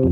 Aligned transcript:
Hej, 0.00 0.08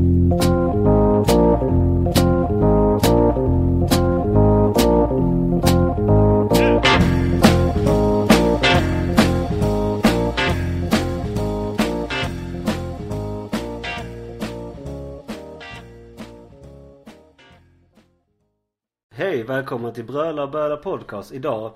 välkomna 19.43 19.91
till 19.91 20.03
Bröla 20.03 20.43
och 20.43 20.51
Böla 20.51 20.77
Podcast. 20.77 21.31
Idag 21.31 21.71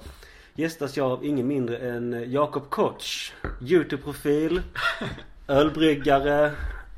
gästas 0.55 0.97
jag 0.97 1.11
av 1.11 1.25
ingen 1.25 1.47
mindre 1.47 1.77
än 1.77 2.31
Jakob 2.31 2.69
Koch. 2.69 3.33
Youtube-profil, 3.61 4.61
ölbryggare, 5.47 6.51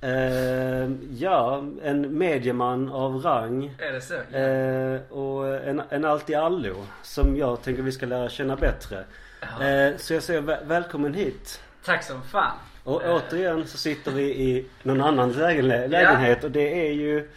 eh, 0.09 0.89
ja, 1.17 1.63
en 1.83 2.17
medieman 2.17 2.89
av 2.91 3.15
rang. 3.21 3.75
Är 3.79 3.91
det 3.91 4.01
så? 4.01 4.13
Eh, 4.37 5.19
och 5.19 5.47
en, 5.67 5.81
en 5.89 6.05
allt 6.05 6.29
i 6.29 6.35
allo 6.35 6.85
som 7.03 7.37
jag 7.37 7.61
tänker 7.61 7.83
vi 7.83 7.91
ska 7.91 8.05
lära 8.05 8.29
känna 8.29 8.55
bättre. 8.55 9.03
Eh, 9.41 9.97
så 9.97 10.13
jag 10.13 10.23
säger 10.23 10.41
väl- 10.41 10.65
välkommen 10.65 11.13
hit. 11.13 11.61
Tack 11.85 12.03
som 12.03 12.21
fan. 12.23 12.57
Och 12.83 13.03
Eh, 13.03 13.15
återigen 13.15 13.67
så 13.67 13.77
sitter 13.77 14.11
vi 14.11 14.23
i 14.23 14.65
någon 14.83 15.01
annans 15.01 15.37
lägenhet, 15.37 15.89
lägenhet 15.89 16.43
och 16.43 16.51
det 16.51 16.87
är 16.87 16.91
ju 16.93 17.29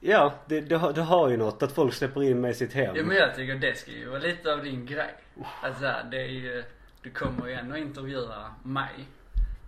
Ja, 0.00 0.34
det, 0.46 0.60
det, 0.60 0.76
har, 0.76 0.92
det 0.92 1.00
har 1.02 1.28
ju 1.28 1.36
något 1.36 1.62
att 1.62 1.72
folk 1.72 1.94
släpper 1.94 2.22
in 2.22 2.40
mig 2.40 2.50
i 2.50 2.54
sitt 2.54 2.72
hem. 2.72 2.96
Ja 2.96 3.02
men 3.04 3.16
jag 3.16 3.34
tycker 3.34 3.54
det 3.54 3.78
ska 3.78 3.90
ju 3.90 4.08
vara 4.08 4.18
lite 4.20 4.52
av 4.52 4.64
din 4.64 4.86
grej. 4.86 5.14
Alltså 5.62 5.92
det 6.10 6.16
är 6.22 6.26
ju, 6.28 6.64
du 7.02 7.10
kommer 7.10 7.46
ju 7.46 7.52
ändå 7.52 7.76
intervjua 7.76 8.54
mig. 8.62 8.90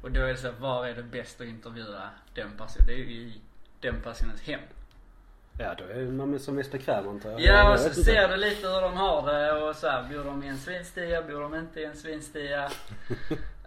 Och 0.02 0.10
då 0.10 0.20
är 0.20 0.28
det 0.28 0.36
så 0.36 0.46
här, 0.46 0.54
var 0.58 0.86
är 0.86 0.94
det 0.94 1.02
bäst 1.02 1.40
att 1.40 1.46
intervjua 1.46 2.10
den 2.34 2.50
personen? 2.58 2.86
Det 2.86 2.92
är 2.92 2.96
ju 2.96 3.04
i 3.04 3.40
den 3.80 4.00
personens 4.00 4.42
hem. 4.42 4.60
Ja, 5.58 5.74
då 5.78 5.84
är 5.84 6.06
man 6.06 6.38
som 6.38 6.54
mest 6.54 6.72
bekväm 6.72 7.08
antar 7.08 7.30
jag. 7.30 7.40
Ja 7.40 7.72
och 7.72 7.78
så 7.78 8.02
ser 8.02 8.28
du 8.28 8.36
lite 8.36 8.68
hur 8.68 8.80
de 8.80 8.96
har 8.96 9.32
det 9.32 9.52
och 9.52 9.76
så 9.76 9.88
här, 9.88 10.02
bor 10.02 10.24
de 10.24 10.44
i 10.44 10.48
en 10.48 10.58
svinstia, 10.58 11.22
bor 11.22 11.40
de 11.40 11.54
inte 11.54 11.80
i 11.80 11.84
en 11.84 11.96
svinstia? 11.96 12.70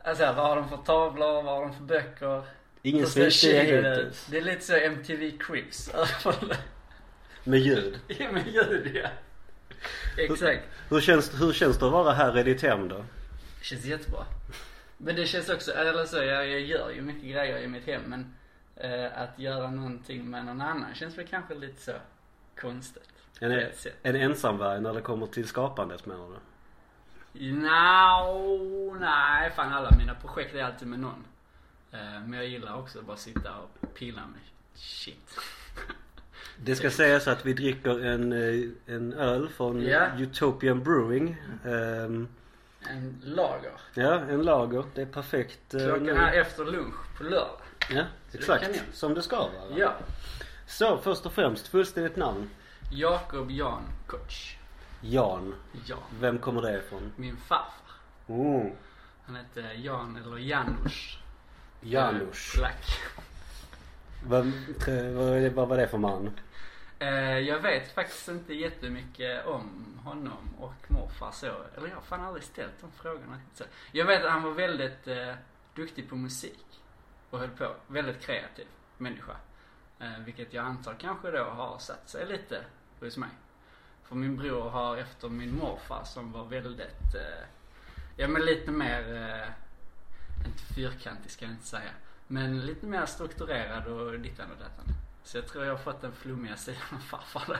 Alltså 0.04 0.26
vad 0.26 0.36
har 0.36 0.56
de 0.56 0.70
för 0.70 0.78
tavlor, 0.78 1.44
vad 1.44 1.56
har 1.56 1.62
de 1.62 1.74
för 1.74 1.84
böcker? 1.84 2.44
Ingen 2.82 3.04
Hur 3.04 3.10
svinstia 3.10 3.64
hittills. 3.64 4.28
Det 4.32 4.38
är 4.38 4.42
lite 4.42 4.66
så 4.66 4.76
MTV 4.76 5.32
Cribs. 5.40 5.92
Med 7.44 7.60
ljud. 7.60 8.00
ja 8.08 8.32
men 8.32 8.44
ljud 8.46 8.92
ja. 9.04 9.10
Exakt. 10.18 10.64
Hur 10.90 11.02
känns, 11.02 11.42
hur 11.42 11.54
känns 11.54 11.78
det 11.78 11.86
att 11.86 11.92
vara 11.92 12.14
här 12.14 12.38
i 12.38 12.44
ditt 12.44 12.62
hem 12.62 12.88
då? 12.88 13.06
Det 13.60 13.66
känns 13.66 13.86
jättebra. 13.86 14.26
Men 15.04 15.16
det 15.16 15.26
känns 15.26 15.50
också, 15.50 15.72
eller 15.72 16.06
så, 16.06 16.18
jag, 16.18 16.50
jag 16.50 16.62
gör 16.62 16.90
ju 16.92 17.02
mycket 17.02 17.24
grejer 17.24 17.58
i 17.58 17.68
mitt 17.68 17.86
hem 17.86 18.02
men 18.08 18.34
eh, 18.76 19.22
att 19.22 19.40
göra 19.40 19.72
någonting 19.72 20.30
med 20.30 20.46
någon 20.46 20.62
annan 20.62 20.94
känns 20.96 21.18
väl 21.18 21.28
kanske 21.28 21.56
lite 21.56 21.82
så 21.82 21.92
konstigt. 22.62 23.10
En, 23.40 23.52
ett 23.52 23.88
en 24.04 24.16
ensamvarg 24.16 24.82
när 24.82 24.94
det 24.94 25.02
kommer 25.02 25.28
till 25.28 25.48
skapandet 25.48 26.06
menar 26.06 26.28
du? 26.28 26.36
No, 27.52 28.98
nej 29.00 29.52
fan 29.56 29.74
alla 29.74 29.92
mina 29.98 30.16
projekt 30.16 30.56
är 30.56 30.64
alltid 30.64 30.88
med 30.88 31.00
någon. 31.00 31.26
Eh, 31.92 32.00
men 32.00 32.34
jag 32.34 32.48
gillar 32.48 32.76
också 32.80 33.00
att 33.00 33.06
bara 33.06 33.18
sitta 33.18 33.58
och 33.58 33.94
pilla 33.94 34.22
med 34.22 34.40
shit. 34.74 35.38
Det 36.64 36.76
ska 36.76 36.90
sägas 36.92 37.28
att 37.28 37.46
vi 37.46 37.54
dricker 37.54 38.06
en, 38.06 38.34
eh, 38.34 38.70
en 38.96 39.14
öl 39.14 39.50
från 39.50 39.82
Ja. 39.82 40.08
Utopian 40.18 40.84
Brewing. 40.84 41.36
Ehm, 41.66 42.28
En 42.92 43.22
lager. 43.24 43.72
ja, 43.94 44.14
en 44.14 44.42
lager. 44.42 44.84
Det 44.96 45.02
är 45.02 45.06
perfekt. 45.06 45.74
eh, 45.74 45.80
Klockan 45.86 46.04
nu. 46.04 46.12
är 46.12 46.42
efter 46.42 46.66
lunch 46.66 46.96
på 47.18 47.24
lördag. 47.24 47.58
Ja, 47.90 48.04
det 48.32 48.38
exakt. 48.38 48.84
Som 48.94 49.14
det 49.14 49.22
ska 49.22 49.38
vara. 49.38 49.78
Ja. 49.78 49.94
Så 50.68 50.98
först 50.98 51.26
och 51.26 51.34
främst, 51.34 51.68
fullständigt 51.68 52.16
namn. 52.16 52.50
Jakob 52.92 53.52
Jan 53.52 53.84
Koch. 54.08 54.58
Jan. 55.02 55.56
Jan. 55.86 56.00
Vem 56.20 56.38
kommer 56.40 56.62
det 56.62 56.78
ifrån? 56.80 57.12
Min 57.16 57.38
farfar. 57.38 57.96
Mm. 58.28 58.72
Han 59.26 59.36
hette 59.36 59.62
Jan 59.76 60.20
eller 60.26 60.38
Janusz. 60.38 61.18
Janusz. 61.82 62.56
Vad, 64.28 64.48
är 64.88 65.42
det- 65.42 65.50
vad 65.50 65.68
var 65.68 65.78
det 65.78 65.88
för 65.88 65.98
man? 65.98 66.32
Eh, 67.02 67.40
jag 67.40 67.60
vet 67.60 67.92
faktiskt 67.92 68.28
inte 68.28 68.54
jättemycket 68.54 69.46
om 69.46 70.00
honom 70.04 70.56
och 70.60 70.92
morfar 70.92 71.32
så. 71.32 71.46
Eller 71.78 71.88
jag 71.88 71.96
har 71.96 72.02
fan 72.02 72.22
aldrig 72.22 72.44
ställt 72.44 72.82
de 72.82 72.92
frågorna. 72.92 73.42
Så, 73.54 73.64
jag 73.92 74.06
vet 74.06 74.26
att 74.26 74.32
han 74.32 74.44
var 74.44 74.52
väldigt 74.52 75.08
eh, 75.08 75.34
duktig 75.76 76.10
på 76.10 76.16
musik. 76.16 76.66
Och 77.30 77.40
höll 77.40 77.50
på. 77.50 77.76
Väldigt 77.88 78.22
kreativ 78.22 78.68
människa. 78.98 79.36
Eh, 80.00 80.20
vilket 80.26 80.54
jag 80.54 80.66
antar 80.66 80.94
kanske 80.94 81.32
då 81.32 81.44
har 81.44 81.80
satt 81.80 82.10
sig 82.10 82.28
lite 82.28 82.64
hos 83.00 83.18
mig. 83.18 83.30
För 84.04 84.16
min 84.16 84.38
bror 84.38 84.70
har 84.70 84.98
efter 84.98 85.30
min 85.30 85.56
morfar 85.56 86.04
som 86.04 86.32
var 86.32 86.46
väldigt, 86.46 87.16
eh, 87.16 87.46
ja 88.16 88.28
men 88.28 88.42
lite 88.42 88.72
mer, 88.72 89.16
eh, 89.16 90.48
inte 90.48 90.74
fyrkantig 90.76 91.32
ska 91.32 91.46
jag 91.46 91.54
inte 91.54 91.68
säga. 91.68 91.92
Men 92.28 92.66
lite 92.66 92.86
mer 92.86 93.06
strukturerad 93.06 93.88
och 93.88 94.20
dittan 94.20 94.52
och 94.52 94.58
dattan. 94.58 95.01
Så 95.24 95.38
jag 95.38 95.48
tror 95.48 95.66
jag 95.66 95.72
har 95.72 95.78
fått 95.78 96.02
den 96.02 96.12
flummiga 96.12 96.56
sidan 96.56 96.82
av 96.92 96.98
farfar 97.00 97.44
då. 97.48 97.56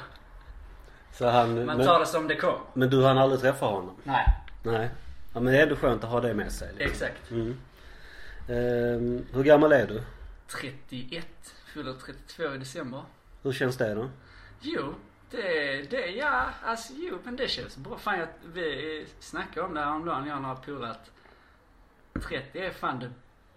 Så 1.14 1.28
han, 1.30 1.66
Man 1.66 1.78
men, 1.78 1.86
tar 1.86 2.00
det 2.00 2.06
som 2.06 2.28
det 2.28 2.36
kom. 2.36 2.60
men 2.74 2.90
du 2.90 3.04
hann 3.06 3.18
aldrig 3.18 3.42
träffa 3.42 3.66
honom? 3.66 3.96
Nej, 4.04 4.26
Nej. 4.64 4.90
Ja, 5.34 5.40
men 5.40 5.54
det 5.54 5.60
är 5.60 5.64
ändå 5.64 5.76
skönt 5.76 6.04
att 6.04 6.10
ha 6.10 6.22
det 6.22 6.34
med 6.34 6.52
sig. 6.52 6.68
liksom. 6.78 6.92
exakt. 6.92 7.32
Mm. 7.32 7.58
Ehm, 8.50 9.26
hur 9.34 9.44
gammal 9.44 9.72
är 9.72 9.88
du? 9.88 10.04
31, 10.48 11.26
fyller 11.74 11.94
32 11.94 12.44
i 12.44 12.58
december. 12.58 13.04
Hur 13.44 13.52
känns 13.54 13.78
det 13.78 13.94
då? 13.94 14.10
Jo, 14.60 14.94
det, 15.32 15.82
det, 15.90 16.06
ja, 16.08 16.50
alltså 16.66 16.94
jo, 16.96 17.18
men 17.24 17.36
det 17.36 17.48
känns 17.48 17.78
bra. 17.78 17.98
Fan, 17.98 18.20
jag, 18.20 18.28
vi 18.54 19.06
snackade 19.20 19.66
om 19.68 19.74
det 19.74 19.80
häromdagen, 19.82 20.28
jag 20.28 20.36
och 20.36 20.42
några 20.42 20.56
polare 20.56 20.92
att 20.92 21.12
30 22.24 22.60
är 22.60 22.72
fan 22.72 23.00
det 23.00 23.12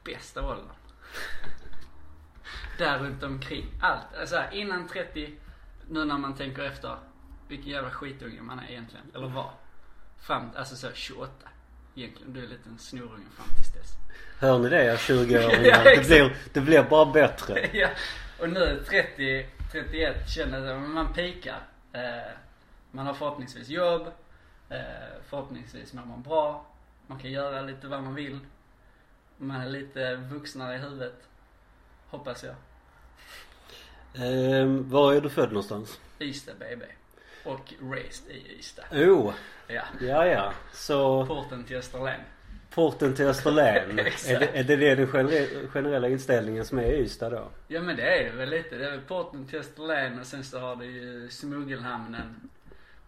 bästa 0.05 0.43
åldern. 0.51 0.67
Där 2.79 2.99
runt 2.99 3.23
omkring. 3.23 3.67
Allt. 3.81 4.15
Alltså 4.21 4.43
innan 4.53 4.89
30, 4.89 5.35
nu 5.89 6.05
när 6.05 6.19
man 6.19 6.35
tänker 6.35 6.63
efter, 6.63 6.97
vilken 7.49 7.71
jävla 7.71 7.91
skitunge 7.91 8.43
man 8.43 8.59
är 8.59 8.71
egentligen. 8.71 9.07
Eller 9.15 9.29
var. 9.29 9.51
Fram, 10.21 10.51
alltså 10.57 10.77
så 10.77 10.93
28. 10.95 11.33
Egentligen, 11.95 12.33
du 12.33 12.41
är 12.41 12.45
en 12.45 12.51
liten 12.51 12.79
snorunge 12.79 13.27
fram 13.37 13.47
tills 13.57 13.73
dess. 13.73 13.97
Hör 14.41 14.59
ni 14.59 14.69
det 14.69 14.97
20-åringar? 14.97 15.65
Ja, 15.65 15.85
det, 15.85 16.07
blir, 16.07 16.37
det 16.53 16.61
blir 16.61 16.83
bara 16.83 17.13
bättre. 17.13 17.71
ja. 17.79 17.89
Och 18.41 18.51
nu 18.51 18.85
30, 18.89 19.47
31 19.73 20.31
känner 20.31 20.67
jag 20.67 20.83
att 20.83 20.91
man 20.91 21.13
pikar. 21.13 21.61
Eh, 21.93 22.33
man 22.91 23.07
har 23.07 23.15
förhoppningsvis 23.15 23.69
jobb. 23.69 24.07
Eh, 24.69 24.79
förhoppningsvis 25.29 25.93
mår 25.93 26.05
man 26.05 26.23
bra. 26.23 26.67
Man 27.07 27.19
kan 27.19 27.31
göra 27.31 27.63
lite 27.63 27.87
vad 27.87 28.03
man 28.03 28.15
vill. 28.15 28.39
Man 29.37 29.61
är 29.61 29.69
lite 29.69 30.15
vuxnare 30.15 30.75
i 30.75 30.79
huvudet. 30.79 31.29
Hoppas 32.19 32.45
jag. 32.45 32.55
Ehm, 34.15 34.91
var 34.91 35.13
är 35.15 35.21
du 35.21 35.31
född 35.31 35.49
någonstans? 35.49 36.01
Ystad 36.21 36.53
BB. 36.59 36.85
Och 37.45 37.73
raised 37.83 38.31
i 38.31 38.59
Ystad. 38.59 38.83
Oh, 38.93 39.33
Ja. 39.69 39.83
ja 40.01 40.27
ja. 40.27 40.53
Så 40.73 41.27
Porten 41.27 41.65
till 41.65 41.77
Österlen. 41.77 42.21
porten 42.71 43.15
till 43.15 43.27
Österlen. 43.27 43.99
Är, 43.99 44.05
det, 44.41 44.59
är 44.59 44.65
det 44.65 44.95
den 44.95 45.07
genere- 45.07 45.69
generella 45.69 46.09
inställningen 46.09 46.65
som 46.65 46.79
är 46.79 46.83
i 46.93 46.99
Ystad 47.01 47.31
då? 47.31 47.49
Ja 47.69 47.81
men 47.81 47.97
det 47.97 48.03
är 48.21 48.25
det 48.25 48.31
väl 48.37 48.51
lite. 48.51 48.77
Det 48.77 48.87
är 48.87 48.91
väl 48.91 49.01
porten 49.01 49.47
till 49.47 49.59
Österlen 49.59 50.21
och 50.21 50.27
sen 50.27 50.45
så 50.45 50.59
har 50.59 50.77
du 50.77 50.85
ju 50.85 51.29
smuggelhamnen. 51.31 52.51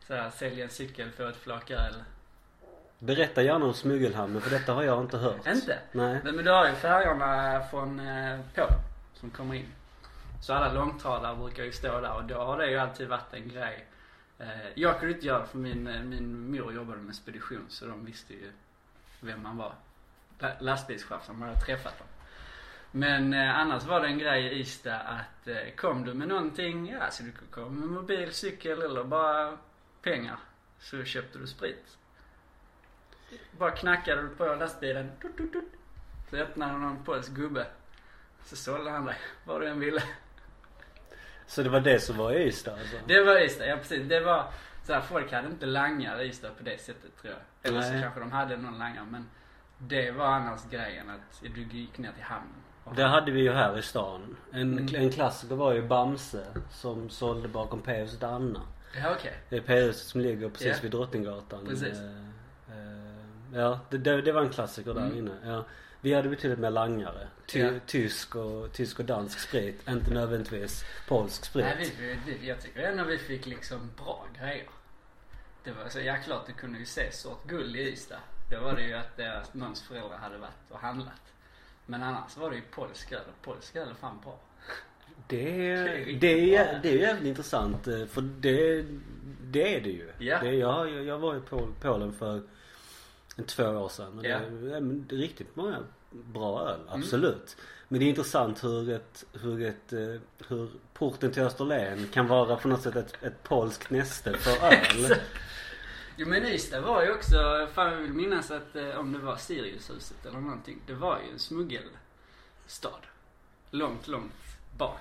Så 0.07 0.15
här, 0.15 0.31
sälja 0.31 0.65
en 0.65 0.71
cykel, 0.71 1.11
få 1.11 1.29
ett 1.29 1.37
flak 1.37 1.71
öl. 1.71 1.95
Berätta 2.99 3.43
gärna 3.43 3.65
om 3.67 3.75
smuggelhamnen 3.75 4.43
för 4.43 4.51
detta 4.51 4.73
har 4.73 4.83
jag 4.83 5.01
inte 5.03 5.17
hört. 5.19 5.47
Inte? 5.47 5.79
Nej. 5.93 6.21
Nej 6.25 6.33
men 6.33 6.45
du 6.45 6.51
har 6.51 6.69
ju 6.69 6.75
färjorna 6.75 7.63
från 7.71 8.01
eh, 8.01 8.39
Polen 8.55 8.69
som 9.21 9.31
kommer 9.31 9.55
in. 9.55 9.73
Så 10.43 10.55
alla 10.55 10.73
långtradare 10.73 11.37
brukar 11.37 11.65
ju 11.65 11.73
stå 11.73 12.01
där 12.01 12.13
och 12.15 12.25
då 12.25 12.35
har 12.35 12.59
det 12.59 12.71
ju 12.71 12.77
alltid 12.79 13.09
varit 13.09 13.35
en 13.35 13.49
grej. 13.49 13.87
Eh, 14.39 14.69
jag 14.75 14.99
kunde 15.01 15.15
inte 15.15 15.27
göra 15.27 15.39
det 15.41 15.47
för 15.47 15.59
min, 15.59 15.87
eh, 15.87 16.03
min 16.03 16.51
mor 16.51 16.73
jobbade 16.73 17.01
med 17.01 17.15
spedition 17.15 17.67
så 17.69 17.87
de 17.87 18.05
visste 18.05 18.33
ju 18.35 18.53
vem 19.21 19.43
man 19.43 19.57
var. 19.57 19.75
La- 20.39 20.79
man 21.29 21.49
hade 21.49 21.61
träffat 21.61 21.99
dem. 21.99 22.07
Men 22.91 23.35
eh, 23.35 23.59
annars 23.59 23.85
var 23.85 24.01
det 24.01 24.07
en 24.07 24.19
grej 24.19 24.45
i 24.47 24.61
Ystad 24.61 25.01
att 25.01 25.49
eh, 25.49 25.75
kom 25.77 26.05
du 26.05 26.15
med 26.15 26.29
någonting, 26.29 26.91
ja 26.91 27.11
så 27.11 27.23
du 27.23 27.33
kunde 27.33 27.53
komma 27.53 27.71
med 27.71 27.89
mobil, 27.89 28.33
cykel 28.33 28.83
eller 28.83 29.05
bara 29.05 29.59
pengar. 30.03 30.39
Så 30.79 31.05
köpte 31.05 31.39
du 31.39 31.47
sprit. 31.47 31.97
Bara 33.59 33.71
knackade 33.71 34.23
du 34.23 34.29
på 34.29 34.45
lastbilen. 34.55 35.11
Tut, 35.23 35.37
tut, 35.37 35.53
tut. 35.53 35.65
Så 36.31 36.37
öppnade 36.37 36.79
någon 36.79 37.05
polsk 37.05 37.31
gubbe. 37.33 37.67
Så 38.47 38.57
sålde 38.57 38.91
han 38.91 39.05
dig 39.05 39.17
vad 39.45 39.61
du 39.61 39.69
än 39.69 39.81
ville. 39.81 40.03
Så 41.47 41.63
det 41.63 41.69
var 41.69 41.81
det 41.81 42.01
som 42.01 42.17
var 42.17 42.33
Ystad 42.33 42.73
alltså? 42.73 42.97
Det 43.07 43.23
var 43.25 43.41
Ystad, 43.41 43.67
ja 43.67 43.77
precis. 43.77 44.09
Det 44.09 44.21
var 44.21 44.45
så 44.87 44.93
här, 44.93 45.01
folk 45.01 45.33
hade 45.33 45.49
inte 45.49 45.67
langare 45.67 46.23
i 46.25 46.29
Ystad 46.29 46.51
på 46.51 46.63
det 46.63 46.81
sättet 46.81 47.17
tror 47.21 47.33
jag. 47.35 47.71
Eller 47.71 47.83
så 47.83 47.93
kanske 48.03 48.21
de 48.21 48.33
hade 48.33 48.57
någon 48.57 48.79
langare 48.79 49.05
men 49.11 49.29
det 49.79 50.11
var 50.11 50.27
annars 50.27 50.61
grejen 50.71 51.11
att 51.11 51.43
du 51.55 51.63
gick 51.63 51.99
ner 51.99 52.13
till 52.13 52.23
hamnen. 52.23 52.55
Det 52.97 53.05
hade 53.05 53.31
vi 53.33 53.41
ju 53.41 53.53
här 53.53 53.79
i 53.79 53.83
stan. 53.83 54.37
En, 54.53 54.79
Mm. 54.79 54.95
en 54.95 55.11
klassiker 55.13 55.55
var 55.55 55.73
ju 55.73 55.83
Bamse 55.83 56.47
som 56.71 57.11
sålde 57.11 57.49
bakom 57.49 57.83
P.Hus 57.83 58.19
Danna. 58.19 58.63
Ja 59.03 59.15
okej. 59.19 59.35
Det 59.49 59.57
är 59.57 59.61
P.Hus 59.61 60.01
som 60.01 60.21
ligger 60.21 60.49
precis 60.49 60.67
Ja. 60.67 60.75
vid 60.83 60.91
Drottninggatan. 60.91 61.67
Precis. 61.67 61.99
Eh, 61.99 62.05
eh, 62.79 63.61
ja, 63.61 63.81
det, 63.91 63.99
det, 63.99 64.23
det 64.23 64.33
var 64.33 64.43
en 64.43 64.51
klassiker 64.51 64.95
där 64.95 65.01
Mm. 65.07 65.19
inne. 65.19 65.33
Ja. 65.45 65.65
Vi 66.07 66.15
hade 66.15 66.29
betydligt 66.29 66.59
mer 66.59 66.71
langare. 66.71 67.29
Ty, 67.47 67.59
Ja. 67.61 67.71
tysk, 67.87 68.37
och, 68.37 68.73
tysk 68.73 68.99
och 68.99 69.05
dansk 69.05 69.39
sprit. 69.39 69.89
Inte 69.89 70.11
nödvändigtvis 70.15 70.85
polsk 71.09 71.45
sprit. 71.45 71.65
Nej, 71.65 71.93
vi, 72.01 72.19
vi, 72.27 72.49
jag 72.49 72.61
tycker 72.61 72.81
ändå 72.83 73.05
vi 73.05 73.19
fick 73.19 73.47
liksom 73.47 73.91
bra 74.05 74.27
grejer. 74.39 74.67
Det 75.65 75.71
var 75.73 75.89
så, 75.89 76.01
ja 76.01 76.17
klart 76.25 76.47
du 76.47 76.53
kunde 76.53 76.79
ju 76.79 76.85
se 76.85 77.13
sort 77.13 77.47
guld 77.47 77.77
i 77.77 77.81
Ystad. 77.93 78.17
Då 78.51 78.61
var 78.61 78.75
det 78.77 78.83
ju 78.83 78.93
att 78.95 79.17
deras, 79.17 79.55
någons 79.55 79.83
föräldrar 79.83 80.19
hade 80.19 80.39
varit 80.39 80.71
och 80.71 80.79
handlat. 80.79 81.23
Men 81.87 82.03
annars 82.03 82.37
var 82.37 82.51
det 82.51 82.57
ju 82.57 82.63
polsk 82.63 83.13
öl 83.13 83.21
och 83.29 83.43
polsk 83.45 83.77
öl 83.77 83.89
är 83.89 83.95
fan 83.95 84.21
bra. 84.25 84.39
Det, 85.29 85.37
Det 85.37 85.67
är 85.73 85.95
riktigt 85.95 86.21
det, 86.21 86.57
är, 86.57 86.73
bra. 86.73 86.79
det 86.83 86.89
är 86.91 86.99
jävligt 86.99 87.27
intressant 87.29 87.87
eh, 87.89 88.07
för 88.07 88.21
det, 88.21 88.85
det 89.43 89.77
är 89.77 89.81
det 89.81 89.91
ju. 89.91 90.11
Ja. 90.19 90.39
Det, 90.43 90.55
jag, 90.55 91.05
jag, 91.05 91.19
var 91.19 91.37
i 91.37 91.41
Pol, 91.41 91.73
Polen 91.81 92.13
för 92.13 92.43
två 93.45 93.65
år 93.65 93.89
sedan. 93.89 94.19
Och 94.19 94.25
Ja. 94.27 94.39
det, 94.39 94.51
men 94.81 95.07
det 95.09 95.15
är 95.15 95.19
riktigt 95.19 95.57
många 95.57 95.79
bra 96.11 96.61
öl, 96.69 96.81
Mm. 96.89 97.01
absolut. 97.01 97.57
Men 97.89 98.01
det 98.01 98.07
är 98.07 98.09
intressant 98.09 98.65
hur 98.65 98.91
ett, 98.91 99.25
hur 99.33 99.63
ett, 99.67 99.93
eh, 99.93 100.21
hur 100.49 100.71
porten 100.95 101.33
till 101.33 101.43
Österlen 101.43 102.09
kan 102.13 102.27
vara 102.29 102.57
på 102.57 102.69
något 102.69 102.83
sätt 102.83 102.97
ett, 102.97 103.15
ett 103.23 103.43
polskt 103.43 103.91
näste 103.91 104.39
för 104.39 104.51
öl. 104.67 105.15
Jo 106.17 106.29
men 106.29 106.45
Ystad 106.47 106.81
var 106.81 107.03
ju 107.03 107.13
också, 107.15 107.69
fan 107.75 107.93
jag 107.93 107.99
vill 107.99 108.13
minnas 108.13 108.51
att 108.51 108.77
eh, 108.77 108.89
om 108.99 109.13
det 109.13 109.19
var 109.19 109.37
Siriushuset 109.37 110.27
eller 110.27 110.39
någonting. 110.41 110.81
Det 110.87 110.95
var 110.95 111.19
ju 111.27 111.33
en 111.33 111.39
smuggelstad. 111.39 113.01
Långt, 113.71 114.09
långt 114.09 114.33
bak. 114.79 115.01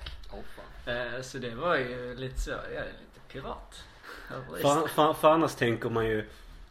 Eh, 0.85 1.21
så 1.21 1.37
det 1.37 1.55
var 1.55 1.75
ju 1.75 2.15
lite 2.15 2.39
så, 2.41 2.51
ja 2.51 2.81
lite 2.81 3.19
pirat. 3.33 3.83
För, 4.61 4.87
för, 4.87 5.13
för 5.13 5.27
annars 5.31 5.55
tänker 5.55 5.89
man 5.89 6.05
ju, 6.07 6.25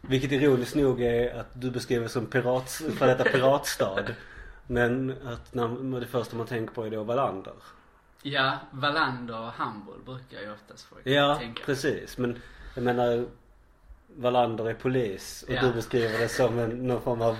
vilket 0.09 0.31
ironiskt 0.31 0.75
nog 0.75 1.01
är 1.01 1.39
att 1.39 1.47
du 1.61 1.71
beskriver 1.71 2.07
som 2.07 2.25
pirat, 2.25 2.69
för 2.97 3.07
detta 3.07 3.23
piratstad. 3.23 4.03
Men 4.67 5.15
att 5.27 5.53
när, 5.53 5.99
det 5.99 6.07
första 6.07 6.35
man 6.35 6.47
tänker 6.47 6.73
på 6.73 6.83
är 6.85 6.89
då 6.91 7.03
Wallander. 7.03 7.53
Ja, 8.21 8.57
Wallander 8.71 9.39
och 9.39 9.51
Hamburg 9.51 9.99
brukar 10.05 10.41
ju 10.41 10.51
oftast 10.53 10.85
folk 10.85 11.01
Ja, 11.07 11.35
tänka. 11.35 11.63
precis. 11.65 12.17
Men 12.17 12.41
jag 12.75 12.83
menar 12.83 13.25
Wallander 14.17 14.69
är 14.69 14.73
polis 14.73 15.45
och 15.47 15.53
Ja. 15.53 15.61
du 15.61 15.73
beskriver 15.73 16.19
det 16.19 16.29
som 16.29 16.59
en, 16.59 16.87
någon 16.87 17.01
form 17.01 17.21
av 17.21 17.37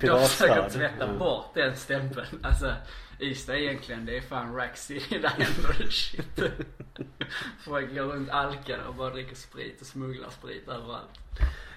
De 0.00 0.06
försöker 0.06 0.54
piratstad. 0.54 0.78
tvätta 0.78 1.06
Ja. 1.12 1.18
bort 1.18 1.54
den 1.54 1.76
stämpeln. 1.76 2.26
Alltså, 2.42 2.74
Ystad 3.20 3.56
egentligen, 3.56 4.06
det 4.06 4.16
är 4.16 4.20
fan 4.20 4.54
Rack 4.56 4.76
City. 4.76 5.18
Där 5.18 5.28
händer 5.28 5.76
det 5.78 5.90
shit. 5.92 6.40
Folk 7.64 7.94
går 7.94 8.02
runt 8.02 8.30
alkade 8.30 8.84
och 8.84 8.94
bara 8.94 9.10
dricker 9.10 9.36
sprit 9.36 9.80
och 9.80 9.86
smugglar 9.86 10.30
sprit 10.30 10.68
överallt. 10.68 11.18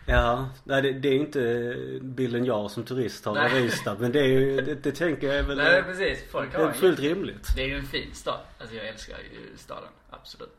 Ja, 0.10 0.50
nej, 0.64 0.82
det, 0.82 0.94
det 0.94 1.08
är 1.10 1.14
inte 1.14 1.76
bilden 2.02 2.46
jag 2.46 2.72
som 2.72 2.84
turist 2.84 3.26
har 3.26 3.38
av 3.38 3.52
Nej. 3.52 3.66
Ystad. 3.66 3.96
Men 4.00 4.12
det 4.12 4.20
är 4.20 4.28
ju, 4.28 4.62
det, 4.62 4.76
det 4.76 4.92
tänker 4.92 5.28
jag 5.28 5.36
är 5.36 5.44
väl 5.44 5.58
Nej 5.58 5.84
precis, 5.84 6.32
folk 6.32 6.52
det 6.52 6.58
har 6.58 6.66
är 6.66 6.74
ju 6.74 6.80
fullt 6.80 7.00
rimligt. 7.00 7.56
Det 7.56 7.62
är 7.62 7.68
ju 7.68 7.78
en 7.78 7.86
fin 7.86 8.14
stad. 8.14 8.40
Alltså 8.60 8.76
jag 8.76 8.88
älskar 8.88 9.18
ju 9.18 9.58
staden, 9.58 9.90
absolut. 10.10 10.58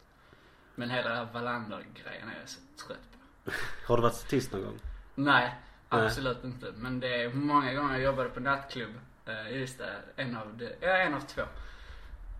Men 0.74 0.90
hela 0.90 1.08
den 1.08 1.18
här 1.18 1.28
Wallander-grejen 1.32 2.28
är 2.28 2.38
jag 2.40 2.48
så 2.48 2.60
trött 2.86 2.98
på. 3.44 3.50
Har 3.86 3.96
du 3.96 4.02
varit 4.02 4.28
tyst 4.28 4.52
någon 4.52 4.62
gång? 4.62 4.78
Nej, 5.14 5.54
absolut 5.88 6.44
inte. 6.44 6.66
Men 6.76 7.00
det 7.00 7.22
är 7.22 7.28
många 7.28 7.74
gånger 7.74 7.94
jag 7.94 8.02
jobbade 8.02 8.28
på 8.28 8.40
nattklubb 8.40 8.94
eh, 9.26 9.48
i 9.48 9.62
Ystad. 9.62 9.84
En 10.16 10.36
av, 10.36 10.56
de, 10.56 10.68
ja, 10.80 10.96
en 10.96 11.14
av 11.14 11.20
två. 11.20 11.42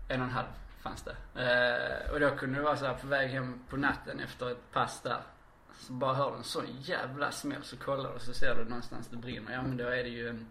En 0.07 0.21
och 0.21 0.27
en 0.27 0.33
halv 0.33 0.47
fanns 0.81 1.03
det. 1.03 1.15
Eh, 1.43 2.11
och 2.13 2.19
då 2.19 2.29
kunde 2.29 2.59
det 2.59 2.63
vara 2.63 2.77
så 2.77 2.85
här 2.85 2.93
på 2.93 3.07
väg 3.07 3.29
hem 3.29 3.59
på 3.69 3.77
natten 3.77 4.19
efter 4.19 4.51
ett 4.51 4.71
pass 4.71 5.01
där. 5.01 5.21
Så 5.79 5.93
bara 5.93 6.13
hör 6.13 6.31
du 6.31 6.37
en 6.37 6.43
sån 6.43 6.81
jävla 6.81 7.31
smäll 7.31 7.63
så 7.63 7.77
kollar 7.77 8.09
du 8.09 8.15
och 8.15 8.21
så 8.21 8.33
ser 8.33 8.55
du 8.55 8.63
någonstans 8.63 9.07
det 9.07 9.17
brinner. 9.17 9.53
Ja 9.53 9.61
men 9.61 9.77
då 9.77 9.83
är 9.83 10.03
det 10.03 10.09
ju 10.09 10.29
en 10.29 10.47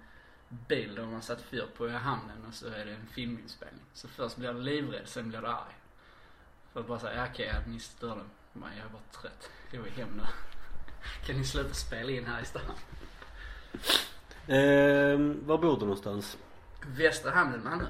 bil 0.49 0.95
de 0.95 1.13
har 1.13 1.21
satt 1.21 1.41
fyr 1.41 1.67
på 1.77 1.89
i 1.89 1.93
hamnen 1.93 2.45
och 2.49 2.55
så 2.55 2.67
är 2.67 2.85
det 2.85 2.93
en 2.93 3.07
filminspelning. 3.07 3.85
Så 3.93 4.09
först 4.09 4.37
blir 4.37 4.53
du 4.53 4.61
livrädd, 4.61 5.09
sen 5.09 5.29
blir 5.29 5.41
du 5.41 5.47
arg. 5.47 5.77
För 6.73 6.81
att 6.81 6.87
bara 6.87 6.99
säga, 6.99 7.17
ja, 7.17 7.27
okej 7.33 7.51
jag 7.55 7.69
missade 7.69 8.15
den. 8.15 8.31
Men 8.53 8.77
jag 8.77 8.87
är 8.87 8.91
bara 8.91 9.23
trött. 9.23 9.51
Jag 9.71 9.83
vill 9.83 9.93
hem 9.93 10.09
nu. 10.17 10.23
Kan 11.27 11.37
ni 11.37 11.45
sluta 11.45 11.75
spela 11.75 12.11
in 12.11 12.27
här 12.27 12.43
i 12.43 12.45
stan? 12.45 12.63
Ehm, 14.47 15.47
var 15.47 15.59
bor 15.59 15.75
du 15.75 15.81
någonstans? 15.81 16.39
Västra 16.87 17.31
hamnen 17.31 17.65
Malmö. 17.65 17.87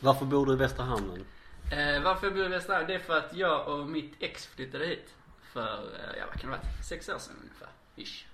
Varför 0.00 0.24
bor 0.26 0.46
du 0.46 0.52
i 0.52 0.56
Västra 0.56 0.84
Hamnen? 0.84 1.24
Eh, 1.72 2.02
varför 2.02 2.26
jag 2.26 2.34
bor 2.34 2.44
i 2.44 2.48
Västra 2.48 2.74
hamnen? 2.74 2.88
Det 2.88 2.94
är 2.94 2.98
för 2.98 3.18
att 3.18 3.36
jag 3.36 3.68
och 3.68 3.88
mitt 3.88 4.14
ex 4.20 4.46
flyttade 4.46 4.86
hit. 4.86 5.14
För, 5.52 5.78
eh, 5.78 6.18
ja 6.18 6.24
vad 6.32 6.40
kan 6.40 6.50
det 6.50 6.56
vara? 6.56 6.68
Sex 6.88 7.08
år 7.08 7.18
sedan 7.18 7.34
ungefär. 7.42 7.68
Ish. 7.96 8.26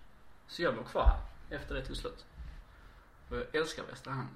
Så 0.48 0.62
jag 0.62 0.74
bor 0.76 0.82
kvar 0.84 1.04
här. 1.50 1.56
Efter 1.58 1.74
det 1.74 1.84
tog 1.84 1.96
slut. 1.96 2.24
Och 3.30 3.36
jag 3.36 3.54
älskar 3.62 3.82
Västra 3.90 4.10
hamnen. 4.12 4.28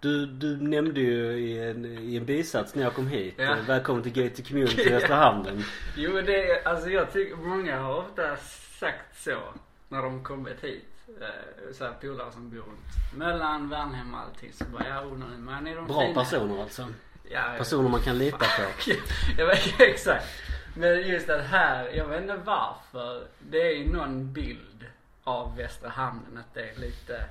Du, 0.00 0.26
du 0.26 0.56
nämnde 0.56 1.00
ju 1.00 1.32
i 1.32 1.68
en, 1.70 1.84
i 1.84 2.16
en 2.16 2.24
bisats 2.26 2.74
när 2.74 2.82
jag 2.82 2.94
kom 2.94 3.06
hit. 3.06 3.34
Ja. 3.36 3.56
eh, 3.56 3.64
Välkommen 3.66 4.02
till 4.02 4.12
Gate 4.12 4.42
Community 4.42 4.82
i 4.86 4.88
Västra 4.88 5.14
Hamnen. 5.16 5.64
Jo 5.96 6.12
men 6.12 6.24
det 6.24 6.50
är, 6.50 6.68
alltså 6.68 6.88
jag 6.90 7.12
tycker, 7.12 7.36
många 7.36 7.80
har 7.80 7.94
ofta 7.98 8.36
sagt 8.80 9.22
så. 9.24 9.38
När 9.88 10.02
de 10.02 10.24
kommit 10.24 10.60
hit. 10.64 10.84
Eh, 11.20 11.72
så 11.74 11.84
här 11.84 11.92
polare 11.92 12.32
som 12.32 12.50
bor 12.50 12.56
runt 12.58 13.14
Möllan, 13.16 13.68
Värnhem 13.68 14.14
och 14.14 14.20
allting. 14.20 14.52
Så 14.52 14.64
bara, 14.64 14.88
ja 14.88 15.04
onödigt. 15.06 15.38
Men 15.38 15.66
är 15.66 15.76
de 15.76 15.86
Bra 15.86 16.00
fina? 16.00 16.14
personer 16.24 16.62
alltså. 16.62 16.88
Ja, 17.30 17.54
Personer 17.58 17.88
man 17.88 18.00
kan 18.00 18.18
lita 18.18 18.38
på. 18.38 18.90
jag 19.38 19.46
vet 19.46 19.80
exakt. 19.80 20.24
Men 20.78 21.08
just 21.08 21.30
att 21.30 21.44
här, 21.44 21.88
jag 21.88 22.08
vet 22.08 22.22
inte 22.22 22.36
varför. 22.36 23.28
Det 23.38 23.72
är 23.72 23.76
ju 23.76 23.92
någon 23.92 24.32
bild 24.32 24.86
av 25.24 25.56
Västra 25.56 25.88
Hamnen 25.88 26.38
att 26.38 26.54
det 26.54 26.70
är 26.70 26.76
lite 26.76 27.24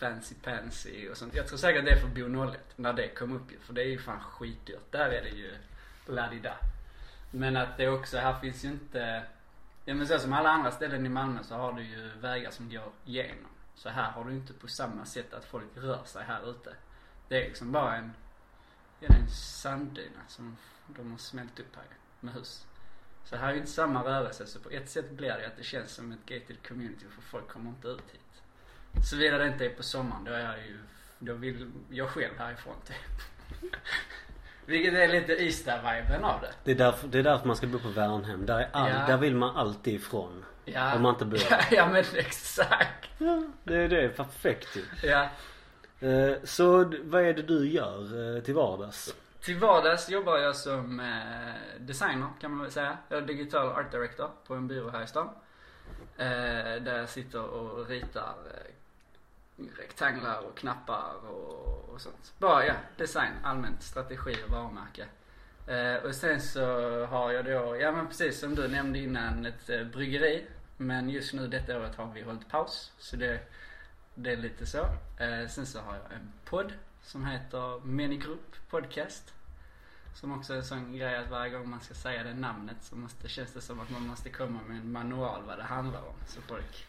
fancy 0.00 0.34
pansy 0.34 1.08
och 1.08 1.16
sånt. 1.16 1.34
Jag 1.34 1.46
tror 1.46 1.58
säkert 1.58 1.84
det 1.84 1.90
är 1.90 2.00
för 2.00 2.08
Bo 2.08 2.50
01 2.50 2.60
när 2.76 2.92
det 2.92 3.08
kom 3.08 3.36
upp 3.36 3.52
ju. 3.52 3.58
För 3.58 3.72
det 3.72 3.82
är 3.82 3.86
ju 3.86 3.98
fan 3.98 4.20
skitdyrt. 4.20 4.90
Där 4.92 5.10
är 5.10 5.22
det 5.22 5.28
ju 5.28 5.50
ladida. 6.06 6.56
Men 7.30 7.56
att 7.56 7.76
det 7.76 7.88
också, 7.88 8.18
här 8.18 8.40
finns 8.40 8.64
ju 8.64 8.68
inte, 8.68 9.22
ja 9.84 9.94
men 9.94 10.06
så 10.06 10.18
som 10.18 10.32
alla 10.32 10.50
andra 10.50 10.70
ställen 10.70 11.06
i 11.06 11.08
Malmö 11.08 11.42
så 11.42 11.54
har 11.54 11.72
du 11.72 11.82
ju 11.82 12.08
vägar 12.20 12.50
som 12.50 12.70
går 12.70 12.92
igenom. 13.04 13.50
Så 13.74 13.88
här 13.88 14.10
har 14.10 14.24
du 14.24 14.32
inte 14.32 14.52
på 14.52 14.68
samma 14.68 15.04
sätt 15.04 15.34
att 15.34 15.44
folk 15.44 15.76
rör 15.76 16.04
sig 16.04 16.24
här 16.24 16.50
ute. 16.50 16.74
Det 17.28 17.42
är 17.42 17.48
liksom 17.48 17.72
bara 17.72 17.96
en, 17.96 18.12
ja 19.00 19.08
det 19.08 19.14
en 19.14 19.30
sanddyna 19.30 20.20
som 20.28 20.56
de 20.86 21.10
har 21.10 21.18
smält 21.18 21.60
upp 21.60 21.76
här 21.76 21.84
med 22.20 22.34
hus. 22.34 22.66
Så 23.24 23.36
här 23.36 23.48
är 23.48 23.52
ju 23.52 23.58
inte 23.58 23.70
samma 23.70 24.04
rörelse 24.04 24.46
så 24.46 24.58
på 24.60 24.70
ett 24.70 24.90
sätt 24.90 25.10
blir 25.10 25.28
det 25.28 25.46
att 25.46 25.56
det 25.56 25.62
känns 25.64 25.90
som 25.94 26.12
ett 26.12 26.26
gated 26.26 26.56
community 26.68 27.04
för 27.14 27.22
folk 27.22 27.48
kommer 27.48 27.70
inte 27.70 27.88
ut 27.88 28.02
hit. 28.12 28.42
Såvida 29.10 29.38
det 29.38 29.46
inte 29.46 29.64
är 29.64 29.70
på 29.70 29.82
sommaren, 29.82 30.24
då 30.24 30.32
är 30.32 30.40
jag 30.40 30.58
ju, 30.58 30.78
då 31.18 31.34
vill 31.34 31.70
jag 31.90 32.08
själv 32.08 32.38
härifrån 32.38 32.74
typ. 32.86 33.70
Vilket 34.66 34.94
är 34.94 35.08
lite 35.08 35.32
Ystad-viben 35.32 36.24
av 36.24 36.40
det. 36.40 36.52
Det 36.64 36.70
är, 36.70 36.74
därför, 36.74 37.08
det 37.08 37.18
är 37.18 37.22
därför 37.22 37.46
man 37.46 37.56
ska 37.56 37.66
bo 37.66 37.78
på 37.78 37.88
Värnhem. 37.88 38.46
Där, 38.46 38.58
är 38.58 38.68
all, 38.72 38.90
Ja. 38.90 39.06
där 39.06 39.16
vill 39.16 39.36
man 39.36 39.56
alltid 39.56 39.94
ifrån. 39.94 40.44
Ja. 40.64 40.94
Om 40.96 41.02
man 41.02 41.14
inte 41.14 41.24
bor. 41.24 41.40
Ja, 41.50 41.60
ja 41.70 41.88
men 41.88 42.04
exakt. 42.14 43.08
Ja, 43.18 43.42
det 43.64 43.76
är 43.76 43.88
det. 43.88 44.08
Perfekt 44.08 44.76
ju. 44.76 45.08
Ja. 45.08 45.28
Eh, 46.08 46.36
Så 46.44 46.92
vad 47.02 47.22
är 47.22 47.34
det 47.34 47.42
du 47.42 47.68
gör 47.70 48.36
eh, 48.36 48.42
till 48.42 48.54
vardags? 48.54 49.14
Till 49.42 49.58
vardags 49.58 50.08
jobbar 50.08 50.38
jag 50.38 50.56
som 50.56 51.00
eh, 51.00 51.80
designer 51.80 52.28
kan 52.40 52.50
man 52.50 52.60
väl 52.60 52.70
säga. 52.70 52.98
Jag 53.08 53.18
är 53.18 53.26
digital 53.26 53.68
art 53.68 53.90
director 53.90 54.30
på 54.46 54.54
en 54.54 54.68
byrå 54.68 54.90
här 54.90 55.02
i 55.02 55.06
stan. 55.06 55.28
Eh, 56.16 56.82
där 56.82 56.98
jag 56.98 57.08
sitter 57.08 57.42
och 57.42 57.88
ritar 57.88 58.34
eh, 58.54 59.64
rektanglar 59.78 60.38
och 60.38 60.56
knappar 60.56 61.14
och, 61.30 61.88
och 61.88 62.00
sånt. 62.00 62.32
Bara 62.38 62.66
ja, 62.66 62.74
design, 62.96 63.32
allmänt, 63.42 63.82
strategi 63.82 64.36
och 64.46 64.50
varumärke. 64.50 65.06
Eh, 65.66 66.04
och 66.04 66.14
sen 66.14 66.40
så 66.40 66.64
har 67.06 67.32
jag 67.32 67.44
då, 67.44 67.76
ja 67.80 67.92
men 67.92 68.06
precis 68.06 68.40
som 68.40 68.54
du 68.54 68.68
nämnde 68.68 68.98
innan, 68.98 69.46
ett 69.46 69.70
eh, 69.70 69.84
bryggeri. 69.84 70.46
Men 70.76 71.10
just 71.10 71.32
nu 71.32 71.48
detta 71.48 71.78
året 71.78 71.96
har 71.96 72.12
vi 72.14 72.22
hållit 72.22 72.48
paus. 72.48 72.92
Så 72.98 73.16
det, 73.16 73.40
det 74.14 74.32
är 74.32 74.36
lite 74.36 74.66
så. 74.66 74.78
Eh, 75.18 75.48
sen 75.48 75.66
så 75.66 75.80
har 75.80 75.94
jag 75.94 76.12
en 76.12 76.32
podd 76.44 76.72
som 77.02 77.26
heter 77.26 77.86
Many 77.86 78.16
Group 78.16 78.56
Podcast. 78.70 79.32
Som 80.14 80.38
också 80.38 80.52
är 80.52 80.56
en 80.56 80.64
sån 80.64 80.96
grej 80.96 81.16
att 81.16 81.30
varje 81.30 81.50
gång 81.50 81.70
man 81.70 81.80
ska 81.80 81.94
säga 81.94 82.22
det 82.22 82.34
namnet 82.34 82.76
så 82.80 82.96
måste, 82.96 83.28
känns 83.28 83.52
det 83.52 83.60
som 83.60 83.80
att 83.80 83.90
man 83.90 84.06
måste 84.06 84.28
komma 84.28 84.60
med 84.68 84.76
en 84.76 84.92
manual 84.92 85.42
vad 85.46 85.58
det 85.58 85.64
handlar 85.64 86.00
om. 86.00 86.14
Så 86.26 86.40
folk 86.40 86.86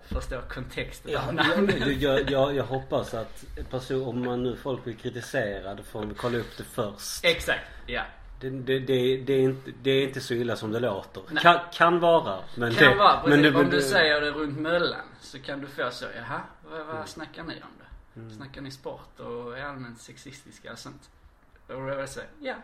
förstår 0.00 0.40
kontexten 0.40 1.16
av 1.16 1.34
namnet. 1.34 2.02
jag, 2.02 2.30
jag, 2.30 2.54
jag, 2.54 2.64
hoppas 2.64 3.14
att 3.14 3.44
person, 3.70 4.08
om 4.08 4.24
man 4.24 4.42
nu 4.42 4.56
folk 4.56 4.84
blir 4.84 4.94
kritiserade 4.94 5.82
får 5.82 6.00
de 6.00 6.14
kolla 6.14 6.38
upp 6.38 6.56
det 6.56 6.64
först. 6.64 7.24
Exakt, 7.24 7.70
ja. 7.86 8.02
Det, 8.40 8.50
det, 8.50 8.78
det, 8.78 9.16
det, 9.16 9.32
är 9.32 9.40
inte, 9.40 9.70
det 9.82 9.90
är 9.90 10.02
inte 10.02 10.20
så 10.20 10.34
illa 10.34 10.56
som 10.56 10.72
det 10.72 10.80
låter. 10.80 11.22
Kan, 11.36 11.58
kan 11.72 12.00
vara. 12.00 12.38
Men 12.54 12.74
Kan 12.74 12.98
vara 12.98 13.20
precis. 13.20 13.42
men 13.42 13.56
om 13.56 13.62
men 13.62 13.70
du 13.70 13.82
säger 13.82 14.20
det 14.20 14.30
runt 14.30 14.58
möllan 14.58 15.06
så 15.20 15.38
kan 15.38 15.60
du 15.60 15.66
få 15.66 15.90
så, 15.90 16.06
jaha, 16.16 16.40
vad, 16.70 16.86
vad 16.86 17.08
snackar 17.08 17.42
ni 17.42 17.54
om 17.54 17.68
då? 17.78 17.84
Mm. 18.16 18.30
Snackar 18.30 18.60
ni 18.60 18.70
sport 18.70 19.20
och 19.20 19.58
är 19.58 19.64
allmänt 19.64 20.00
sexistiska 20.00 20.72
och 20.72 20.78
sånt? 20.78 21.10
Och 21.66 21.74
då 21.86 22.06
säger 22.06 22.28
ja, 22.40 22.54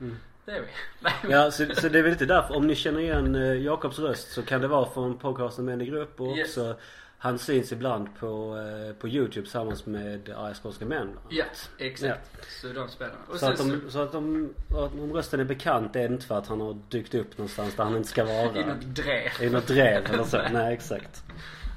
Mm. 0.00 0.16
det 0.44 0.52
är 0.52 0.60
vi. 0.60 1.30
Ja, 1.32 1.50
så, 1.50 1.66
så 1.74 1.88
det 1.88 1.98
är 1.98 2.02
väl 2.02 2.12
lite 2.12 2.26
därför. 2.26 2.56
Om 2.56 2.66
ni 2.66 2.74
känner 2.74 3.00
igen 3.00 3.34
eh, 3.34 3.52
Jakobs 3.54 3.98
röst 3.98 4.32
så 4.32 4.42
kan 4.42 4.60
det 4.60 4.68
vara 4.68 4.90
från 4.90 5.18
podcasten 5.18 5.64
Män 5.64 5.80
i 5.80 5.86
grupp 5.86 6.20
och 6.20 6.36
Yes. 6.36 6.48
också 6.48 6.76
han 7.18 7.38
syns 7.38 7.72
ibland 7.72 8.08
på, 8.18 8.56
eh, 8.58 8.94
på 8.94 9.08
Youtube 9.08 9.42
tillsammans 9.46 9.86
med 9.86 10.28
Arga 10.28 10.54
Skånska 10.54 10.84
Män. 10.86 11.18
Ja, 11.28 11.44
exakt. 11.78 12.50
Så 12.60 12.68
de 12.72 12.88
spelar. 12.88 13.16
Och 13.28 13.38
Så 13.38 13.46
att, 13.46 13.58
de, 13.58 13.90
så 13.90 13.98
att 14.02 14.12
de, 14.12 14.54
om 14.74 15.12
rösten 15.12 15.40
är 15.40 15.44
bekant 15.44 15.92
det 15.92 16.00
är 16.00 16.06
inte 16.08 16.26
för 16.26 16.38
att 16.38 16.46
han 16.46 16.60
har 16.60 16.76
dykt 16.88 17.14
upp 17.14 17.38
någonstans 17.38 17.74
där 17.76 17.84
han 17.84 17.96
inte 17.96 18.08
ska 18.08 18.26
så, 18.26 18.32
i 18.32 18.34
vara. 18.52 18.66
något 18.66 18.80
drev. 18.80 19.30
I 19.40 19.50
något 19.50 19.66
drev 19.66 20.04
eller 20.06 20.24
så. 20.24 20.42
Nej 20.52 20.74
exakt. 20.74 21.22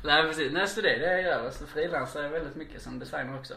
Nej 0.03 0.23
precis, 0.23 0.51
nej 0.53 0.67
så 0.67 0.81
det 0.81 0.89
är 0.95 0.99
det 0.99 1.11
jag 1.11 1.21
gör. 1.21 1.47
Och 1.47 1.53
så 1.53 1.65
frilansar 1.65 2.21
jag 2.23 2.29
väldigt 2.29 2.55
mycket 2.55 2.81
som 2.81 2.99
designer 2.99 3.35
också. 3.39 3.53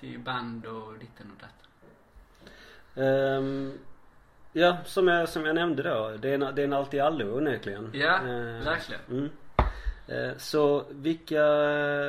Till 0.00 0.18
band 0.18 0.66
och 0.66 0.92
ditten 0.98 1.30
och 1.36 1.40
datten. 1.42 1.66
Ehm, 3.06 3.72
ja, 4.52 4.76
som 4.84 5.08
jag, 5.08 5.28
som 5.28 5.46
jag 5.46 5.54
nämnde 5.54 5.82
då. 5.82 6.16
Det 6.20 6.30
är 6.30 6.34
en, 6.34 6.54
det 6.54 6.62
är 6.62 6.64
en 6.66 6.72
allt 6.72 6.94
i 6.94 7.00
allo 7.00 7.36
onekligen. 7.36 7.90
Ja, 7.94 8.16
Ehm, 8.18 8.64
verkligen. 8.64 9.00
Mm. 9.10 9.30
Eh, 10.08 10.36
Så 10.38 10.84
vilka, 10.90 11.42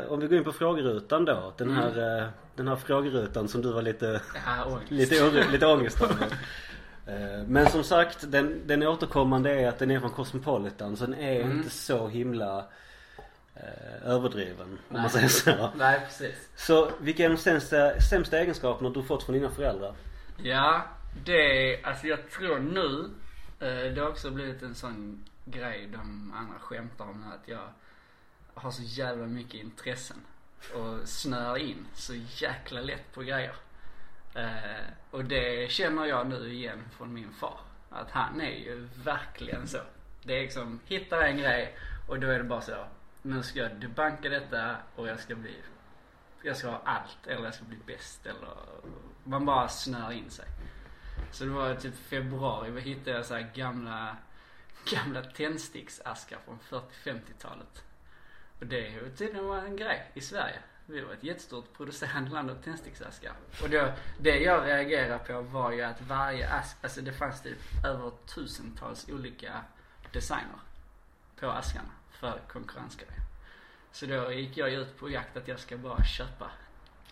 om 0.10 0.20
vi 0.20 0.28
går 0.28 0.38
in 0.38 0.44
på 0.44 0.52
frågerutan 0.52 1.26
då. 1.26 1.54
Den 1.58 1.70
Mm. 1.70 1.82
här, 1.84 2.20
eh, 2.22 2.28
den 2.56 2.68
här 2.68 2.76
frågerutan 2.76 3.48
som 3.48 3.62
du 3.62 3.72
var 3.74 3.82
lite, 3.82 4.22
Ja, 4.46 4.66
ångest. 4.66 5.12
lite, 5.52 5.66
ångest 5.68 6.02
över. 6.02 6.28
Men 7.48 7.68
som 7.70 7.84
sagt, 7.84 8.32
den, 8.32 8.62
den 8.68 8.84
återkommande 8.84 9.50
är 9.52 9.68
att 9.68 9.80
den 9.80 9.92
är 9.92 10.00
från 10.00 10.10
Cosmopolitan 10.10 10.98
så 10.98 11.06
den 11.06 11.16
är 11.16 11.42
Mm. 11.42 11.58
inte 11.58 11.70
så 11.70 12.08
himla 12.08 12.66
eh, 13.64 14.10
överdriven 14.12 14.68
om 14.68 14.78
Nej. 14.90 15.02
man 15.02 15.10
säger 15.10 15.28
så. 15.28 15.70
Nej 15.76 16.00
precis. 16.06 16.50
Så 16.56 16.92
vilka 17.00 17.26
är 17.26 17.30
de 17.30 17.38
sämsta, 17.38 18.02
sämsta 18.02 18.40
egenskaperna 18.40 18.90
du 18.90 19.04
fått 19.04 19.24
från 19.24 19.36
dina 19.36 19.50
föräldrar? 19.50 19.96
Ja, 20.38 20.82
det, 21.26 21.84
alltså 21.84 22.08
jag 22.08 22.30
tror 22.30 22.60
nu, 22.60 23.10
eh, 23.60 23.94
det 23.94 24.02
har 24.02 24.10
också 24.10 24.32
blivit 24.32 24.62
en 24.62 24.76
sån 24.76 25.26
grej 25.46 25.88
de 25.92 26.34
andra 26.38 26.60
skämtar 26.60 27.06
om 27.06 27.22
nu, 27.22 27.36
att 27.36 27.48
jag 27.48 27.70
har 28.54 28.72
så 28.72 28.84
jävla 28.84 29.26
mycket 29.26 29.54
intressen 29.54 30.18
och 30.74 31.08
snöar 31.08 31.58
in 31.58 31.86
så 31.94 32.14
jäkla 32.16 32.82
lätt 32.82 33.14
på 33.14 33.22
grejer. 33.22 33.54
Eh, 34.36 34.86
och 35.12 35.26
det 35.26 35.72
känner 35.72 36.06
jag 36.06 36.28
nu 36.28 36.54
igen 36.54 36.84
från 36.98 37.14
min 37.14 37.32
far. 37.34 37.60
Att 37.90 38.12
han 38.12 38.42
är 38.42 38.56
ju 38.56 38.88
verkligen 39.04 39.68
så. 39.68 39.78
Det 40.24 40.38
är 40.38 40.42
liksom, 40.42 40.80
hittar 40.86 41.22
en 41.22 41.38
grej 41.38 41.78
och 42.08 42.20
då 42.20 42.28
är 42.28 42.38
det 42.38 42.44
bara 42.44 42.62
så. 42.62 42.86
Nu 43.28 43.44
ska 43.44 43.60
jag 43.60 43.76
debanka 43.76 44.30
detta 44.30 44.78
och 44.96 45.08
jag 45.08 45.20
ska 45.20 45.36
bli, 45.36 45.56
jag 46.42 46.58
ska 46.58 46.70
ha 46.70 46.82
allt 46.86 47.28
eller 47.28 47.44
jag 47.44 47.54
ska 47.54 47.66
bli 47.66 47.78
bäst 47.86 48.26
eller 48.26 48.56
man 49.24 49.46
bara 49.46 49.68
snör 49.68 50.12
in 50.12 50.30
sig. 50.30 50.46
Så 51.32 51.44
det 51.46 51.50
var 51.50 51.76
typ 51.76 51.96
februari, 51.96 52.72
då 52.72 52.78
hittade 52.78 53.12
jag 53.12 53.26
så 53.26 53.34
här 53.34 53.52
gamla, 53.56 54.18
gamla 54.92 55.22
tändsticksaskar 55.24 56.38
från 56.46 56.60
40-50-talet. 56.60 57.84
Och 58.60 58.66
det 58.66 58.92
har 58.92 59.10
tydligen 59.10 59.48
varit 59.48 59.64
en 59.64 59.78
grej 59.78 60.12
i 60.14 60.22
Sverige. 60.22 60.60
Vi 60.86 61.02
var 61.02 61.14
ett 61.14 61.24
jättestort 61.24 61.74
producerande 61.78 62.32
land 62.32 62.52
av 62.52 62.56
tändsticksaskar. 62.56 63.34
Och 63.64 63.70
då, 63.70 63.94
det 64.20 64.40
jag 64.40 64.66
reagerade 64.66 65.20
på 65.20 65.42
var 65.42 65.72
ju 65.72 65.82
att 65.82 66.02
varje 66.02 66.50
ask, 66.50 66.78
alltså 66.82 67.02
det 67.02 67.14
fanns 67.14 67.42
typ 67.42 67.86
över 67.86 68.12
tusentals 68.36 69.10
olika 69.10 69.62
designer 70.12 70.60
på 71.40 71.48
askarna 71.48 71.92
för 72.20 72.40
konkurrensgrejer. 72.48 73.22
Så 73.92 74.06
då 74.06 74.32
gick 74.32 74.58
jag 74.58 74.70
ut 74.74 74.98
på 75.00 75.10
jakt 75.10 75.38
att 75.38 75.48
jag 75.48 75.60
ska 75.60 75.78
bara 75.78 76.04
köpa 76.04 76.52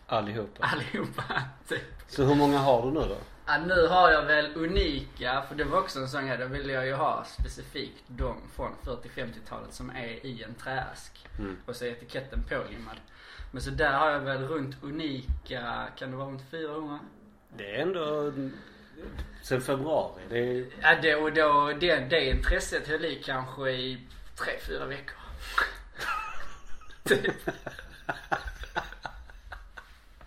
Allihopa. 0.07 0.63
allihopa. 0.65 1.23
Typ. 1.67 1.81
Så 2.07 2.23
hur 2.23 2.35
många 2.35 2.57
har 2.57 2.81
du 2.81 2.87
nu 2.99 2.99
då? 3.07 3.17
Ja, 3.45 3.57
nu 3.57 3.87
har 3.87 4.11
jag 4.11 4.25
väl 4.25 4.51
unika, 4.55 5.43
för 5.49 5.55
det 5.55 5.63
var 5.63 5.79
också 5.79 5.99
en 5.99 6.09
sån 6.09 6.27
grej, 6.27 6.37
då 6.37 6.45
ville 6.45 6.73
jag 6.73 6.85
ju 6.85 6.93
ha 6.93 7.23
specifikt 7.23 8.03
de 8.07 8.35
från 8.55 8.71
40-50-talet 8.83 9.73
som 9.73 9.89
är 9.89 10.25
i 10.25 10.43
en 10.43 10.53
träask. 10.53 11.27
Mm. 11.39 11.57
Och 11.65 11.75
så 11.75 11.85
är 11.85 11.89
etiketten 11.89 12.43
pålimmad. 12.49 12.97
Men 13.51 13.61
så 13.61 13.69
där 13.69 13.91
har 13.93 14.09
jag 14.11 14.19
väl 14.19 14.47
runt 14.47 14.83
unika, 14.83 15.87
kan 15.97 16.11
det 16.11 16.17
vara 16.17 16.27
runt 16.27 16.41
400? 16.51 16.99
Det 17.57 17.75
är 17.75 17.81
ändå 17.81 18.33
sen 19.43 19.61
februari. 19.61 20.21
Det 20.29 20.39
är, 20.39 20.65
Ja, 20.81 20.95
det, 21.01 21.15
och 21.15 21.33
då, 21.33 21.73
det, 21.79 21.95
det 22.09 22.29
intresset 22.29 22.87
höll 22.87 23.05
i 23.05 23.21
kanske 23.25 23.71
i 23.71 24.07
3-4 24.37 24.87
veckor. 24.87 25.17
typ. 27.03 27.49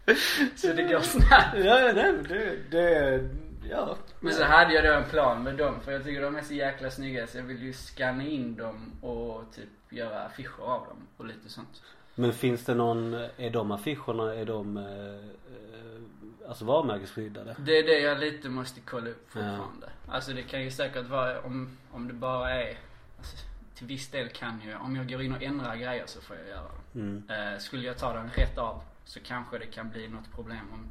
så 0.57 0.73
det 0.73 0.83
går 0.83 1.01
snabbt. 1.01 1.59
ja, 1.65 1.93
nej, 1.95 2.13
det, 2.29 2.57
det, 2.71 3.29
ja. 3.71 3.97
Men 4.21 4.35
så 4.35 4.45
hade 4.45 4.75
jag 4.75 4.85
då 4.85 4.93
en 4.93 5.11
plan 5.11 5.43
med 5.43 5.57
dem 5.57 5.81
för 5.81 5.93
jag 5.93 6.05
tycker 6.05 6.23
de 6.23 6.37
är 6.37 6.43
så 6.43 6.55
jäkla 6.55 6.91
snygga 6.91 7.27
så 7.27 7.39
jag 7.39 7.45
vill 7.45 7.63
ju 7.63 7.73
scanna 7.73 8.25
in 8.25 8.57
dem 8.57 8.93
och 9.03 9.45
typ 9.55 9.69
göra 9.93 10.23
affischer 10.23 10.63
av 10.63 10.87
dem 10.87 11.07
och 11.17 11.25
lite 11.25 11.49
sånt. 11.49 11.83
Men 12.15 12.33
finns 12.33 12.65
det 12.65 12.75
någon, 12.75 13.15
är 13.37 13.51
de 13.51 13.71
affischerna, 13.71 14.35
är 14.35 14.45
de 14.45 14.77
eh, 14.77 14.85
eh, 14.85 16.49
alltså 16.49 16.65
varumärkesskyddade? 16.65 17.57
Det 17.59 17.79
är 17.79 17.83
det 17.83 17.99
jag 17.99 18.19
lite 18.19 18.49
måste 18.49 18.81
kolla 18.81 19.11
upp 19.11 19.31
fortfarande. 19.31 19.89
Alltså 20.09 20.33
det 20.33 20.43
kan 20.43 20.63
ju 20.63 20.71
säkert 20.71 21.07
vara 21.07 21.41
om, 21.41 21.79
om 21.91 22.09
det 22.09 22.15
bara 22.15 22.51
är, 22.51 22.79
alltså, 23.19 23.37
till 23.79 23.87
viss 23.87 24.09
del 24.09 24.29
kan 24.29 24.61
ju, 24.61 24.75
om 24.77 24.97
jag 24.97 25.09
går 25.09 25.23
in 25.23 25.35
och 25.35 25.43
ändrar 25.43 25.77
grejer 25.77 26.07
så 26.07 26.21
får 26.21 26.37
jag 26.37 26.49
göra 26.49 26.63
det. 26.93 27.01
Mm. 27.01 27.23
Eh, 27.55 27.59
skulle 27.59 27.87
jag 27.87 27.99
ta 27.99 28.13
den 28.13 28.31
rätt 28.31 28.59
av 28.59 28.83
så 29.05 29.21
kanske 29.21 29.59
det 29.59 29.67
kan 29.67 29.91
bli 29.91 30.09
något 30.09 30.33
problem 30.35 30.73
om, 30.73 30.87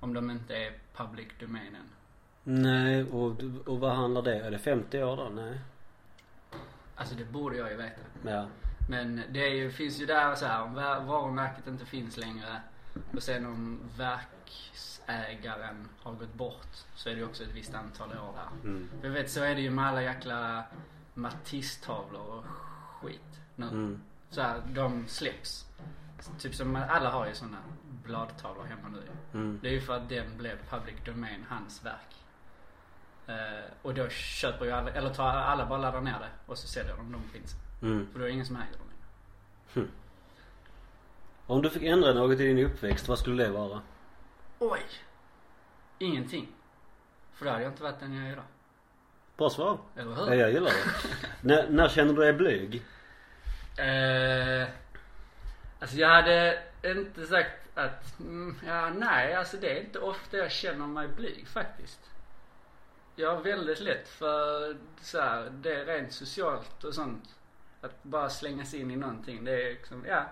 om 0.00 0.14
de 0.14 0.30
inte 0.30 0.56
är 0.56 0.72
public 0.94 1.28
domain 1.40 1.76
än. 1.76 1.88
Nej, 2.62 3.04
och, 3.04 3.40
och 3.66 3.80
vad 3.80 3.96
handlar 3.96 4.22
det? 4.22 4.36
Är 4.36 4.50
det 4.50 4.58
50 4.58 5.02
år 5.02 5.16
då? 5.16 5.28
Nej. 5.28 5.58
Alltså 6.94 7.14
det 7.14 7.24
borde 7.24 7.56
jag 7.56 7.70
ju 7.70 7.76
veta. 7.76 8.00
Ja. 8.26 8.46
Men 8.88 9.22
det 9.30 9.44
är 9.46 9.54
ju, 9.54 9.70
finns 9.70 10.00
ju 10.00 10.06
där 10.06 10.34
så 10.34 10.46
här, 10.46 10.62
om 10.62 10.74
va- 10.74 11.00
varumärket 11.00 11.66
inte 11.66 11.86
finns 11.86 12.16
längre 12.16 12.60
och 13.16 13.22
sen 13.22 13.46
om 13.46 13.80
verksägaren 13.96 15.88
har 16.02 16.12
gått 16.12 16.34
bort 16.34 16.76
så 16.94 17.08
är 17.08 17.16
det 17.16 17.24
också 17.24 17.42
ett 17.42 17.54
visst 17.54 17.74
antal 17.74 18.08
år 18.08 18.32
där. 18.34 18.68
Mm. 18.70 18.88
Jag 19.02 19.10
vet 19.10 19.30
så 19.30 19.42
är 19.42 19.54
det 19.54 19.60
ju 19.60 19.70
med 19.70 19.86
alla 19.86 20.02
jäkla 20.02 20.64
Matisse-tavlor 21.14 22.20
och 22.20 22.44
skit 23.00 23.40
nu. 23.56 23.66
Mm. 23.66 24.02
Så 24.30 24.40
här, 24.40 24.62
de 24.66 25.08
släpps. 25.08 25.66
Typ 26.38 26.54
som 26.54 26.76
alla 26.76 27.10
har 27.10 27.26
ju 27.26 27.34
såna 27.34 27.58
bladtavlor 28.04 28.64
hemma 28.64 28.88
nu 28.88 29.02
Mm. 29.34 29.58
Det 29.62 29.68
är 29.68 29.72
ju 29.72 29.80
för 29.80 29.96
att 29.96 30.08
den 30.08 30.38
blev 30.38 30.58
public 30.70 30.94
domain, 31.04 31.44
hans 31.48 31.84
verk. 31.84 32.16
Eh, 33.26 33.70
och 33.82 33.94
då 33.94 34.08
köper 34.08 34.64
ju 34.64 34.70
alla, 34.70 34.90
eller 34.90 35.14
tar 35.14 35.28
alla 35.28 35.66
bara 35.66 35.78
laddar 35.78 36.00
ner 36.00 36.18
det 36.18 36.30
och 36.46 36.58
så 36.58 36.68
säljer 36.68 36.96
de 36.96 37.12
de 37.12 37.22
finns. 37.22 37.54
Mm. 37.82 38.06
För 38.12 38.18
då 38.18 38.24
är 38.24 38.28
det 38.28 38.34
ingen 38.34 38.46
som 38.46 38.56
äger 38.56 38.78
dem 38.78 38.86
längre. 38.88 39.88
Om 41.46 41.62
du 41.62 41.70
fick 41.70 41.82
ändra 41.82 42.14
något 42.14 42.40
i 42.40 42.46
din 42.46 42.58
uppväxt, 42.66 43.08
vad 43.08 43.18
skulle 43.18 43.44
det 43.44 43.50
vara? 43.50 43.80
Oj! 44.58 44.82
Ingenting. 45.98 46.48
För 47.32 47.44
då 47.44 47.50
hade 47.50 47.62
jag 47.62 47.72
inte 47.72 47.82
varit 47.82 48.00
den 48.00 48.14
jag 48.14 48.26
är 48.26 48.32
idag. 48.32 48.44
Bra 49.36 49.50
svar. 49.50 49.78
Eller 49.96 50.10
Ja, 50.10 50.24
hur? 50.24 50.34
jag 50.34 50.52
gillar 50.52 50.70
det. 50.70 51.18
när, 51.40 51.68
när 51.68 51.88
känner 51.88 52.12
du 52.14 52.20
dig 52.22 52.32
blyg? 52.32 52.82
Eh, 53.76 54.68
alltså 55.80 55.96
jag 55.96 56.08
hade 56.08 56.62
inte 56.82 57.26
sagt 57.26 57.68
att, 57.74 58.20
mm, 58.20 58.56
ja 58.66 58.90
nej 58.90 59.34
alltså 59.34 59.56
det 59.56 59.76
är 59.78 59.80
inte 59.80 59.98
ofta 59.98 60.36
jag 60.36 60.50
känner 60.52 60.86
mig 60.86 61.08
blyg 61.08 61.48
faktiskt. 61.48 62.00
Jag 63.16 63.34
har 63.34 63.42
väldigt 63.42 63.80
lätt 63.80 64.08
för 64.08 64.76
så 65.00 65.20
här, 65.20 65.50
det 65.50 65.74
är 65.74 65.84
rent 65.84 66.12
socialt 66.12 66.84
och 66.84 66.94
sånt. 66.94 67.34
Att 67.80 68.02
bara 68.02 68.30
slänga 68.30 68.64
sig 68.64 68.80
in 68.80 68.90
i 68.90 68.96
någonting. 68.96 69.44
Det 69.44 69.52
är 69.66 69.70
liksom, 69.70 70.04
ja 70.08 70.24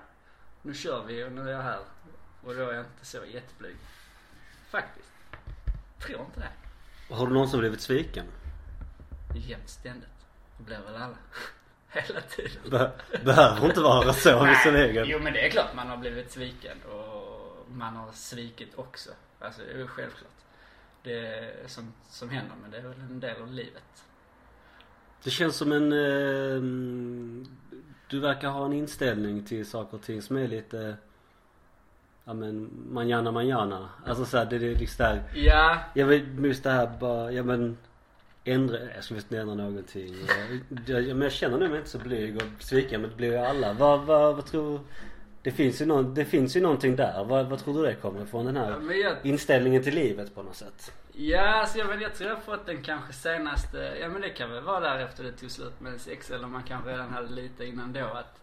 nu 0.62 0.74
kör 0.74 1.04
vi 1.04 1.24
och 1.24 1.32
nu 1.32 1.48
är 1.48 1.52
jag 1.52 1.62
här. 1.62 1.78
Och 2.44 2.54
då 2.54 2.68
är 2.68 2.72
jag 2.72 2.84
inte 2.84 3.06
så 3.06 3.18
jätteblyg. 3.24 3.76
Faktiskt. 4.70 5.12
Tror 6.06 6.20
inte 6.20 6.40
det. 6.40 7.14
Har 7.14 7.26
du 7.26 7.32
någonsin 7.32 7.60
blivit 7.60 7.80
sviken? 7.80 8.26
Jämt 9.34 9.68
ständigt. 9.68 10.08
Det 10.58 10.64
blir 10.64 10.78
väl 10.86 10.94
alla. 11.02 11.16
Hela 11.88 12.20
tiden. 12.20 12.70
Be- 12.70 12.90
behöver 13.24 13.66
inte 13.66 13.80
vara 13.80 14.12
så 14.12 14.44
visserligen. 14.44 15.04
Jo 15.08 15.18
men 15.22 15.32
det 15.32 15.46
är 15.46 15.50
klart 15.50 15.74
man 15.74 15.86
har 15.88 15.96
blivit 15.96 16.30
sviken 16.32 16.78
och 16.82 17.66
man 17.70 17.96
har 17.96 18.12
svikit 18.12 18.72
också. 18.78 19.10
Alltså 19.40 19.60
det 19.66 19.72
är 19.72 19.78
ju 19.78 19.86
självklart. 19.86 20.30
Det 21.02 21.26
är 21.26 21.52
som, 21.68 21.92
som 22.08 22.30
händer 22.30 22.54
men 22.62 22.70
det 22.70 22.76
är 22.78 22.82
väl 22.82 23.00
en 23.00 23.20
del 23.20 23.42
av 23.42 23.52
livet. 23.52 24.04
Det 25.24 25.30
känns 25.30 25.56
som 25.56 25.72
en... 25.72 25.92
Eh, 25.92 26.60
du 28.08 28.20
verkar 28.20 28.48
ha 28.48 28.64
en 28.66 28.72
inställning 28.72 29.44
till 29.44 29.66
saker 29.70 29.96
och 29.96 30.02
ting 30.02 30.22
som 30.22 30.36
är 30.36 30.48
lite... 30.48 30.96
Ja 32.24 32.34
men, 32.34 32.70
manjana 32.90 33.32
manjana. 33.32 33.88
Alltså 34.06 34.24
såhär, 34.24 34.44
det 34.46 34.56
är 34.56 34.60
liksom 34.60 35.04
där... 35.04 35.22
Ja, 35.34 35.78
Jag 35.94 36.06
vill 36.06 36.44
just 36.44 36.62
det 36.64 36.70
här 36.70 36.90
bara, 37.00 37.32
ja 37.32 37.42
men... 37.42 37.78
Ändra, 38.44 38.78
jag 38.94 39.04
ska 39.04 39.14
visst 39.14 39.32
ändra 39.32 39.54
någonting. 39.54 40.14
Jag, 40.86 41.04
men 41.04 41.22
jag 41.22 41.32
känner 41.32 41.58
nog 41.58 41.70
mig 41.70 41.78
inte 41.78 41.90
så 41.90 41.98
blyg 41.98 42.36
och 42.36 42.62
sviken 42.62 43.00
men 43.00 43.10
det 43.10 43.16
blir 43.16 43.32
ju 43.32 43.36
alla. 43.36 43.72
Vad, 43.72 44.00
vad, 44.00 44.36
vad 44.36 44.46
tror... 44.46 44.80
Det 45.42 45.50
finns 45.50 45.80
ju, 45.80 45.86
någon, 45.86 46.14
det 46.14 46.24
finns 46.24 46.56
ju 46.56 46.60
någonting 46.60 46.96
där. 46.96 47.24
Vad, 47.24 47.46
vad 47.46 47.58
tror 47.58 47.74
du 47.74 47.82
det 47.82 47.94
kommer 47.94 48.22
ifrån? 48.22 48.46
Den 48.46 48.56
här 48.56 48.78
men 48.78 49.00
jag, 49.00 49.16
inställningen 49.22 49.82
till 49.82 49.94
livet 49.94 50.34
på 50.34 50.42
något 50.42 50.56
sätt. 50.56 50.92
ja, 51.12 51.42
alltså 51.42 51.78
jag, 51.78 51.86
vet, 51.86 52.00
jag 52.00 52.14
tror 52.14 52.28
jag 52.28 52.36
har 52.36 52.42
fått 52.42 52.66
den 52.66 52.82
kanske 52.82 53.12
senaste, 53.12 53.96
ja 54.00 54.08
men 54.08 54.20
det 54.20 54.30
kan 54.30 54.50
väl 54.50 54.64
vara 54.64 54.80
där 54.80 54.98
efter 54.98 55.24
det 55.24 55.32
tog 55.32 55.50
slut 55.50 55.80
med 55.80 56.00
sex 56.00 56.30
eller 56.30 56.46
man 56.46 56.62
kanske 56.62 56.90
redan 56.90 57.10
hade 57.10 57.28
lite 57.28 57.64
innan 57.64 57.92
då 57.92 58.04
att 58.04 58.40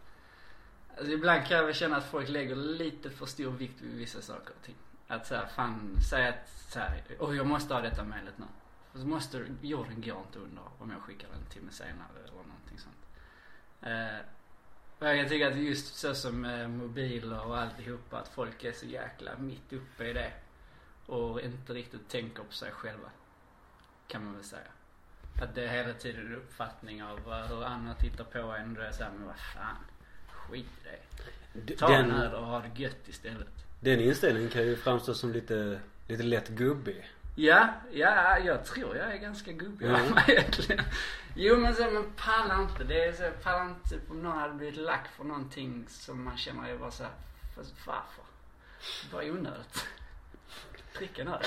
Alltså 0.98 1.12
ibland 1.14 1.46
kan 1.46 1.58
jag 1.58 1.66
väl 1.66 1.74
känna 1.74 1.98
att 1.98 2.06
folk 2.06 2.30
lägger 2.30 2.56
lite 2.56 3.10
för 3.10 3.26
stor 3.26 3.52
vikt 3.52 3.82
vid 3.82 3.98
vissa 3.98 4.22
saker 4.22 4.54
och 4.60 4.66
ting. 4.66 4.76
Att 5.08 5.28
såhär, 5.28 5.46
fan, 5.56 5.98
säga 6.10 6.30
att 6.30 6.50
såhär, 6.50 7.04
åh 7.20 7.38
jag 7.38 7.46
måste 7.46 7.74
ha 7.74 7.82
detta 7.82 8.04
mejlet 8.04 8.34
nu. 8.38 8.46
Och 8.98 9.02
så 9.04 9.08
måste, 9.08 9.46
jorden 9.62 10.02
går 10.02 10.18
inte 10.28 10.40
under 10.40 10.64
om 10.80 10.92
jag 10.92 11.02
skickar 11.02 11.28
den 11.28 11.38
en 11.38 11.46
timme 11.46 11.72
senare 11.72 12.18
eller 12.24 12.32
någonting 12.34 12.78
sånt. 12.78 13.06
Eh, 13.82 14.20
och 15.00 15.08
jag 15.08 15.20
kan 15.20 15.30
tycka 15.30 15.48
att 15.48 15.56
just 15.58 15.96
så 15.96 16.16
som 16.16 16.46
eh, 16.46 16.68
mobiler 16.68 17.46
och 17.48 17.58
alltihopa, 17.58 18.18
att 18.20 18.28
folk 18.28 18.64
är 18.64 18.72
så 18.72 18.86
jäkla 18.86 19.38
mitt 19.38 19.74
uppe 19.74 20.06
i 20.08 20.14
det. 20.14 20.32
Och 21.06 21.42
inte 21.42 21.74
riktigt 21.74 22.10
tänker 22.10 22.44
på 22.44 22.54
sig 22.54 22.72
själva. 22.72 23.10
Kan 24.08 24.26
man 24.26 24.34
väl 24.34 24.44
säga. 24.44 24.72
Att 25.42 25.56
det 25.56 25.64
är 25.64 25.68
hela 25.68 25.94
tiden 25.94 26.26
en 26.28 26.36
uppfattning 26.36 27.04
av 27.04 27.48
hur 27.48 27.64
andra 27.64 27.94
tittar 27.94 28.24
på 28.24 28.40
en 28.40 28.70
och 28.70 28.76
då 28.76 28.82
är 28.82 28.92
såhär, 28.92 29.12
men 29.12 29.28
vad 29.28 29.36
fan. 29.56 29.78
Skit 30.32 30.66
i 30.66 31.60
det. 31.60 31.76
Ta 31.76 31.94
en 31.94 32.08
Den, 32.10 32.18
öl 32.18 32.34
och 32.34 32.46
ha 32.46 32.60
det 32.60 32.80
gött 32.84 33.08
istället. 33.08 33.66
den 33.80 34.00
inställningen 34.00 34.50
kan 34.50 34.64
ju 34.64 34.76
framstå 34.76 35.14
som 35.14 35.32
lite, 35.32 35.80
lite 36.08 36.24
lätt 36.24 36.50
gubbig. 36.50 37.06
Ja, 37.40 37.70
ja, 37.92 38.38
jag 38.40 38.66
tror 38.66 38.96
jag 38.98 39.12
är 39.14 39.18
ganska 39.18 39.52
gubbig 39.52 39.88
mig 39.90 40.24
egentligen. 40.28 40.84
Jo 41.36 41.58
men 41.58 41.76
så, 41.76 41.84
men 41.92 42.04
palla 42.16 42.62
inte. 42.62 42.84
Det 42.84 43.04
är 43.04 43.14
så, 43.14 43.24
palla 43.44 43.64
inte 43.66 43.90
typ 43.90 44.12
om 44.12 44.22
någon 44.24 44.38
hade 44.38 44.54
blivit 44.54 44.80
lack 44.80 45.08
för 45.18 45.24
någonting 45.24 45.86
som 45.90 46.24
man 46.24 46.38
känner 46.38 46.70
är 46.70 46.78
bara 46.78 46.92
såhär, 46.92 47.12
varför? 47.86 48.24
Bara 49.12 49.24
onödigt. 49.26 49.86
Drick 50.98 51.20
en 51.20 51.28
öl. 51.28 51.42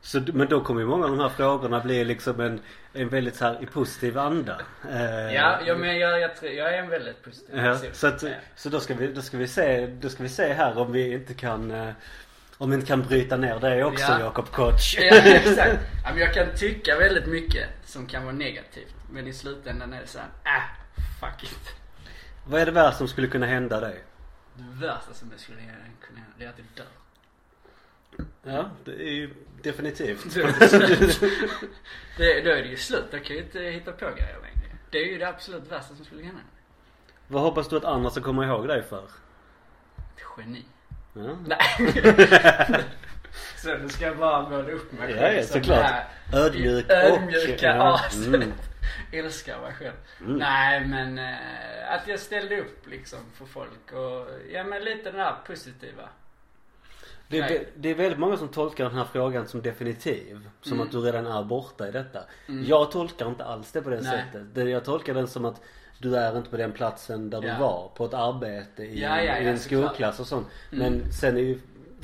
Så, 0.00 0.20
men 0.32 0.48
då 0.48 0.60
kommer 0.64 0.80
ju 0.80 0.86
många 0.86 1.04
av 1.04 1.10
de 1.10 1.20
här 1.20 1.28
frågorna 1.28 1.80
bli 1.80 2.04
liksom 2.04 2.40
en, 2.40 2.60
en 2.92 3.08
väldigt 3.08 3.36
så 3.36 3.44
här 3.44 3.62
i 3.62 3.66
positiv 3.66 4.18
anda. 4.18 4.60
Eh, 4.90 5.34
Ja, 5.34 5.60
ja 5.66 5.76
men 5.76 5.98
jag, 5.98 6.20
jag, 6.20 6.30
jag 6.42 6.74
är 6.74 6.82
en 6.82 6.88
väldigt 6.90 7.22
positiv 7.24 7.56
Ja, 7.58 7.62
person. 7.72 7.90
så, 7.92 8.06
att, 8.06 8.24
så 8.56 8.68
då 8.68 8.80
ska 8.80 8.94
vi, 8.94 9.12
då 9.12 9.22
ska 9.22 9.36
vi 9.38 9.48
se, 9.48 9.86
då 9.86 10.08
ska 10.08 10.22
vi 10.22 10.28
se 10.28 10.52
här 10.52 10.78
om 10.78 10.92
vi 10.92 11.12
inte 11.12 11.34
kan 11.34 11.70
eh, 11.70 11.90
om 12.58 12.70
vi 12.70 12.74
inte 12.74 12.86
kan 12.86 13.02
bryta 13.02 13.36
ner 13.36 13.60
det 13.60 13.84
också 13.84 14.04
Ja. 14.12 14.20
Jakob 14.20 14.50
Koch. 14.50 14.96
Ja, 14.98 15.16
exakt. 15.24 15.78
Ja, 16.04 16.10
men 16.10 16.18
jag 16.18 16.34
kan 16.34 16.46
tycka 16.56 16.98
väldigt 16.98 17.26
mycket 17.26 17.68
som 17.84 18.06
kan 18.06 18.24
vara 18.24 18.34
negativt. 18.34 18.94
Men 19.10 19.26
i 19.26 19.32
slutändan 19.32 19.92
är 19.92 20.00
det 20.00 20.06
såhär, 20.06 20.28
äh, 20.44 20.62
fuck 21.20 21.44
it. 21.44 21.74
Vad 22.46 22.60
är 22.60 22.66
det 22.66 22.72
värsta 22.72 22.98
som 22.98 23.08
skulle 23.08 23.28
kunna 23.28 23.46
hända 23.46 23.80
dig? 23.80 24.04
Det 24.54 24.86
värsta 24.86 25.14
som 25.14 25.28
det 25.28 25.38
skulle 25.38 25.58
kunna 25.58 26.20
hända, 26.20 26.34
det 26.38 26.44
är 26.44 26.48
att 26.48 26.58
jag 26.58 26.66
dör. 26.86 26.92
Ja, 28.42 28.70
det 28.84 28.92
är 28.92 29.12
ju 29.12 29.34
definitivt. 29.62 30.34
Då 30.34 30.40
är 30.40 30.54
det 30.60 30.68
slut. 30.68 31.20
det, 32.16 32.40
då 32.40 32.50
är 32.50 32.62
det 32.62 32.68
ju 32.68 32.76
slut. 32.76 33.04
Då 33.10 33.18
kan 33.18 33.26
jag 33.26 33.36
ju 33.36 33.42
inte 33.42 33.60
hitta 33.60 33.92
på 33.92 34.04
grejer 34.04 34.38
längre. 34.42 34.78
Det 34.90 34.98
är 34.98 35.06
ju 35.06 35.18
det 35.18 35.28
absolut 35.28 35.72
värsta 35.72 35.94
som 35.94 36.04
skulle 36.04 36.22
hända. 36.22 36.40
Vad 37.28 37.42
hoppas 37.42 37.68
du 37.68 37.76
att 37.76 37.84
andra 37.84 38.10
ska 38.10 38.20
komma 38.20 38.46
ihåg 38.46 38.68
dig 38.68 38.82
för? 38.82 39.04
Ett 39.04 40.22
geni. 40.38 40.64
Ja. 41.12 41.36
Nej. 41.46 41.58
så 43.62 43.68
nu 43.78 43.88
ska 43.88 44.04
jag 44.06 44.16
bara 44.16 44.48
måla 44.48 44.70
upp 44.70 44.92
mig 44.92 45.10
Ja, 45.16 45.32
ja, 45.32 45.42
som 45.42 45.52
såklart. 45.60 45.78
det 45.78 45.84
här 45.84 46.06
Ödmjuk 46.32 46.86
och... 46.86 46.92
Ödmjuka 46.92 47.66
ja, 47.66 47.94
aset. 47.94 48.26
mm. 48.26 48.52
Älskar 49.12 49.60
mig 49.60 49.72
själv. 49.72 49.92
Mm. 50.20 50.36
Nej 50.36 50.86
men 50.86 51.18
eh, 51.18 51.92
att 51.94 52.08
jag 52.08 52.18
ställde 52.20 52.60
upp 52.60 52.86
liksom 52.86 53.18
för 53.34 53.44
folk 53.44 53.92
och, 53.92 54.28
ja 54.52 54.64
men 54.64 54.84
lite 54.84 55.10
det 55.10 55.16
där 55.18 55.34
positiva. 55.46 56.08
Det, 57.28 57.40
vä- 57.42 57.64
det 57.76 57.88
är 57.88 57.94
väldigt 57.94 58.18
många 58.18 58.36
som 58.36 58.48
tolkar 58.48 58.84
den 58.84 58.94
här 58.94 59.04
frågan 59.12 59.46
som 59.48 59.62
definitiv. 59.62 60.48
Som 60.60 60.72
Mm. 60.72 60.86
att 60.86 60.92
du 60.92 60.98
redan 61.00 61.26
är 61.26 61.42
borta 61.44 61.88
i 61.88 61.90
detta. 61.90 62.20
Mm. 62.48 62.64
Jag 62.64 62.90
tolkar 62.90 63.28
inte 63.28 63.44
alls 63.44 63.72
det 63.72 63.82
på 63.82 63.90
det 63.90 64.00
Nej. 64.00 64.04
sättet. 64.26 64.54
Det, 64.54 64.62
jag 64.70 64.84
tolkar 64.84 65.14
den 65.14 65.28
som 65.28 65.44
att 65.44 65.60
du 65.98 66.16
är 66.16 66.36
inte 66.38 66.50
på 66.50 66.56
den 66.56 66.72
platsen 66.72 67.30
där 67.30 67.42
Ja. 67.42 67.54
du 67.54 67.60
var. 67.60 67.90
På 67.94 68.04
ett 68.04 68.14
arbete 68.14 68.82
i, 68.82 69.00
Ja, 69.02 69.16
ja, 69.22 69.22
i 69.38 69.44
ja, 69.44 69.50
en 69.50 69.58
skolklass 69.58 70.20
och 70.20 70.26
sånt. 70.26 70.48
Mm. 70.72 70.92
Men 70.92 71.12
sen 71.12 71.36
är 71.36 71.40
ju 71.40 71.60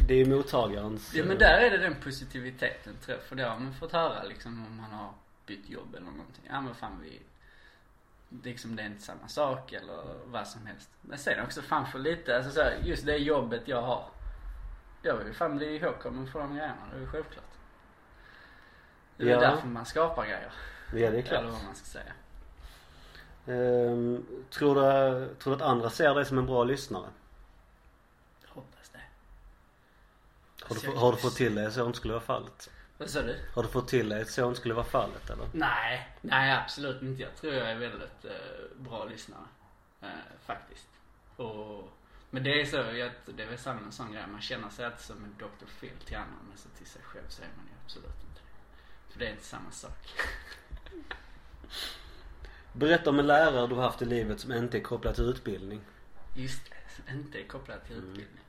det 0.09 0.14
är 0.14 0.18
ju 0.18 0.37
mottagarens... 0.37 1.14
Ja 1.14 1.24
men 1.24 1.38
där 1.38 1.59
är 1.61 1.70
det 1.70 1.78
den 1.78 1.94
positiviteten 1.94 2.92
tror 3.04 3.16
jag. 3.16 3.24
För 3.26 3.37
det 3.37 3.42
har 3.44 3.59
man 3.59 3.74
fått 3.74 3.92
höra 3.92 4.22
liksom 4.22 4.66
om 4.66 4.76
man 4.76 4.90
har 4.90 5.11
bytt 5.46 5.70
jobb 5.70 5.94
eller 5.94 6.07
någonting. 6.07 6.44
Ja 6.50 6.61
men 6.61 6.74
fan 6.74 7.00
vi, 7.02 7.20
liksom 8.44 8.76
det 8.76 8.83
är 8.83 8.87
inte 8.87 9.02
samma 9.02 9.28
sak 9.28 9.72
eller 9.72 10.04
vad 10.26 10.48
som 10.48 10.66
helst. 10.66 10.90
Men 11.00 11.18
sen 11.18 11.44
också 11.44 11.62
fan 11.62 11.87
för 11.87 11.98
lite, 11.98 12.37
alltså 12.37 12.50
så 12.50 12.61
här, 12.61 12.76
just 12.85 13.07
det 13.07 13.16
jobbet 13.16 13.62
jag 13.64 13.83
har. 13.83 14.04
Jag 15.02 15.16
vill 15.16 15.26
ju 15.26 15.33
fan 15.33 15.57
bli 15.57 15.76
ihågkommen 15.76 16.26
för 16.26 16.38
de 16.40 16.54
grejerna, 16.54 16.76
det 16.92 16.96
är 16.96 17.00
ju 17.00 17.07
självklart. 17.07 17.44
Det 19.16 19.24
är 19.24 19.28
Ja. 19.28 19.40
därför 19.40 19.66
man 19.68 19.87
skapar 19.87 20.22
grejer. 20.24 20.52
Ja 20.94 21.11
det 21.11 21.18
är 21.18 21.22
klart. 21.22 21.40
Eller 21.40 21.50
vad 21.50 21.64
man 21.64 21.74
ska 21.74 21.87
säga. 21.87 22.12
Ehm, 23.46 24.26
tror, 24.50 24.74
du, 24.74 25.35
tror 25.35 25.57
du 25.57 25.62
att 25.62 25.70
andra 25.70 25.90
ser 25.90 26.14
dig 26.14 26.24
som 26.24 26.38
en 26.38 26.46
bra 26.46 26.64
lyssnare? 26.64 27.07
Jag 28.42 28.48
hoppas 28.54 28.88
det. 28.92 28.98
Har 30.62 30.68
du, 30.68 30.74
Alltså, 30.74 30.90
har 30.90 31.12
du 31.12 31.18
fått 31.18 31.37
till 31.37 31.54
dig 31.54 31.66
att 31.66 31.72
så 31.72 31.87
inte 31.87 31.98
skulle 31.98 32.14
vara 32.14 32.24
fallet? 32.24 32.70
Vad 32.98 33.11
sa 33.11 33.22
du? 33.22 33.37
Har 33.54 33.62
du 33.62 33.68
fått 33.68 33.88
till 33.88 34.09
dig 34.09 34.22
att 34.22 34.30
så 34.30 34.48
inte 34.48 34.61
skulle 34.61 34.74
vara 34.74 34.85
fallet 34.85 35.30
eller? 35.30 35.48
Nej, 35.52 36.09
nej 36.20 36.52
absolut 36.52 37.02
inte. 37.02 37.22
Jag 37.22 37.37
tror 37.37 37.52
jag 37.52 37.70
är 37.70 37.78
väldigt 37.78 38.24
eh, 38.24 38.30
bra 38.76 39.04
lyssnare. 39.04 39.46
Eh, 40.00 40.09
faktiskt. 40.46 40.88
Och, 41.37 41.88
men 42.30 42.42
det 42.42 42.61
är 42.61 42.64
så, 42.64 42.76
jag, 42.76 43.11
det 43.26 43.42
är 43.42 43.46
väl 43.48 43.59
samma 43.59 43.80
en 43.80 43.92
sån 43.92 44.12
grej. 44.12 44.24
Man 44.33 44.40
känner 44.40 44.68
sig 44.68 44.85
alltid 44.85 45.00
som 45.00 45.24
en 45.24 45.35
Dr. 45.38 45.66
Phil 45.80 45.98
till 46.04 46.16
andra 46.16 46.37
men 46.48 46.59
så 46.59 46.68
till 46.68 46.87
sig 46.87 47.02
själv 47.02 47.28
så 47.28 47.42
är 47.42 47.48
man 47.57 47.66
ju 47.66 47.72
absolut 47.85 48.22
inte 48.28 48.40
det. 48.40 49.12
För 49.12 49.18
det 49.18 49.26
är 49.26 49.30
inte 49.30 49.44
samma 49.44 49.70
sak. 49.70 50.09
Berätta 52.76 53.10
om 53.10 53.18
en 53.18 53.26
lärare 53.26 53.66
du 53.66 53.74
har 53.74 53.82
haft 53.82 54.02
i 54.02 54.04
livet 54.04 54.40
som 54.40 54.52
inte 54.52 54.78
är 54.78 54.82
kopplad 54.82 55.14
till 55.14 55.24
utbildning. 55.24 55.80
Just 56.34 56.64
det, 56.70 56.94
som 56.96 57.16
inte 57.18 57.38
är 57.40 57.44
kopplad 57.46 57.84
till 57.84 57.96
Mm. 57.96 58.08
utbildning. 58.10 58.40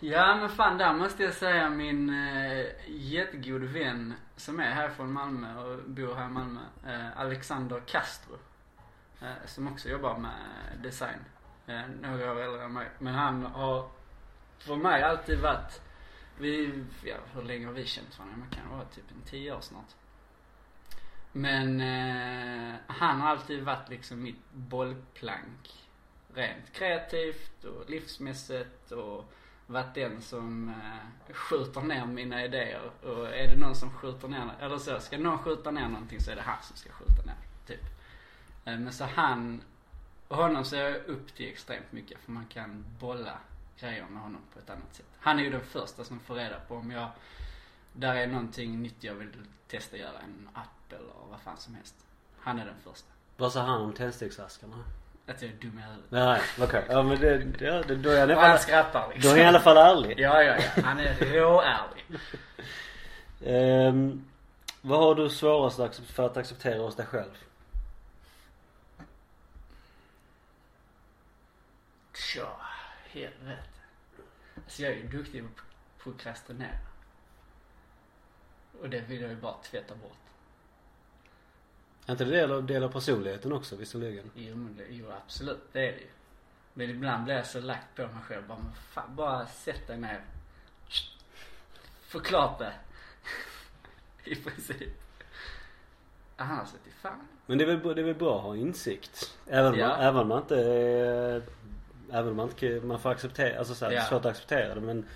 Ja 0.00 0.36
men 0.36 0.48
fan 0.48 0.78
där 0.78 0.92
måste 0.92 1.22
jag 1.22 1.34
säga 1.34 1.70
min 1.70 2.10
eh, 2.10 2.66
jättegod 2.88 3.62
vän 3.62 4.14
som 4.36 4.60
är 4.60 4.70
här 4.70 4.88
från 4.90 5.12
Malmö 5.12 5.62
och 5.64 5.82
bor 5.84 6.14
här 6.14 6.26
i 6.26 6.28
Malmö. 6.28 6.60
Eh, 6.86 7.18
Alexander 7.20 7.80
Castro. 7.86 8.38
Eh, 9.22 9.46
som 9.46 9.68
också 9.68 9.88
jobbar 9.88 10.18
med 10.18 10.32
design. 10.82 11.18
Eh, 11.66 11.80
några 12.02 12.32
år 12.32 12.40
äldre 12.40 12.64
än 12.64 12.72
mig. 12.72 12.88
Men 12.98 13.14
han 13.14 13.46
har 13.46 13.88
för 14.58 14.76
mig 14.76 15.02
alltid 15.02 15.38
varit, 15.40 15.80
vi, 16.38 16.84
ja 17.04 17.16
hur 17.34 17.42
länge 17.42 17.66
har 17.66 17.72
vi 17.72 17.84
känt 17.86 18.18
varandra? 18.18 18.36
Man 18.36 18.50
kan 18.50 18.70
vara 18.70 18.84
typ 18.84 19.04
en 19.10 19.30
tio 19.30 19.54
år 19.56 19.60
snart. 19.60 19.94
Men 21.36 21.80
eh, 21.80 22.74
han 22.86 23.20
har 23.20 23.28
alltid 23.28 23.62
varit 23.62 23.88
liksom 23.88 24.22
mitt 24.22 24.52
bollplank. 24.52 25.84
Rent 26.34 26.72
kreativt 26.72 27.64
och 27.64 27.90
livsmässigt 27.90 28.92
och 28.92 29.32
varit 29.66 29.94
den 29.94 30.22
som 30.22 30.68
eh, 30.68 31.34
skjuter 31.34 31.80
ner 31.80 32.06
mina 32.06 32.44
idéer. 32.44 32.90
Och 33.02 33.28
är 33.28 33.48
det 33.48 33.56
någon 33.56 33.74
som 33.74 33.90
skjuter 33.90 34.28
ner, 34.28 34.50
eller 34.60 34.78
så, 34.78 35.00
ska 35.00 35.18
någon 35.18 35.38
skjuta 35.38 35.70
ner 35.70 35.88
någonting 35.88 36.20
så 36.20 36.30
är 36.30 36.36
det 36.36 36.42
han 36.42 36.62
som 36.62 36.76
ska 36.76 36.92
skjuta 36.92 37.22
ner. 37.22 37.36
Typ. 37.66 37.84
Eh, 38.64 38.78
men 38.78 38.92
så 38.92 39.04
han, 39.04 39.62
och 40.28 40.36
honom 40.36 40.64
ser 40.64 40.82
jag 40.82 41.06
upp 41.06 41.34
till 41.34 41.48
extremt 41.48 41.92
mycket 41.92 42.18
för 42.18 42.32
man 42.32 42.46
kan 42.46 42.84
bolla 43.00 43.38
grejer 43.80 44.06
med 44.10 44.22
honom 44.22 44.40
på 44.52 44.58
ett 44.58 44.70
annat 44.70 44.94
sätt. 44.94 45.06
Han 45.18 45.38
är 45.38 45.42
ju 45.42 45.50
den 45.50 45.64
första 45.64 46.04
som 46.04 46.20
får 46.20 46.34
reda 46.34 46.60
på 46.60 46.74
om 46.74 46.90
jag, 46.90 47.08
där 47.96 48.14
är 48.14 48.26
någonting 48.26 48.82
nytt 48.82 49.04
jag 49.04 49.14
vill 49.14 49.28
testa 49.68 49.96
göra, 49.96 50.18
en 50.18 50.48
app 50.54 50.92
eller 50.92 51.12
vad 51.30 51.40
fan 51.40 51.56
som 51.56 51.74
helst. 51.74 51.94
Han 52.38 52.58
är 52.58 52.64
den 52.64 52.80
första. 52.84 53.08
Vad 53.36 53.52
sa 53.52 53.60
han 53.62 53.80
om 53.80 53.92
tändsticksaskarna? 53.92 54.84
Att 55.26 55.42
jag 55.42 55.50
är 55.50 55.54
dum 55.54 55.78
i 55.78 55.82
huvudet. 55.82 56.10
Nej, 56.10 56.40
okej. 56.60 56.84
Ja 56.88 57.02
men 57.02 57.20
det, 57.20 57.64
ja, 57.64 57.82
det, 57.82 57.96
då 57.96 58.10
är 58.10 58.20
han 58.20 58.30
i 58.30 58.32
alla 58.32 58.42
han 58.42 58.50
fall, 58.50 58.58
skrattar 58.58 59.08
då 59.08 59.14
liksom. 59.14 59.30
är 59.30 59.34
han 59.34 59.44
i 59.44 59.48
alla 59.48 59.60
fall 59.60 59.76
ärlig. 59.76 60.20
Ja, 60.20 60.42
ja, 60.42 60.56
ja. 60.76 60.82
Han 60.82 60.98
är 60.98 61.14
råärlig. 61.14 62.04
Ehm, 63.44 64.24
vad 64.80 64.98
har 64.98 65.14
du 65.14 65.28
svårast 65.30 66.00
för 66.06 66.26
att 66.26 66.36
acceptera 66.36 66.82
hos 66.82 66.96
dig 66.96 67.06
själv? 67.06 67.30
Tja, 72.14 72.56
helvete. 73.10 73.62
Alltså 74.64 74.82
jag 74.82 74.92
är 74.92 74.96
ju 74.96 75.08
duktig 75.08 75.42
på 75.42 75.48
att 75.48 76.04
prokrastinera. 76.04 76.78
Och 78.80 78.90
det 78.90 79.00
vill 79.00 79.20
jag 79.20 79.30
ju 79.30 79.36
bara 79.36 79.54
tvätta 79.62 79.94
bort. 79.94 80.12
Är 82.06 82.12
inte 82.12 82.24
det 82.24 82.30
del 82.30 82.52
av, 82.52 82.66
del 82.66 82.84
av 82.84 82.88
personligheten 82.92 83.52
också 83.52 83.76
visserligen? 83.76 84.30
Jo, 84.34 84.56
men 84.56 84.76
det, 84.76 84.84
jo 84.90 85.06
absolut, 85.24 85.60
det 85.72 85.88
är 85.88 85.92
det 85.92 85.98
ju. 85.98 86.06
Men 86.74 86.90
ibland 86.90 87.24
blir 87.24 87.34
jag 87.34 87.46
så 87.46 87.60
lack 87.60 87.82
på 87.96 88.02
mig 88.02 88.22
själv. 88.28 88.46
Bara, 88.48 88.58
men 88.58 88.72
fan, 88.74 89.16
bara 89.16 89.46
sätt 89.46 89.86
dig 89.86 89.98
ner. 89.98 90.20
Förklara 92.00 92.58
det. 92.58 92.72
I 94.30 94.34
princip. 94.36 94.88
Annars 96.36 96.68
vet 96.74 96.80
jag 96.84 96.94
fan. 96.94 97.28
Men 97.46 97.58
det 97.58 97.64
är 97.64 97.76
väl, 97.76 97.94
det 97.96 98.00
är 98.02 98.04
väl 98.04 98.14
bra 98.14 98.36
att 98.36 98.42
ha 98.42 98.56
insikt? 98.56 99.36
Även 99.46 99.72
om, 99.72 99.78
Ja. 99.78 99.88
man, 99.88 100.00
även 100.00 100.28
man 100.28 100.38
inte 100.42 100.56
är, 100.60 101.42
Även 102.12 102.30
om 102.30 102.36
man 102.36 102.48
inte 102.48 102.80
man 102.86 103.00
får 103.00 103.10
acceptera, 103.10 103.58
alltså 103.58 103.74
så 103.74 103.84
här, 103.84 103.92
det 103.92 103.96
är 103.98 104.00
Ja. 104.00 104.06
svårt 104.08 104.20
att 104.24 104.26
acceptera 104.30 104.74
det 104.74 104.80
men 104.80 105.06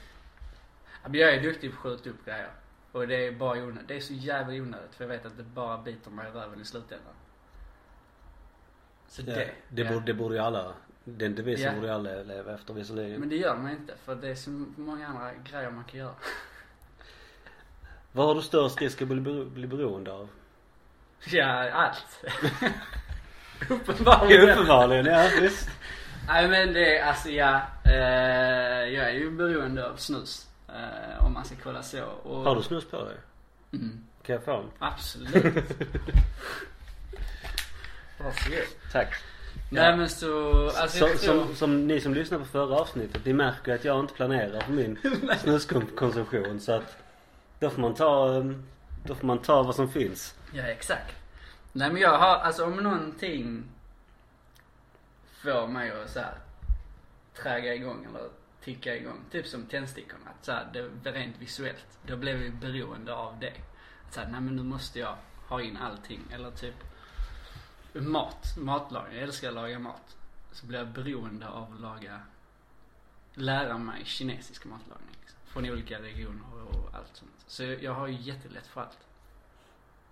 Ja, 1.02 1.08
men 1.08 1.20
Jag 1.20 1.34
är 1.34 1.42
duktig 1.42 1.70
på 1.70 1.76
att 1.76 1.82
skjuta 1.82 2.10
upp 2.10 2.24
grejer. 2.24 2.50
Och 2.92 3.08
det 3.08 3.26
är 3.26 3.32
bara 3.32 3.58
onödigt. 3.62 3.88
Det 3.88 3.96
är 3.96 4.00
så 4.00 4.12
jävla 4.12 4.54
onödigt 4.54 4.94
för 4.94 5.04
jag 5.04 5.08
vet 5.08 5.26
att 5.26 5.36
det 5.36 5.42
bara 5.42 5.78
biter 5.78 6.10
mig 6.10 6.28
i 6.28 6.30
röven 6.30 6.60
i 6.60 6.64
slutändan. 6.64 7.14
Så 9.08 9.22
det, 9.22 9.34
det. 9.34 9.50
det, 9.68 9.82
ja. 9.82 9.92
borde, 9.92 10.06
det 10.06 10.14
borde 10.14 10.34
ju 10.34 10.40
alla 10.40 10.72
Den 11.04 11.34
devisen 11.34 11.66
Ja. 11.66 11.72
borde 11.74 11.86
ju 11.86 11.92
alla 11.92 12.22
leva 12.22 12.54
efter 12.54 12.74
visserligen. 12.74 13.20
Men 13.20 13.28
det 13.28 13.36
gör 13.36 13.56
man 13.56 13.70
inte 13.70 13.94
för 14.04 14.14
det 14.14 14.28
är 14.28 14.34
så 14.34 14.50
många 14.76 15.06
andra 15.06 15.30
grejer 15.50 15.70
man 15.70 15.84
kan 15.84 16.00
göra. 16.00 16.14
Vad 18.12 18.26
har 18.26 18.34
du 18.34 18.42
störst 18.42 18.80
risk 18.80 19.02
att 19.02 19.08
bli, 19.08 19.44
bli 19.44 19.66
beroende 19.66 20.12
av? 20.12 20.28
Ja, 21.26 21.70
allt. 21.70 22.24
Uppenbarligen. 23.70 24.48
Uppenbarligen, 24.50 25.06
ja 25.06 25.28
visst. 25.40 25.70
Nej 26.26 26.48
men 26.48 26.72
det 26.72 27.00
alltså 27.00 27.28
ja. 27.28 27.60
Eh, 27.84 28.84
jag 28.94 29.08
är 29.08 29.14
ju 29.14 29.30
beroende 29.30 29.90
av 29.90 29.96
snus. 29.96 30.49
Eh, 30.74 31.26
om 31.26 31.32
man 31.32 31.44
ska 31.44 31.54
kolla 31.62 31.82
så. 31.82 32.04
Och, 32.04 32.44
Har 32.44 32.56
du 32.56 32.62
snus 32.62 32.84
på 32.84 33.04
dig? 33.04 33.16
Mm, 33.72 34.04
Kan 34.22 34.34
jag 34.34 34.44
få 34.44 34.56
en? 34.56 34.70
absolut. 34.78 35.54
Varsågod. 38.18 38.58
Tack. 38.92 39.14
Nej 39.72 39.96
men 39.96 40.08
så, 40.08 40.64
alltså 40.66 40.98
som, 40.98 41.08
jag 41.08 41.18
tror... 41.20 41.44
som, 41.44 41.54
som 41.56 41.86
ni 41.86 42.00
som 42.00 42.14
lyssnar 42.14 42.38
på 42.38 42.44
förra 42.44 42.76
avsnittet, 42.76 43.24
ni 43.24 43.32
märker 43.32 43.74
att 43.74 43.84
jag 43.84 44.00
inte 44.00 44.14
planerar 44.14 44.60
för 44.60 44.72
min 44.72 44.98
snuskonsumtion 45.38 46.60
så 46.60 46.72
att 46.72 46.96
då 47.58 47.70
får 47.70 47.80
man 47.80 47.94
ta, 47.94 48.42
då 49.04 49.14
får 49.14 49.26
man 49.26 49.38
ta 49.38 49.62
vad 49.62 49.74
som 49.74 49.88
finns. 49.88 50.34
Ja 50.52 50.62
exakt. 50.62 51.16
Nej 51.72 51.92
men 51.92 52.02
jag 52.02 52.18
har, 52.18 52.36
alltså 52.36 52.64
om 52.64 52.76
någonting 52.76 53.64
får 55.42 55.66
mig 55.66 55.90
att 55.90 56.10
så 56.10 56.18
här 56.20 56.34
träga 57.42 57.74
igång 57.74 58.06
eller 58.10 58.28
ticka 58.64 58.96
igång. 58.96 59.24
Typ 59.30 59.46
som 59.46 59.66
tändstickorna. 59.66 60.30
Att 60.30 60.44
så 60.44 60.52
här, 60.52 60.90
det 61.02 61.12
rent 61.12 61.38
visuellt. 61.38 61.98
Då 62.06 62.16
blev 62.16 62.38
vi 62.38 62.50
beroende 62.50 63.14
av 63.14 63.38
det. 63.38 63.54
Att 64.06 64.14
så 64.14 64.20
här, 64.20 64.28
nej 64.28 64.40
men 64.40 64.56
nu 64.56 64.62
måste 64.62 64.98
jag 64.98 65.16
ha 65.48 65.62
in 65.62 65.76
allting. 65.76 66.20
Eller 66.32 66.50
typ 66.50 66.74
mat, 67.92 68.56
matlagning. 68.56 69.14
Jag 69.14 69.22
älskar 69.22 69.48
att 69.48 69.54
laga 69.54 69.78
mat. 69.78 70.16
Så 70.52 70.66
blir 70.66 70.78
jag 70.78 70.88
beroende 70.88 71.48
av 71.48 71.72
att 71.72 71.80
laga, 71.80 72.20
lära 73.34 73.78
mig 73.78 74.04
kinesisk 74.04 74.64
matlagning. 74.64 75.16
Liksom, 75.20 75.38
från 75.46 75.70
olika 75.70 76.02
regioner 76.02 76.62
och 76.68 76.94
allt 76.94 77.16
sånt. 77.16 77.44
Så 77.46 77.64
jag 77.64 77.94
har 77.94 78.06
ju 78.06 78.16
jättelätt 78.16 78.66
för 78.66 78.80
allt. 78.80 78.98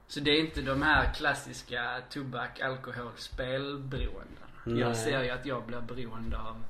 Så 0.06 0.20
det 0.20 0.30
är 0.30 0.40
inte 0.40 0.62
de 0.62 0.82
här 0.82 1.14
klassiska 1.14 2.02
tobak, 2.10 2.60
alkohol, 2.60 3.12
spelberoendena. 3.16 4.46
Nej. 4.64 4.78
Jag 4.78 4.96
ser 4.96 5.22
ju 5.22 5.30
att 5.30 5.46
jag 5.46 5.66
blir 5.66 5.80
beroende 5.80 6.38
av 6.38 6.64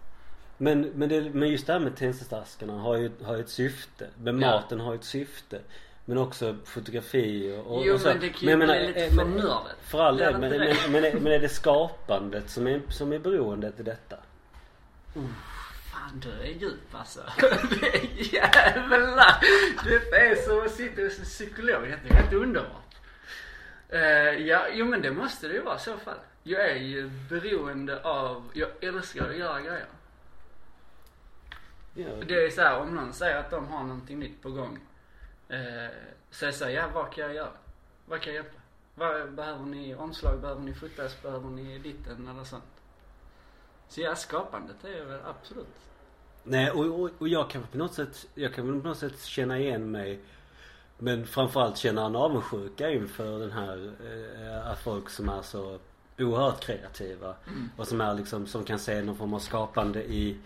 Men, 0.59 0.81
men, 0.81 1.09
det, 1.09 1.21
men 1.35 1.49
just 1.49 1.67
det 1.67 1.73
här 1.73 1.81
med 1.81 1.97
tändsticksaskarna 1.97 2.73
har 2.73 2.97
ju, 2.97 3.11
har 3.25 3.35
ju 3.37 3.41
ett 3.41 3.49
syfte. 3.49 4.07
Men 4.23 4.41
Ja. 4.41 4.51
maten 4.51 4.81
har 4.81 4.93
ju 4.93 4.99
ett 4.99 5.05
syfte. 5.05 5.61
Men 6.05 6.19
också 6.19 6.57
fotografi 6.65 7.59
och, 7.67 7.83
Jo, 7.87 7.95
och 7.95 8.01
så. 8.01 8.09
men 8.09 8.21
det 8.21 8.29
kan 8.29 8.41
ju 8.41 8.51
jag 8.51 8.59
bli 8.59 8.87
lite 8.87 9.05
eh, 9.05 9.09
för 9.09 9.17
men- 9.17 9.31
nördigt. 9.31 9.77
För 9.83 10.01
all 10.01 10.17
del. 10.17 10.33
Men, 10.39 10.51
men, 10.51 10.77
men, 10.93 11.05
är- 11.05 11.21
men 11.21 11.33
är 11.33 11.39
det 11.39 11.49
skapandet 11.49 12.51
som 12.51 12.67
är, 12.67 12.81
som 12.89 13.13
är 13.13 13.19
beroendet 13.19 13.81
i 13.81 13.83
detta? 13.83 14.17
Fan 15.93 16.21
du 16.23 16.31
är 16.31 16.53
djup 16.61 16.95
alltså. 16.95 17.21
Det 17.81 17.87
är 17.87 18.35
jävlar. 18.35 19.35
Det 19.85 20.17
är 20.17 20.35
som 20.49 20.67
att 20.67 20.71
sitta 20.73 21.03
hos 21.03 21.19
en 21.19 21.25
psykolog. 21.25 21.83
Det 21.83 22.11
är 22.11 22.15
helt 22.15 22.33
underbart. 22.33 22.95
Eh, 23.89 24.01
ja, 24.47 24.67
jo 24.73 24.85
men 24.85 25.03
det 25.03 25.11
måste 25.11 25.49
det 25.49 25.55
ju 25.55 25.63
vara 25.63 25.77
i 25.77 25.81
så 25.81 25.97
fall. 25.97 26.19
Jag 26.43 26.71
är 26.71 26.77
ju 26.77 27.11
beroende 27.31 28.03
av, 28.03 28.51
jag 28.55 28.69
älskar 28.81 29.29
att 29.31 29.37
göra 29.37 29.61
grejer. 29.61 29.87
Ja. 31.99 32.25
Det 32.29 32.47
är 32.47 32.51
så 32.51 32.61
här, 32.61 32.81
om 32.81 32.95
någon 32.95 33.13
säger 33.13 33.37
att 33.37 33.51
de 33.51 33.67
har 33.67 33.85
någonting 33.85 34.19
nytt 34.19 34.43
på 34.43 34.51
gång. 34.51 34.79
Eh, 35.49 35.59
så 36.31 36.45
jag 36.45 36.55
säger, 36.55 36.81
ja 36.81 36.89
vad 36.95 37.13
kan 37.13 37.25
jag 37.25 37.35
göra? 37.35 37.53
Vad 38.07 38.21
kan 38.21 38.35
jag 38.35 38.45
hjälpa? 38.45 38.61
Vad, 38.95 39.33
behöver 39.33 39.65
ni 39.65 39.95
omslag? 39.95 40.41
Behöver 40.41 40.61
ni 40.61 40.75
fotas? 40.75 41.23
Behöver 41.23 41.49
ni 41.49 41.79
ditten 41.79 42.29
eller 42.29 42.45
sånt? 42.45 42.65
Så 43.89 44.01
ja, 44.01 44.15
skapandet 44.15 44.85
är 44.85 45.05
väl 45.05 45.21
absolut. 45.25 45.67
Nej 46.43 46.71
och, 46.71 47.01
och, 47.01 47.11
och 47.19 47.29
jag 47.29 47.51
kan 47.51 47.63
på 47.63 47.79
något 47.79 47.95
sätt, 47.95 48.27
jag 48.35 48.55
kan 48.55 48.83
på 48.83 48.89
något 48.89 48.99
sätt 48.99 49.23
känna 49.23 49.59
igen 49.59 49.91
mig 49.91 50.21
Men 50.99 51.27
framförallt 51.27 51.77
känna 51.77 52.07
en 52.07 52.17
avundsjuka 52.17 52.91
inför 52.91 53.39
den 53.39 53.53
här, 53.53 53.93
eh, 54.07 54.71
att 54.71 54.79
folk 54.79 55.11
som 55.11 55.29
är 55.29 55.43
så 55.43 55.79
oerhört 56.19 56.65
kreativa. 56.65 57.35
Och 57.77 57.89
som 57.89 58.01
är 58.01 58.15
liksom, 58.15 58.47
som 58.47 58.65
kan 58.65 58.79
se 58.79 59.03
någon 59.03 59.17
form 59.17 59.35
av 59.35 59.39
skapande 59.39 60.05
i 60.05 60.37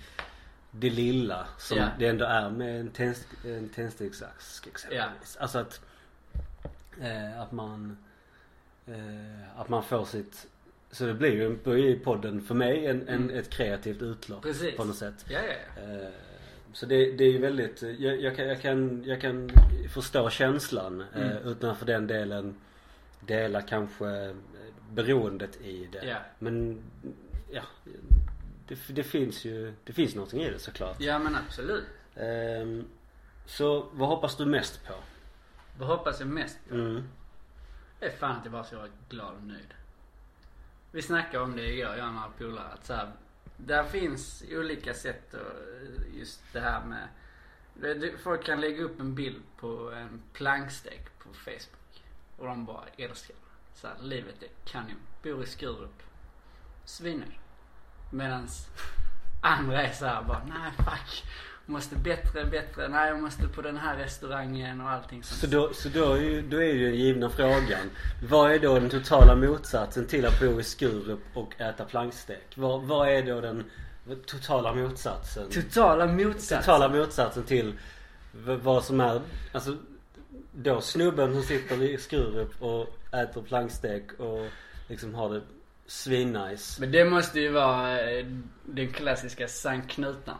det 0.74 0.90
lilla 0.90 1.46
som 1.58 1.78
Ja. 1.78 1.88
det 1.98 2.06
ändå 2.06 2.24
är 2.24 2.50
med 2.50 2.80
en, 2.80 2.90
tändst, 2.90 3.26
en 3.44 3.68
tändsticksask 3.68 4.66
exempelvis. 4.66 5.37
Alltså 5.40 5.58
att, 5.58 5.80
eh, 7.00 7.40
att 7.40 7.52
man, 7.52 7.96
eh, 8.87 9.61
att 9.61 9.68
man 9.68 9.82
får 9.82 10.04
sitt 10.04 10.46
så 10.90 11.06
det 11.06 11.14
blir 11.14 11.30
ju 11.32 11.76
ju 11.78 11.98
podden 11.98 12.40
för 12.42 12.54
mig 12.54 12.87
en, 12.87 13.08
en, 13.08 13.22
Mm. 13.22 13.38
ett 13.38 13.50
kreativt 13.50 14.02
utlopp 14.02 14.42
Precis. 14.42 14.76
på 14.76 14.85
något 14.85 14.96
sätt. 14.96 15.24
Ja, 15.28 15.38
ja, 15.48 15.54
ja. 15.82 15.92
Eh, 15.92 16.08
Så 16.74 16.87
det, 16.87 17.12
det 17.12 17.24
är 17.24 17.32
ju 17.32 17.38
väldigt, 17.38 17.82
jag, 17.82 18.20
jag, 18.20 18.37
kan, 18.37 18.46
jag, 18.48 18.61
kan, 18.61 19.04
jag 19.06 19.20
kan 19.20 19.50
förstå 19.94 20.30
känslan 20.30 21.00
eh, 21.14 21.30
Mm. 21.30 21.37
utan 21.48 21.76
för 21.76 21.87
den 21.87 22.06
delen 22.06 22.54
dela 23.26 23.62
kanske 23.62 24.35
beroendet 24.92 25.61
i 25.61 25.88
det. 25.92 26.04
Men 26.38 26.78
ja, 27.50 27.62
det, 28.68 28.88
det 28.88 29.03
finns 29.03 29.44
ju, 29.44 29.75
det 29.85 29.92
finns 29.92 30.14
någonting 30.14 30.42
i 30.42 30.51
det 30.51 30.59
såklart. 30.59 30.96
Ja 31.01 31.18
men 31.18 31.37
absolut. 31.37 31.85
Ehm, 32.16 32.85
så 33.46 33.88
vad 33.92 34.09
hoppas 34.09 34.37
du 34.37 34.46
mest 34.46 34.87
på? 34.87 34.94
Vad 35.79 35.88
hoppas 35.88 36.20
jag 36.20 36.29
mest 36.29 36.59
på? 36.68 36.75
Mm. 36.75 37.09
Det 38.01 38.07
är 38.07 38.11
fan 38.11 38.37
att 38.37 38.44
jag 38.44 38.53
bara 38.53 38.64
ska 38.64 38.77
vara 38.77 38.88
glad 39.09 39.35
och 39.35 39.42
nöjd. 39.42 39.75
Vi 40.90 41.03
snackade 41.03 41.44
om 41.44 41.57
det 41.57 41.66
igår, 41.66 41.96
jag 41.96 42.09
och 42.09 42.14
några 42.14 42.29
polare. 42.38 42.72
Att 42.72 42.87
så 42.87 42.94
här, 42.94 43.12
där 43.57 43.85
finns 43.85 44.44
olika 44.51 44.94
sätt 44.94 45.35
och 45.35 46.18
just 46.18 46.42
det 46.53 46.61
här 46.61 46.85
med 46.85 47.09
Folk 48.22 48.44
kan 48.44 48.61
lägga 48.61 48.85
upp 48.85 49.01
en 49.01 49.14
bild 49.14 49.42
på 49.57 49.90
en 49.90 50.22
plankstek 50.33 51.18
på 51.18 51.35
Facebook. 51.35 52.05
Och 52.38 52.46
de 52.46 52.64
bara 52.64 52.85
älskar 52.96 53.35
det. 53.35 53.81
Så 53.81 53.87
här, 53.87 53.94
livet 54.01 54.42
är 54.42 54.48
kanon. 54.64 54.96
Bor 55.22 55.42
i 55.42 55.46
Skurup. 55.46 56.03
Svinnöjd. 56.85 57.41
Medans 58.12 58.66
andra 59.40 59.83
är 59.83 59.92
så 59.92 60.07
här 60.07 60.22
bara, 60.22 60.42
nej 60.48 60.72
fuck. 60.77 61.25
Måste 61.66 61.96
bättre, 61.96 62.44
bättre. 62.44 62.88
Nej 62.88 63.09
jag 63.09 63.20
måste 63.20 63.48
på 63.48 63.62
den 63.62 63.77
här 63.77 63.96
restaurangen 63.96 64.81
och 64.81 64.90
allting 64.90 65.22
sånt. 65.22 65.40
Så, 65.40 65.46
då, 65.46 65.75
så 65.75 65.88
då, 65.88 66.12
är 66.12 66.20
ju, 66.20 66.42
då 66.42 66.57
är 66.57 66.75
ju 66.75 66.85
den 66.85 66.94
givna 66.94 67.31
frågan. 67.31 67.90
Vad 68.29 68.53
är 68.53 68.59
då 68.59 68.79
den 68.79 68.90
totala 68.90 69.37
motsatsen 69.37 70.07
till 70.07 70.27
att 70.27 70.40
bo 70.40 70.61
i 70.61 70.62
Skurup 70.62 71.20
och 71.35 71.61
äta 71.61 71.85
plankstek? 71.85 72.53
Vad, 72.55 72.83
vad 72.83 73.09
är 73.09 73.22
då 73.22 73.40
den 73.40 73.64
totala 74.27 74.75
motsatsen? 74.75 75.51
Totala 75.51 76.07
motsatsen. 76.07 76.59
totala 76.59 76.88
motsatsen 76.88 77.42
till 77.42 77.75
vad 78.62 78.85
som 78.85 79.01
är, 79.01 79.20
alltså 79.53 79.77
då 80.53 80.81
snubben 80.81 81.33
som 81.33 81.42
sitter 81.42 81.83
i 81.83 81.98
Skurup 81.98 82.62
och 82.62 83.14
äter 83.14 83.42
plankstek 83.42 84.12
och 84.18 84.48
liksom 84.88 85.14
har 85.14 85.35
det 85.35 85.42
svinnice. 85.92 86.81
Men 86.81 86.92
det 86.92 87.05
måste 87.05 87.40
ju 87.40 87.48
vara 87.48 88.11
eh, 88.11 88.26
den 88.66 88.92
klassiska 88.92 89.48
Sankt 89.48 89.90
Knutan. 89.90 90.38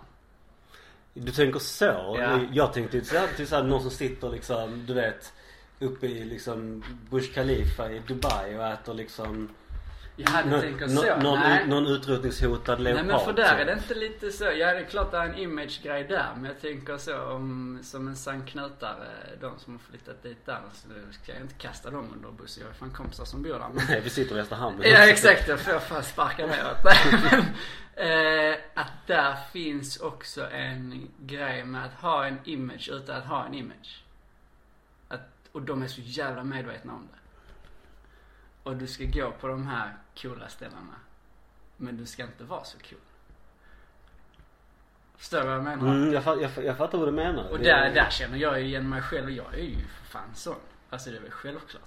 Du 1.15 1.33
tänker 1.33 1.59
så? 1.59 2.17
Ja. 2.19 2.41
Jag 2.53 2.73
tänkte 2.73 2.97
ju 2.97 3.03
till 3.37 3.47
såhär, 3.47 3.63
någon 3.63 3.83
som 3.83 3.91
sitter 3.91 4.31
liksom, 4.31 4.87
du 4.87 4.95
vet 4.95 5.33
uppe 5.79 6.07
i 6.07 6.25
liksom 6.25 6.85
Burj 7.11 7.27
Khalifa 7.27 7.93
i 7.93 8.03
Dubai 8.09 8.57
och 8.57 8.67
äter 8.67 8.95
liksom 8.95 9.49
Jag 10.17 10.31
hade 10.31 10.51
nå- 10.51 10.61
tänkt 10.61 10.91
så. 10.91 11.17
någon, 11.17 11.41
Nej. 11.41 11.67
någon 11.67 11.87
utrotningshotad 11.87 12.81
leopard. 12.81 13.07
Nej 13.07 13.17
men 13.17 13.25
för 13.25 13.33
där 13.33 13.59
är 13.59 13.65
det 13.65 13.73
inte 13.73 13.95
lite 13.95 14.31
så. 14.31 14.45
Ja 14.45 14.73
det 14.73 14.79
är 14.79 14.85
klart 14.85 15.11
det 15.11 15.17
är 15.17 15.25
en 15.25 15.39
image-grej 15.39 16.05
där. 16.05 16.29
Men 16.37 16.45
jag 16.45 16.61
tänker 16.61 16.99
så 16.99 17.23
om, 17.23 17.79
som 17.83 18.09
en 18.09 18.17
Sankt 18.17 18.51
Knutare, 18.51 19.09
de 19.41 19.59
som 19.59 19.73
har 19.73 19.81
flyttat 19.91 20.23
dit 20.23 20.47
där. 20.47 20.61
Så 20.73 20.89
ska 21.23 21.33
jag 21.33 21.41
inte 21.41 21.55
kasta 21.55 21.91
dem 21.91 22.07
under 22.17 22.31
bussen. 22.31 22.63
Jag 22.63 22.71
har 22.71 22.75
fan 22.75 22.91
kompisar 22.91 23.25
som 23.25 23.43
bor 23.43 23.51
där. 23.53 23.69
Men 23.75 23.85
Nej 23.89 24.01
vi 24.01 24.11
sitter 24.11 24.35
i 24.35 24.39
Västerhamn. 24.39 24.81
Ja 24.85 25.09
exakt, 25.09 25.49
jag 25.49 25.61
får 25.61 25.79
fan 25.79 26.03
sparka 26.03 26.47
neråt. 26.47 27.45
Eh, 27.97 28.55
att 28.75 29.07
där 29.07 29.35
finns 29.53 29.97
också 29.97 30.51
en 30.51 31.09
grej 31.21 31.65
med 31.65 31.85
att 31.85 31.93
ha 31.95 32.27
en 32.27 32.39
image 32.45 32.89
utan 32.93 33.17
att 33.17 33.25
ha 33.27 33.47
en 33.47 33.55
image. 33.55 34.05
Att, 35.09 35.21
och 35.53 35.63
de 35.63 35.83
är 35.83 35.87
så 35.87 36.01
jävla 36.01 36.45
medvetna 36.45 36.93
om 36.93 37.09
det. 37.13 37.19
Och 38.63 38.77
du 38.77 38.87
ska 38.87 39.05
gå 39.05 39.31
på 39.31 39.49
de 39.49 39.67
här 39.67 39.97
coola 40.23 40.49
ställena. 40.49 40.97
Men 41.77 41.97
du 41.97 42.07
ska 42.07 42.23
inte 42.23 42.45
vara 42.45 42.65
så 42.65 42.79
cool. 42.79 42.99
Förstår 45.17 45.39
du 45.39 45.45
vad 45.45 45.55
jag 45.55 45.65
menar? 45.65 45.95
Mm, 45.95 46.13
jag, 46.13 46.43
jag, 46.43 46.65
jag 46.65 46.77
fattar 46.77 46.99
vad 46.99 47.09
du 47.09 47.13
menar. 47.13 47.49
Och 47.51 47.59
där, 47.59 47.95
där 47.95 48.11
känner 48.11 48.39
jag 48.39 48.61
ju 48.61 48.67
igen 48.67 48.89
mig 48.89 49.03
själv. 49.03 49.31
Jag 49.31 49.55
är 49.55 49.65
ju 49.65 49.77
för 49.77 50.07
fan 50.07 50.35
sån. 50.35 50.55
Alltså 50.91 51.11
det 51.11 51.17
är 51.17 51.21
väl 51.21 51.31
självklart. 51.31 51.83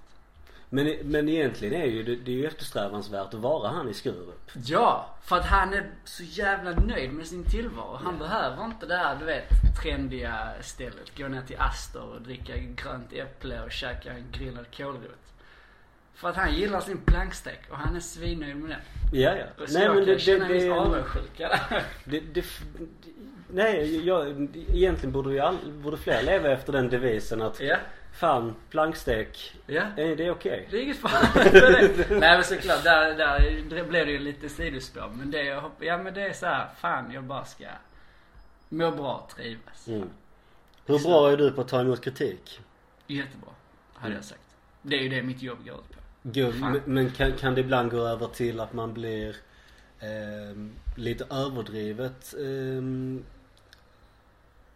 Men, 0.70 0.98
men 1.04 1.30
egentligen 1.30 1.82
är 1.82 1.86
ju 1.86 2.04
det, 2.04 2.16
det 2.16 2.32
är 2.32 2.36
ju 2.36 2.46
eftersträvansvärt 2.46 3.34
att 3.34 3.40
vara 3.40 3.70
han 3.70 3.90
i 3.90 3.94
Skurup. 3.94 4.52
Ja, 4.66 5.16
för 5.22 5.36
att 5.36 5.46
han 5.46 5.74
är 5.74 5.92
så 6.04 6.24
jävla 6.24 6.72
nöjd 6.72 7.14
med 7.14 7.28
sin 7.28 7.44
tillvaro. 7.44 8.00
Han 8.04 8.18
behöver 8.18 8.66
inte 8.66 8.86
det 8.86 8.96
här, 8.96 9.16
du 9.16 9.26
vet, 9.26 9.50
trendiga 9.82 10.54
stället. 10.62 11.18
Gå 11.18 11.28
ner 11.28 11.42
till 11.42 11.60
Astor 11.60 12.16
och 12.16 12.22
dricka 12.22 12.58
grönt 12.58 13.14
äpple 13.14 13.62
och 13.62 13.72
käka 13.72 14.14
en 14.14 14.26
grillad 14.32 14.78
kålrot. 14.78 15.26
För 16.16 16.30
att 16.30 16.36
han 16.36 16.54
gillar 16.56 16.82
sin 16.82 16.98
plankstek 16.98 17.60
och 17.70 17.78
han 17.78 17.96
är 17.96 18.00
svinnöjd 18.00 18.56
med 18.58 18.70
den. 18.70 18.80
Ja, 19.22 19.36
ja. 19.38 19.46
Och 19.64 19.70
så 19.70 19.80
jag 19.80 20.06
kan 20.06 20.20
känna 20.20 20.46
en 20.46 20.52
viss 20.54 20.70
avundsjuka 20.72 21.48
där. 21.50 21.84
det, 22.04 22.20
det, 22.20 22.46
nej, 23.50 24.06
jag, 24.08 24.28
egentligen 24.56 25.12
borde 25.12 25.34
ju 25.34 25.40
all, 25.40 25.58
borde 25.72 25.98
fler 25.98 26.24
leva 26.24 26.52
efter 26.52 26.74
den 26.74 26.90
devisen 26.90 27.42
att 27.42 27.60
Ja, 27.60 27.78
fan, 28.14 28.56
plankstek, 28.70 29.56
ja. 29.68 29.84
är 29.98 30.16
det 30.16 30.32
okej? 30.32 30.68
Det 30.72 30.78
är 30.78 30.82
inget 30.82 31.04
det. 31.04 32.06
Nej 32.10 32.20
men 32.36 32.44
såklart, 32.44 32.84
där, 32.84 33.14
där 33.18 33.84
blev 33.84 34.06
det 34.06 34.12
ju 34.12 34.20
lite 34.20 34.50
sidospår. 34.50 35.12
Men 35.14 35.32
det, 35.32 35.44
jag 35.44 35.62
hopp- 35.62 35.84
ja 35.84 35.98
men 35.98 36.14
det 36.14 36.22
är 36.22 36.34
så 36.34 36.46
här, 36.46 36.68
fan 36.78 37.12
jag 37.12 37.24
bara 37.24 37.46
ska 37.46 37.66
må 38.70 38.92
bra, 38.92 39.28
trivas. 39.36 39.88
Mm. 39.88 40.10
Hur 40.86 41.00
bra 41.00 41.32
är 41.32 41.38
du 41.38 41.52
på 41.52 41.62
att 41.62 41.68
ta 41.68 41.82
emot 41.82 42.04
kritik? 42.04 42.60
Jättebra, 43.08 43.50
hade 43.94 44.16
jag 44.16 44.24
sagt. 44.24 44.42
Det 44.82 44.96
är 44.96 45.02
ju 45.02 45.10
det 45.10 45.22
mitt 45.22 45.42
jobb 45.42 45.66
går 45.66 45.76
ut 45.76 45.90
på. 45.90 45.95
Fan. 46.52 46.72
men 46.72 46.82
men 46.86 47.12
kan, 47.12 47.32
kan 47.32 47.56
det 47.56 47.62
ibland 47.62 47.92
gå 47.92 47.98
över 48.08 48.28
till 48.28 48.60
att 48.60 48.74
man 48.74 48.94
blir 48.94 49.36
ehm, 50.00 50.72
lite 50.96 51.26
överdrivet 51.30 52.34
ehm, 52.40 53.24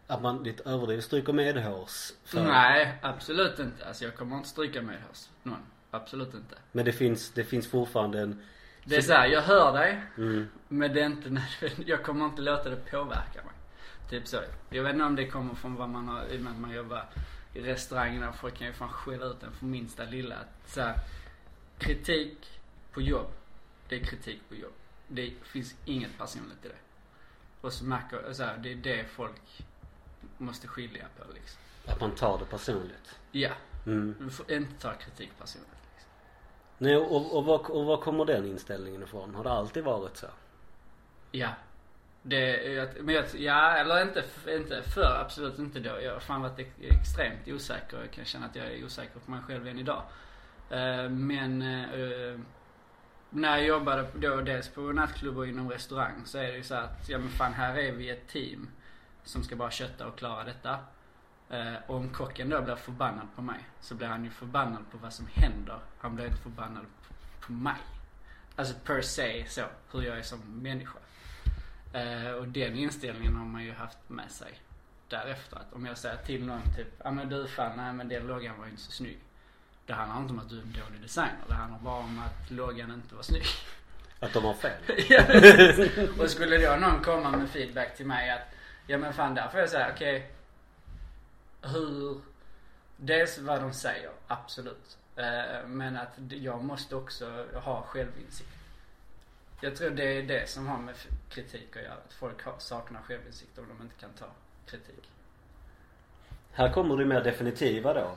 att 0.07 0.21
man 0.21 0.43
lite 0.43 0.69
överdrivet 0.69 1.03
stryker 1.05 1.33
medhårs? 1.33 2.11
för- 2.25 2.43
Nej, 2.43 2.97
absolut 3.01 3.59
inte. 3.59 3.85
Alltså 3.87 4.03
jag 4.05 4.15
kommer 4.15 4.35
inte 4.37 4.49
stryka 4.49 4.81
med 4.81 4.97
hos 5.09 5.29
någon. 5.43 5.59
Absolut 5.91 6.33
inte. 6.33 6.55
Men 6.71 6.85
det 6.85 6.91
finns, 6.93 7.31
det 7.31 7.43
finns 7.43 7.67
fortfarande 7.67 8.19
en... 8.21 8.41
Det 8.85 8.95
är 8.95 9.01
så 9.01 9.13
här, 9.13 9.27
jag 9.27 9.41
hör 9.41 9.73
dig. 9.73 10.01
Mm, 10.17 10.47
Men 10.67 10.93
det 10.93 11.01
är 11.01 11.05
inte 11.05 11.29
nödvändigt. 11.29 11.79
Jag 11.87 12.03
kommer 12.03 12.25
inte 12.25 12.41
låta 12.41 12.69
det 12.69 12.75
påverka 12.91 13.43
mig. 13.43 13.53
Typ 14.09 14.27
så. 14.27 14.37
Jag 14.69 14.83
vet 14.83 14.93
inte 14.93 15.05
om 15.05 15.15
det 15.15 15.27
kommer 15.27 15.55
från 15.55 15.75
vad 15.75 15.89
man 15.89 16.07
har, 16.07 16.25
i 16.25 16.37
och 16.37 16.41
med 16.41 16.53
att 16.53 16.59
man 16.59 16.71
jobbar 16.71 17.05
i 17.53 17.61
restaurangerna. 17.61 18.33
Folk 18.33 18.57
kan 18.57 18.67
ju 18.67 18.73
fan 18.73 18.89
skälla 18.89 19.25
ut 19.25 19.43
en 19.43 19.51
för 19.51 19.65
minsta 19.65 20.03
lilla. 20.03 20.35
Att 20.35 20.69
Så 20.69 20.81
här, 20.81 20.95
kritik 21.79 22.59
på 22.91 23.01
jobb. 23.01 23.27
Det 23.87 23.95
är 23.95 24.03
kritik 24.05 24.41
på 24.49 24.55
jobb. 24.55 24.73
Det 25.07 25.33
finns 25.43 25.75
inget 25.85 26.17
personligt 26.17 26.65
i 26.65 26.67
det. 26.67 26.75
Och 27.61 27.73
så 27.73 27.85
märker, 27.85 28.33
så 28.33 28.43
här, 28.43 28.57
det 28.57 28.71
är 28.71 28.75
det 28.75 29.05
folk 29.05 29.61
måste 30.37 30.67
skilja 30.67 31.05
på 31.17 31.33
liksom. 31.33 31.61
att 31.85 31.99
man 32.01 32.15
tar 32.15 32.39
det 32.39 32.45
personligt. 32.45 33.15
Ja, 33.31 33.51
Mm. 33.85 34.15
du 34.19 34.29
får 34.29 34.51
inte 34.51 34.81
ta 34.81 34.93
kritik 34.93 35.31
personligt. 35.39 35.69
Liksom. 35.93 36.09
Nej, 36.77 36.97
och, 36.97 37.37
och, 37.37 37.45
var, 37.45 37.71
och 37.71 37.85
var 37.85 37.97
kommer 37.97 38.25
den 38.25 38.45
inställningen 38.45 39.03
ifrån? 39.03 39.35
Har 39.35 39.43
det 39.43 39.51
alltid 39.51 39.83
varit 39.83 40.17
så? 40.17 40.27
Ja. 41.31 41.49
Det, 42.21 43.01
men 43.01 43.15
jag, 43.15 43.25
ja, 43.35 43.71
eller 43.77 44.01
inte, 44.01 44.23
inte 44.47 44.81
för, 44.83 45.21
absolut 45.25 45.59
inte 45.59 45.79
då. 45.79 46.01
Jag 46.01 46.13
har 46.13 46.19
fan 46.19 46.41
varit 46.41 46.59
ex- 46.59 46.75
extremt 46.79 47.47
osäker. 47.47 47.97
Jag 47.99 48.11
kan 48.11 48.25
känna 48.25 48.45
att 48.45 48.55
jag 48.55 48.65
är 48.65 48.85
osäker 48.85 49.19
på 49.19 49.31
mig 49.31 49.41
själv 49.41 49.67
än 49.67 49.79
idag. 49.79 50.03
Eh, 50.69 51.09
men 51.09 51.61
eh, 51.61 52.39
när 53.29 53.57
jag 53.57 53.65
jobbade 53.65 54.07
då 54.13 54.41
dels 54.41 54.69
på 54.69 54.81
nattklubb 54.81 55.37
och 55.37 55.47
inom 55.47 55.69
restaurang 55.69 56.25
så 56.25 56.37
är 56.37 56.51
det 56.51 56.57
ju 56.57 56.63
så 56.63 56.75
att, 56.75 57.09
ja 57.09 57.17
men 57.17 57.29
fan 57.29 57.53
här 57.53 57.77
är 57.77 57.91
vi 57.91 58.09
ett 58.09 58.27
team 58.27 58.69
som 59.23 59.43
ska 59.43 59.55
bara 59.55 59.71
kötta 59.71 60.07
och 60.07 60.17
klara 60.17 60.43
detta. 60.43 60.79
Eh, 61.49 61.75
och 61.87 61.95
om 61.95 62.09
kocken 62.09 62.49
då 62.49 62.61
blir 62.61 62.75
förbannad 62.75 63.27
på 63.35 63.41
mig 63.41 63.59
så 63.81 63.95
blir 63.95 64.07
han 64.07 64.23
ju 64.23 64.29
förbannad 64.29 64.91
på 64.91 64.97
vad 64.97 65.13
som 65.13 65.27
händer. 65.33 65.79
Han 65.97 66.15
blir 66.15 66.25
inte 66.25 66.37
förbannad 66.37 66.85
på, 67.41 67.51
mig. 67.51 67.77
Alltså 68.55 68.73
per 68.85 69.01
se 69.01 69.45
så, 69.47 69.61
hur 69.91 70.01
jag 70.01 70.17
är 70.17 70.21
som 70.21 70.39
människa. 70.39 70.99
Och 72.39 72.47
den 72.47 72.75
inställningen 72.75 73.35
har 73.35 73.45
man 73.45 73.63
ju 73.63 73.71
haft 73.71 73.97
med 74.07 74.31
sig 74.31 74.59
därefter. 75.07 75.57
Att 75.57 75.73
om 75.73 75.85
jag 75.85 75.97
säger 75.97 76.17
till 76.17 76.45
någon 76.45 76.61
typ, 76.77 76.87
ja 77.03 77.11
men 77.11 77.29
du 77.29 77.47
fan, 77.47 77.77
nej 77.77 77.93
men 77.93 78.07
den 78.07 78.27
loggan 78.27 78.57
var 78.57 78.65
ju 78.65 78.71
inte 78.71 78.83
så 78.83 78.91
snygg. 78.91 79.19
Det 79.89 79.95
handlar 79.95 80.21
inte 80.21 80.33
om 80.33 80.39
att 80.39 80.49
du 80.49 80.57
är 80.57 80.61
en 80.61 80.71
dålig 80.73 81.01
designer. 81.01 81.45
Det 81.47 81.53
handlar 81.53 81.79
bara 81.79 81.95
om 81.95 82.19
att 82.19 82.51
loggan 82.51 82.91
inte 82.91 83.15
var 83.15 83.23
snygg. 83.23 83.45
Att 84.19 84.33
de 84.33 84.43
har 84.43 84.53
fel? 84.53 84.81
Ja, 85.09 86.23
och 86.23 86.29
skulle 86.29 86.57
då 86.57 86.75
någon 86.75 87.03
komma 87.03 87.31
med 87.31 87.49
feedback 87.49 87.97
till 87.97 88.05
mig 88.05 88.29
att, 88.29 88.41
ja 88.87 88.97
men 88.97 89.13
fan 89.13 89.35
där 89.35 89.47
får 89.47 89.59
jag 89.59 89.69
säga, 89.69 89.91
okej. 89.93 90.31
hur, 91.61 92.21
dels 92.97 93.39
vad 93.39 93.61
de 93.61 93.73
säger, 93.73 94.11
absolut. 94.27 94.97
Eh, 95.15 95.67
men 95.67 95.97
att 95.97 96.13
jag 96.29 96.63
måste 96.63 96.95
också 96.95 97.45
ha 97.53 97.81
självinsikt. 97.81 98.49
Jag 99.61 99.75
tror 99.75 99.89
det 99.89 100.17
är 100.17 100.23
det 100.23 100.49
som 100.49 100.67
har 100.67 100.77
med 100.77 100.95
kritik 101.29 101.77
att 101.77 101.83
göra. 101.83 101.93
Att 101.93 102.13
folk 102.13 102.37
saknar 102.57 103.01
självinsikt 103.01 103.57
om 103.57 103.65
de 103.77 103.83
inte 103.83 103.95
kan 103.99 104.09
ta 104.19 104.25
kritik. 104.65 105.09
Här 106.51 106.73
kommer 106.73 106.97
det 106.97 107.05
mer 107.05 107.23
definitiva 107.23 107.93
då. 107.93 108.11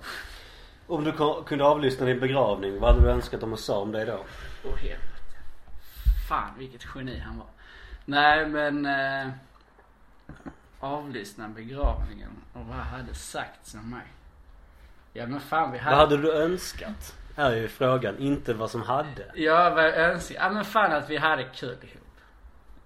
Om 0.86 1.04
du 1.04 1.12
kunde 1.46 1.64
avlyssna 1.64 2.06
din 2.06 2.20
begravning, 2.20 2.80
vad 2.80 2.94
hade 2.94 3.06
du 3.06 3.12
önskat 3.12 3.40
de 3.40 3.56
sa 3.56 3.78
om 3.78 3.92
dig 3.92 4.06
då? 4.06 4.24
Åh 4.64 4.76
helvete. 4.76 5.02
Fan 6.28 6.58
vilket 6.58 6.86
geni 6.94 7.18
han 7.18 7.38
var. 7.38 7.46
Nej 8.04 8.46
men 8.46 8.86
eh, 8.86 9.32
avlyssna 10.80 11.48
begravningen 11.48 12.30
och 12.52 12.66
vad 12.66 12.76
hade 12.76 13.14
sagts 13.14 13.74
om 13.74 13.90
mig? 13.90 14.06
Ja 15.12 15.26
men 15.26 15.40
fan 15.40 15.72
vi 15.72 15.78
hade... 15.78 15.96
Vad 15.96 16.10
hade 16.10 16.22
du 16.22 16.32
önskat? 16.32 17.16
Är 17.36 17.56
ju 17.56 17.68
frågan, 17.68 18.18
inte 18.18 18.54
vad 18.54 18.70
som 18.70 18.82
hade. 18.82 19.32
Ja 19.34 19.70
vad 19.74 19.84
jag 19.84 19.96
önskar. 19.96 20.34
Ja 20.34 20.50
men 20.50 20.64
fan 20.64 20.92
att 20.92 21.10
vi 21.10 21.16
hade 21.16 21.44
kul 21.44 21.76
ihop. 21.82 22.20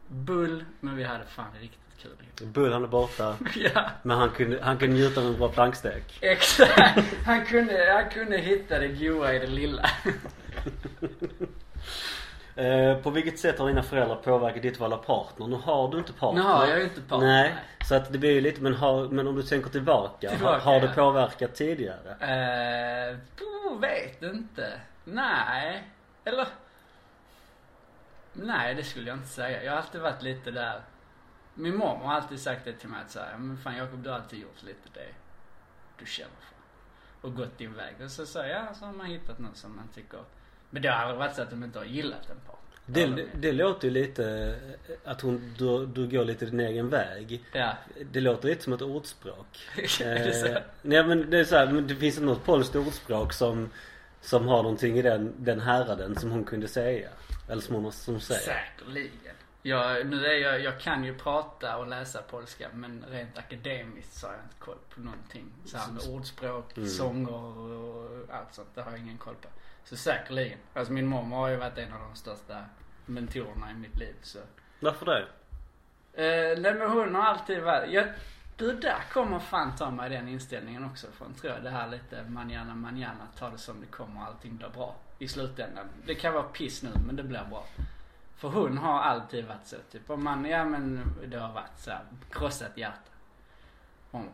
Bull 0.08 0.64
men 0.80 0.96
vi 0.96 1.04
hade 1.04 1.24
fan 1.24 1.52
riktigt 1.60 1.85
kul. 2.02 2.46
Bull 2.46 2.72
är 2.72 2.86
borta, 2.86 3.36
ja 3.56 3.90
men 4.02 4.18
han 4.18 4.30
kunde, 4.30 4.58
han 4.62 4.78
kunde 4.78 4.96
njuta 4.96 5.20
av 5.20 5.26
en 5.26 5.38
bra 5.38 5.48
plankstek. 5.48 6.18
exakt. 6.20 7.04
Han 7.24 7.44
kunde, 7.44 7.92
han 7.92 8.10
kunde 8.10 8.38
hitta 8.38 8.78
det 8.78 8.88
goa 8.88 9.34
i 9.34 9.38
det 9.38 9.46
lilla. 9.46 9.90
Eh, 12.58 12.96
på 12.98 13.10
vilket 13.10 13.38
sätt 13.38 13.58
har 13.58 13.68
dina 13.68 13.82
föräldrar 13.82 14.16
påverkat 14.16 14.62
ditt 14.62 14.80
val 14.80 14.92
av 14.92 14.98
partner? 15.04 15.46
Nu 15.46 15.56
har 15.56 15.88
du 15.88 15.98
inte 15.98 16.12
partner. 16.12 16.42
Nu 16.42 16.48
har 16.48 16.66
jag 16.66 16.82
inte 16.82 17.00
partner. 17.00 17.26
Nej, 17.26 17.54
så 17.88 17.94
att 17.94 18.12
det 18.12 18.18
blir 18.18 18.30
ju 18.30 18.40
lite, 18.40 18.62
men, 18.62 18.74
har, 18.74 19.08
men 19.08 19.28
om 19.28 19.36
du 19.36 19.42
tänker 19.42 19.70
tillbaka, 19.70 20.30
Tillbaka, 20.30 20.58
har, 20.64 20.74
har 20.74 20.80
det 20.80 20.88
påverkat 20.94 21.54
tidigare? 21.54 22.16
Eh, 22.20 23.16
vet 23.80 24.22
inte. 24.22 24.80
Nej. 25.04 25.82
Eller? 26.24 26.48
Nej, 28.32 28.74
det 28.74 28.84
skulle 28.84 29.08
jag 29.08 29.16
inte 29.16 29.28
säga. 29.28 29.64
Jag 29.64 29.72
har 29.72 29.78
alltid 29.78 30.00
varit 30.00 30.22
lite 30.22 30.50
där. 30.50 30.80
Min 31.58 31.76
mormor 31.76 32.06
har 32.06 32.14
alltid 32.14 32.40
sagt 32.40 32.64
det 32.64 32.72
till 32.72 32.88
mig 32.88 33.00
att 33.04 33.10
säga, 33.10 33.38
men 33.38 33.58
fan 33.58 33.76
Jakob 33.76 34.02
du 34.02 34.10
har 34.10 34.16
alltid 34.16 34.38
gjort 34.38 34.62
lite 34.62 34.88
det 34.94 35.14
du 35.98 36.06
känner 36.06 36.30
för. 36.30 37.28
Och 37.28 37.34
gått 37.34 37.58
din 37.58 37.74
väg. 37.74 37.94
Och 38.04 38.10
så 38.10 38.26
säger 38.26 38.54
jag, 38.54 38.76
så 38.76 38.84
har 38.84 38.92
man 38.92 39.06
hittat 39.06 39.38
någon 39.38 39.54
som 39.54 39.76
man 39.76 39.88
tycker. 39.94 40.20
Men 40.70 40.82
det 40.82 40.88
har 40.88 40.96
aldrig 40.96 41.18
varit 41.18 41.34
så 41.34 41.42
att 41.42 41.50
de 41.50 41.64
inte 41.64 41.78
har 41.78 41.86
gillat 41.86 42.30
en 42.30 42.36
partner. 42.36 42.66
Det, 42.86 43.06
det, 43.06 43.26
det 43.40 43.52
låter 43.52 43.88
ju 43.88 43.94
lite 43.94 44.56
eh, 44.88 45.10
att 45.10 45.20
hon, 45.20 45.54
du, 45.58 45.86
du 45.86 46.08
går 46.08 46.24
lite 46.24 46.46
din 46.46 46.60
egen 46.60 46.88
väg. 46.88 47.44
Ja. 47.52 47.72
Det 48.12 48.20
låter 48.20 48.48
lite 48.48 48.64
som 48.64 48.72
ett 48.72 48.82
ordspråk. 48.82 49.58
Eh, 50.00 50.62
nej 50.82 51.04
men 51.04 51.30
det 51.30 51.38
är 51.38 51.44
så 51.44 51.56
här, 51.56 51.72
men 51.72 51.86
det 51.86 51.94
finns 51.94 52.20
något 52.20 52.44
polskt 52.44 52.76
ordspråk 52.76 53.32
som, 53.32 53.70
som 54.20 54.48
har 54.48 54.62
någonting 54.62 54.98
i 54.98 55.02
den, 55.02 55.34
den 55.38 55.60
häraden 55.60 56.16
som 56.16 56.30
hon 56.30 56.44
kunde 56.44 56.68
säga. 56.68 57.08
Eller 57.48 57.62
som 57.62 57.74
hon 57.74 57.92
som 57.92 58.20
säger. 58.20 58.40
Säkerligen. 58.40 59.35
Jag, 59.68 60.06
nu 60.06 60.26
är 60.26 60.34
jag, 60.34 60.60
jag 60.60 60.80
kan 60.80 61.04
ju 61.04 61.14
prata 61.18 61.76
och 61.76 61.86
läsa 61.86 62.22
polska 62.22 62.68
men 62.74 63.04
rent 63.08 63.38
akademiskt 63.38 64.12
så 64.14 64.26
har 64.26 64.34
jag 64.34 64.42
inte 64.44 64.56
koll 64.58 64.78
på 64.94 65.00
någonting. 65.00 65.52
Så 65.64 65.78
här 65.78 65.92
med 65.92 66.02
ordspråk, 66.08 66.76
Mm. 66.76 66.88
sånger 66.88 67.32
och 67.32 68.34
allt 68.34 68.54
sånt. 68.54 68.68
Det 68.74 68.82
har 68.82 68.90
jag 68.90 69.00
ingen 69.00 69.18
koll 69.18 69.34
på. 69.34 69.48
Så 69.84 69.96
säkerligen. 69.96 70.58
Alltså 70.74 70.92
min 70.92 71.06
mormor 71.06 71.36
har 71.36 71.48
ju 71.48 71.56
varit 71.56 71.78
en 71.78 71.92
av 71.92 72.00
de 72.00 72.16
största 72.16 72.64
mentorerna 73.06 73.70
i 73.70 73.74
mitt 73.74 73.96
liv 73.96 74.14
så. 74.22 74.38
Varför 74.80 75.06
det? 75.06 75.26
Eh, 76.12 76.58
nej 76.60 76.74
men 76.74 76.90
hon 76.90 77.14
har 77.14 77.22
alltid 77.22 77.62
varit, 77.62 77.92
jag, 77.92 78.06
du 78.56 78.72
där 78.72 79.04
kommer 79.12 79.38
fan 79.38 79.76
ta 79.76 79.90
mig 79.90 80.10
den 80.10 80.28
inställningen 80.28 80.84
också 80.84 81.06
från 81.12 81.34
tror 81.34 81.52
jag. 81.52 81.62
Det 81.62 81.70
här 81.70 81.88
lite 81.88 82.22
manana 82.28 82.74
manana, 82.74 83.28
ta 83.38 83.50
det 83.50 83.58
som 83.58 83.80
det 83.80 83.86
kommer 83.86 84.20
allting 84.26 84.56
blir 84.56 84.68
bra. 84.68 84.96
I 85.18 85.28
slutändan. 85.28 85.86
Det 86.06 86.14
kan 86.14 86.32
vara 86.34 86.42
piss 86.42 86.82
nu 86.82 86.90
men 87.06 87.16
det 87.16 87.22
blir 87.22 87.44
bra. 87.50 87.66
För 88.36 88.48
hon 88.48 88.78
har 88.78 89.00
alltid 89.00 89.44
varit 89.44 89.66
så 89.66 89.76
typ 89.92 90.10
om 90.10 90.24
man, 90.24 90.44
ja 90.44 90.64
men 90.64 91.14
det 91.26 91.38
har 91.38 91.52
varit 91.52 91.78
så 91.78 91.90
här, 91.90 92.04
krossat 92.30 92.76
hjärta. 92.76 93.10
Hon, 94.10 94.28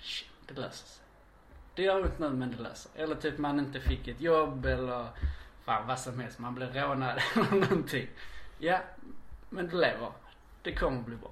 shit, 0.00 0.28
det 0.46 0.54
löser 0.54 0.86
sig. 0.86 1.04
Det 1.74 1.82
gör 1.82 2.02
ont 2.02 2.18
nu 2.18 2.30
men 2.30 2.50
det 2.50 2.62
löser 2.62 2.90
Eller 2.94 3.14
typ 3.14 3.38
man 3.38 3.58
inte 3.58 3.80
fick 3.80 4.08
ett 4.08 4.20
jobb 4.20 4.66
eller 4.66 5.06
fan 5.64 5.86
vad 5.86 5.98
som 5.98 6.20
helst. 6.20 6.38
Man 6.38 6.54
blev 6.54 6.74
rånad 6.74 7.20
eller 7.34 7.60
någonting. 7.60 8.08
Ja, 8.58 8.78
men 9.50 9.68
du 9.68 9.76
lever. 9.76 10.08
Det 10.62 10.74
kommer 10.74 11.00
bli 11.02 11.16
bra. 11.16 11.30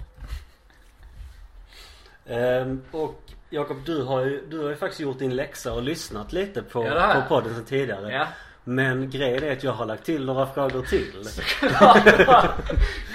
Ehm, 2.26 2.82
och 2.90 3.20
Jakob, 3.50 3.76
du 3.84 4.02
har, 4.02 4.20
ju, 4.20 4.46
du 4.46 4.58
har 4.58 4.68
ju 4.68 4.76
faktiskt 4.76 5.00
gjort 5.00 5.18
din 5.18 5.36
läxa 5.36 5.72
och 5.72 5.82
lyssnat 5.82 6.32
lite 6.32 6.62
på, 6.62 6.84
Ja, 6.84 7.14
det 7.14 7.20
på 7.22 7.28
podden 7.28 7.54
sen 7.54 7.64
tidigare. 7.64 8.12
Ja. 8.12 8.26
Men 8.66 9.10
grejen 9.10 9.44
är 9.44 9.52
att 9.52 9.64
jag 9.64 9.72
har 9.72 9.86
lagt 9.86 10.04
till 10.04 10.24
några 10.24 10.46
frågor 10.46 10.82
till. 10.82 11.12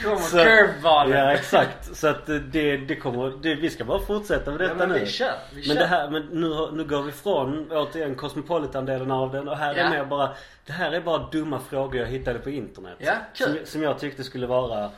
Kommer 0.04 0.44
curveballen. 0.46 1.18
Ja 1.20 1.32
exakt. 1.32 1.96
Så 1.98 2.08
att 2.08 2.26
det, 2.52 2.78
det 2.78 2.96
kommer, 2.96 3.34
det, 3.42 3.56
vi 3.56 3.70
ska 3.70 3.84
bara 3.86 4.00
fortsätta 4.00 4.52
med 4.52 4.62
Ja, 4.62 4.64
detta 4.64 4.76
men 4.76 4.90
nu. 4.90 5.00
vi 5.00 5.06
kör. 5.06 5.32
Vi 5.54 5.56
Men 5.56 5.64
kör. 5.64 5.76
det 5.76 5.86
här, 5.86 6.10
men 6.10 6.22
nu, 6.32 6.68
nu 6.74 6.84
går 6.84 7.02
vi 7.02 7.12
från 7.12 7.72
återigen 7.72 8.16
Cosmopolitan-delen 8.16 9.12
av 9.12 9.32
den 9.32 9.48
och 9.48 9.58
här 9.58 9.76
Ja. 9.78 9.84
är 9.84 9.90
mer 9.90 10.06
bara 10.06 10.30
Det 10.66 10.72
här 10.74 10.92
är 10.92 11.02
bara 11.02 11.28
dumma 11.32 11.60
frågor 11.60 11.96
jag 12.02 12.08
hittade 12.08 12.40
på 12.40 12.50
internet. 12.50 12.96
Ja, 12.98 13.14
kul. 13.36 13.48
som, 13.48 13.66
som 13.66 13.84
jag 13.84 14.00
tyckte 14.00 14.24
skulle 14.24 14.48
vara 14.48 14.90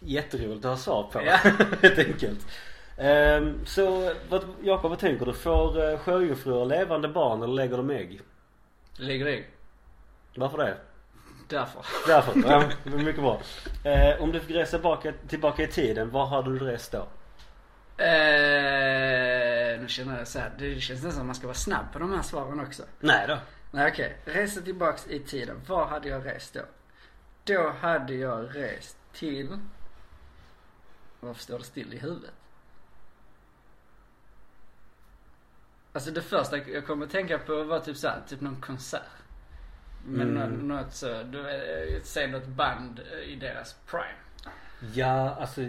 jätteroligt 0.00 0.64
att 0.64 0.70
ha 0.70 0.76
svar 0.76 1.02
på. 1.12 1.20
Ja. 1.26 1.36
Helt 1.82 1.98
enkelt. 1.98 2.46
Ehm, 2.98 3.54
så 3.66 4.12
vad, 4.28 4.42
Jakob 4.62 4.90
vad 4.90 4.98
tänker 4.98 5.26
du? 5.26 5.32
Får 5.32 5.90
uh, 5.92 5.98
sjöjungfrur 5.98 6.64
levande 6.66 7.08
barn 7.08 7.42
eller 7.42 7.54
lägger 7.54 7.76
de 7.76 7.90
ägg? 7.90 8.20
Ligger 8.98 9.28
i. 9.28 9.44
Varför 10.36 10.58
det? 10.58 10.76
Därför. 11.48 11.86
Därför. 12.06 12.42
Ja, 12.46 12.70
mycket 12.96 13.22
bra. 13.22 13.40
Eh, 13.84 14.22
om 14.22 14.32
du 14.32 14.40
fick 14.40 14.56
resa 14.56 14.70
tillbaka, 14.70 15.12
tillbaka 15.28 15.62
i 15.62 15.66
tiden, 15.66 16.10
var 16.10 16.26
hade 16.26 16.58
du 16.58 16.58
rest 16.58 16.92
då? 16.92 16.98
Eh, 18.04 19.80
nu 19.80 19.84
känner 19.88 20.18
jag 20.18 20.28
så 20.28 20.38
här, 20.38 20.52
det 20.58 20.80
känns 20.80 21.02
nästan 21.02 21.12
som 21.12 21.26
man 21.26 21.34
ska 21.34 21.46
vara 21.46 21.54
snabb 21.54 21.92
på 21.92 21.98
de 21.98 22.12
här 22.12 22.22
svaren 22.22 22.60
också. 22.60 22.82
Nej 23.00 23.26
då. 23.28 23.38
Nej 23.70 23.90
okej, 23.92 24.16
resa 24.24 24.60
tillbaks 24.60 25.06
i 25.06 25.20
tiden. 25.20 25.60
Var 25.66 25.86
hade 25.86 26.08
jag 26.08 26.26
rest 26.26 26.54
då? 26.54 26.60
Då 27.44 27.72
hade 27.80 28.14
jag 28.14 28.56
rest 28.56 28.96
till... 29.12 29.58
Varför 31.20 31.42
står 31.42 31.58
det 31.58 31.64
still 31.64 31.94
i 31.94 31.98
huvudet? 31.98 32.34
Alltså 35.98 36.10
det 36.10 36.22
första 36.22 36.56
jag 36.58 36.86
kommer 36.86 37.06
att 37.06 37.12
tänka 37.12 37.38
på 37.38 37.62
var 37.62 37.80
typ 37.80 37.96
såhär, 37.96 38.20
typ 38.28 38.40
någon 38.40 38.60
konsert. 38.60 39.02
Men 40.06 40.36
Mm. 40.36 40.50
nå- 40.52 40.74
något 40.76 40.92
så, 40.94 41.22
du 41.22 41.42
vet, 41.42 42.06
se 42.06 42.26
något 42.26 42.46
band 42.46 43.00
i 43.26 43.34
deras 43.34 43.76
prime. 43.90 44.52
Ja, 44.94 45.34
alltså 45.40 45.60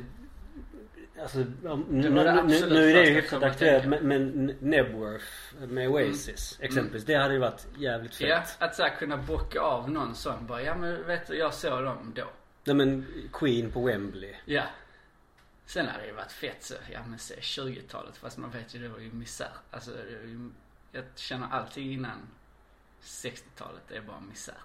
Alltså, 1.22 1.38
nu, 1.38 1.46
nu, 1.90 2.10
nu, 2.10 2.90
är 2.90 2.94
det 2.94 3.04
ju 3.10 3.14
hyfsat 3.14 3.44
aktuellt 3.44 3.86
men, 3.88 4.08
men 4.08 4.46
Nebworth 4.60 5.26
med 5.68 5.90
Oasis 5.90 6.58
exempelvis. 6.62 7.06
Det 7.06 7.16
hade 7.16 7.34
ju 7.34 7.40
varit 7.40 7.68
jävligt 7.78 8.16
fett. 8.16 8.28
Ja, 8.30 8.44
att 8.60 8.76
såhär 8.76 8.90
kunna 9.00 9.18
bocka 9.18 9.60
av 9.62 9.92
någon 9.92 10.16
sån 10.16 10.48
bara, 10.48 10.62
ja 10.62 10.76
men 10.76 11.08
vet 11.08 11.28
du, 11.28 11.36
jag 11.38 11.54
såg 11.54 11.84
dem 11.84 12.12
då. 12.16 12.24
Nej 12.64 12.76
men 12.76 13.06
Queen 13.34 13.72
på 13.72 13.82
Wembley. 13.86 14.36
Ja. 14.46 14.64
Sen 15.70 15.88
hade 15.88 16.00
det 16.00 16.08
ju 16.08 16.14
varit 16.14 16.32
fett 16.32 16.64
så, 16.64 16.74
ja 16.92 17.00
men 17.08 17.20
se 17.20 17.36
20-talet 17.36 18.18
fast 18.18 18.38
man 18.38 18.52
vet 18.52 18.76
ju 18.76 18.80
det 18.80 18.90
var 18.90 19.00
ju 19.00 19.12
misär. 19.12 19.52
Alltså 19.72 19.92
ju, 19.92 20.50
jag 20.92 21.04
känner 21.16 21.48
alltid 21.52 21.92
innan 21.92 22.28
60-talet 23.04 23.82
det 23.88 23.96
är 23.98 24.02
bara 24.02 24.20
misär. 24.20 24.56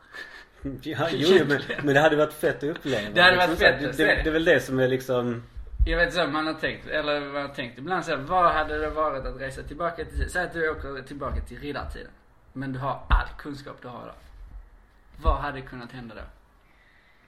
Ja, 0.83 1.09
jo, 1.13 1.45
men, 1.49 1.63
men 1.83 1.95
det 1.95 2.01
hade 2.01 2.17
varit 2.17 2.33
fett 2.33 2.57
att 2.57 2.63
uppleva. 2.63 3.11
Det 3.11 3.23
hade 3.23 3.37
varit 3.37 3.51
Liksom 3.51 3.67
fett 3.67 3.81
det, 3.81 4.05
det, 4.05 4.23
det. 4.23 4.29
är 4.29 4.33
väl 4.33 4.45
det 4.45 4.61
som 4.61 4.79
är 4.79 4.89
liksom 4.89 5.43
Jag 5.87 5.99
vet 5.99 6.15
så 6.15 6.27
man 6.27 6.47
har 6.47 6.55
tänkt, 6.55 6.87
eller 6.89 7.21
vad 7.21 7.33
man 7.33 7.43
har 7.43 7.55
tänkt 7.55 7.79
ibland 7.79 8.05
så 8.05 8.11
här, 8.11 8.19
vad 8.19 8.53
hade 8.53 8.79
det 8.79 8.91
varit 8.91 9.25
att 9.25 9.41
resa 9.41 9.63
tillbaka 9.63 10.05
till, 10.05 10.31
säg 10.31 10.45
att 10.45 10.53
du 10.53 10.69
åker 10.71 11.03
tillbaka 11.03 11.41
till 11.41 11.59
riddartiden. 11.61 12.11
Men 12.53 12.73
du 12.73 12.79
har 12.79 13.07
all 13.09 13.29
kunskap 13.39 13.77
du 13.83 13.89
har 13.89 14.03
idag. 14.03 14.15
Vad 15.23 15.37
hade 15.37 15.61
kunnat 15.61 15.93
hända 15.93 16.15
då? 16.15 16.23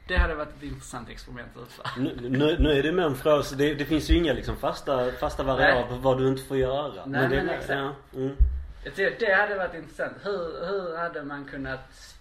Det 0.08 0.16
hade 0.16 0.34
varit 0.34 0.56
ett 0.56 0.62
intressant 0.62 1.08
experiment 1.08 1.56
att 1.56 1.62
utföra. 1.62 1.86
Nu, 1.98 2.28
nu, 2.30 2.56
nu 2.58 2.72
är 2.72 2.82
det 2.82 3.14
fråga, 3.14 3.42
så 3.42 3.54
det, 3.54 3.74
det 3.74 3.84
finns 3.84 4.10
ju 4.10 4.14
inga 4.16 4.32
liksom 4.32 4.56
fasta, 4.56 5.12
fasta 5.12 5.42
variabler 5.42 5.86
på 5.88 5.94
vad 5.94 6.18
du 6.18 6.28
inte 6.28 6.42
får 6.42 6.56
göra. 6.56 7.06
Nej, 7.06 7.28
det, 7.28 7.36
men 7.36 7.48
exakt. 7.48 7.70
ja, 7.70 7.92
mm. 8.14 8.36
Jag 8.84 8.94
tycker 8.94 9.26
det 9.26 9.34
hade 9.34 9.54
varit 9.56 9.74
intressant. 9.74 10.12
Hur, 10.22 10.66
hur 10.66 10.96
hade 10.96 11.22
man 11.22 11.44
kunnat 11.44 12.16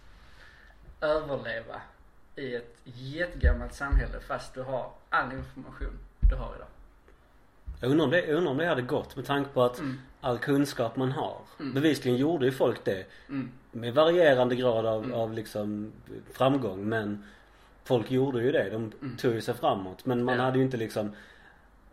överleva 1.02 1.82
i 2.36 2.56
ett 2.56 2.78
jättegammalt 2.84 3.74
samhälle 3.74 4.20
fast 4.28 4.54
du 4.54 4.62
har 4.62 4.92
all 5.10 5.32
information 5.32 6.00
du 6.30 6.36
har 6.36 6.56
idag? 6.56 6.68
Jag 7.82 7.92
undrar, 7.92 8.06
om 8.06 8.12
det, 8.12 8.34
undrar 8.34 8.52
om 8.52 8.58
det 8.58 8.66
hade 8.66 8.82
gått 8.82 9.16
med 9.16 9.26
tanke 9.26 9.50
på 9.54 9.64
att 9.64 9.80
Mm. 9.80 10.00
all 10.22 10.38
kunskap 10.38 10.96
man 10.96 11.12
har. 11.12 11.38
Mm. 11.60 11.74
Bevisligen 11.74 12.18
gjorde 12.18 12.46
ju 12.46 12.52
folk 12.52 12.86
det. 12.86 13.06
Mm. 13.30 13.52
Med 13.72 13.94
varierande 13.94 14.56
grad 14.56 14.86
av, 14.86 15.04
Mm. 15.04 15.14
av 15.14 15.34
liksom 15.34 15.92
framgång 16.34 16.90
men 16.90 17.24
folk 17.86 18.12
gjorde 18.12 18.42
ju 18.42 18.52
det. 18.52 18.70
De 18.70 18.92
Mm. 19.02 19.18
tog 19.18 19.34
ju 19.34 19.42
sig 19.42 19.54
framåt. 19.54 20.06
Men 20.06 20.24
man 20.24 20.38
Ja. 20.38 20.44
hade 20.44 20.58
ju 20.58 20.64
inte 20.64 20.78
liksom 20.78 21.16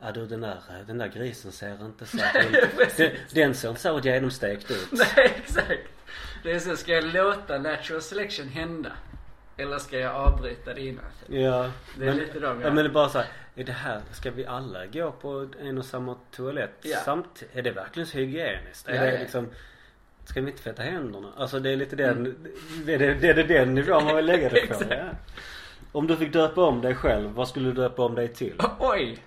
Ja 0.04 0.12
du 0.12 0.26
den 0.26 0.40
där, 0.40 0.56
den 0.86 0.98
där 0.98 1.06
grisen 1.08 1.52
ser 1.52 1.84
inte 1.86 2.06
så 2.06 2.16
den, 2.96 3.10
den 3.34 3.54
ser 3.54 3.68
inte 3.68 3.80
så 3.80 4.00
genomstekt 4.04 4.70
ut. 4.70 4.88
Nej, 4.92 5.32
exakt. 5.36 5.88
Det 6.42 6.52
är 6.52 6.58
så, 6.58 6.76
ska 6.76 6.92
jag 6.92 7.04
låta 7.04 7.58
natural 7.58 8.02
selection 8.02 8.48
hända? 8.48 8.92
Eller 9.56 9.78
ska 9.78 9.98
jag 9.98 10.14
avbryta 10.16 10.74
det 10.74 10.80
innan? 10.80 11.04
Ja. 11.26 11.70
Det 11.98 12.02
är 12.04 12.06
men, 12.06 12.16
lite 12.16 12.40
de 12.40 12.60
ja, 12.60 12.66
men 12.66 12.76
det 12.76 12.82
är 12.82 12.88
bara 12.88 13.08
så 13.08 13.18
här, 13.18 13.26
är 13.54 13.64
det 13.64 13.72
här, 13.72 14.00
ska 14.12 14.30
vi 14.30 14.46
alla 14.46 14.86
gå 14.86 15.12
på 15.12 15.48
en 15.60 15.78
och 15.78 15.84
samma 15.84 16.16
toalett 16.30 16.78
Ja. 16.82 16.98
samtidigt? 17.04 17.56
Är 17.56 17.62
det 17.62 17.70
verkligen 17.70 18.06
så 18.06 18.18
hygieniskt? 18.18 18.88
Är 18.88 18.94
Ja, 18.94 19.00
det 19.02 19.12
ja. 19.12 19.20
liksom 19.20 19.48
Ska 20.24 20.40
vi 20.40 20.50
inte 20.50 20.62
tvätta 20.62 20.82
händerna? 20.82 21.32
Alltså 21.36 21.58
det 21.60 21.70
är 21.70 21.76
lite 21.76 21.96
den, 21.96 22.48
det, 22.86 22.94
är 22.94 22.98
det, 22.98 23.14
det 23.14 23.28
är 23.28 23.34
det 23.34 23.42
den 23.42 23.74
nivån 23.74 24.04
man 24.04 24.16
vill 24.16 24.26
lägga 24.26 24.48
det 24.48 24.66
på. 24.66 24.84
Ja. 24.90 25.08
Om 25.92 26.06
du 26.06 26.16
fick 26.16 26.32
döpa 26.32 26.64
om 26.64 26.80
dig 26.80 26.94
själv, 26.94 27.30
vad 27.30 27.48
skulle 27.48 27.66
du 27.68 27.72
döpa 27.72 28.02
om 28.04 28.14
dig 28.14 28.28
till? 28.28 28.54
Oj! 28.78 29.18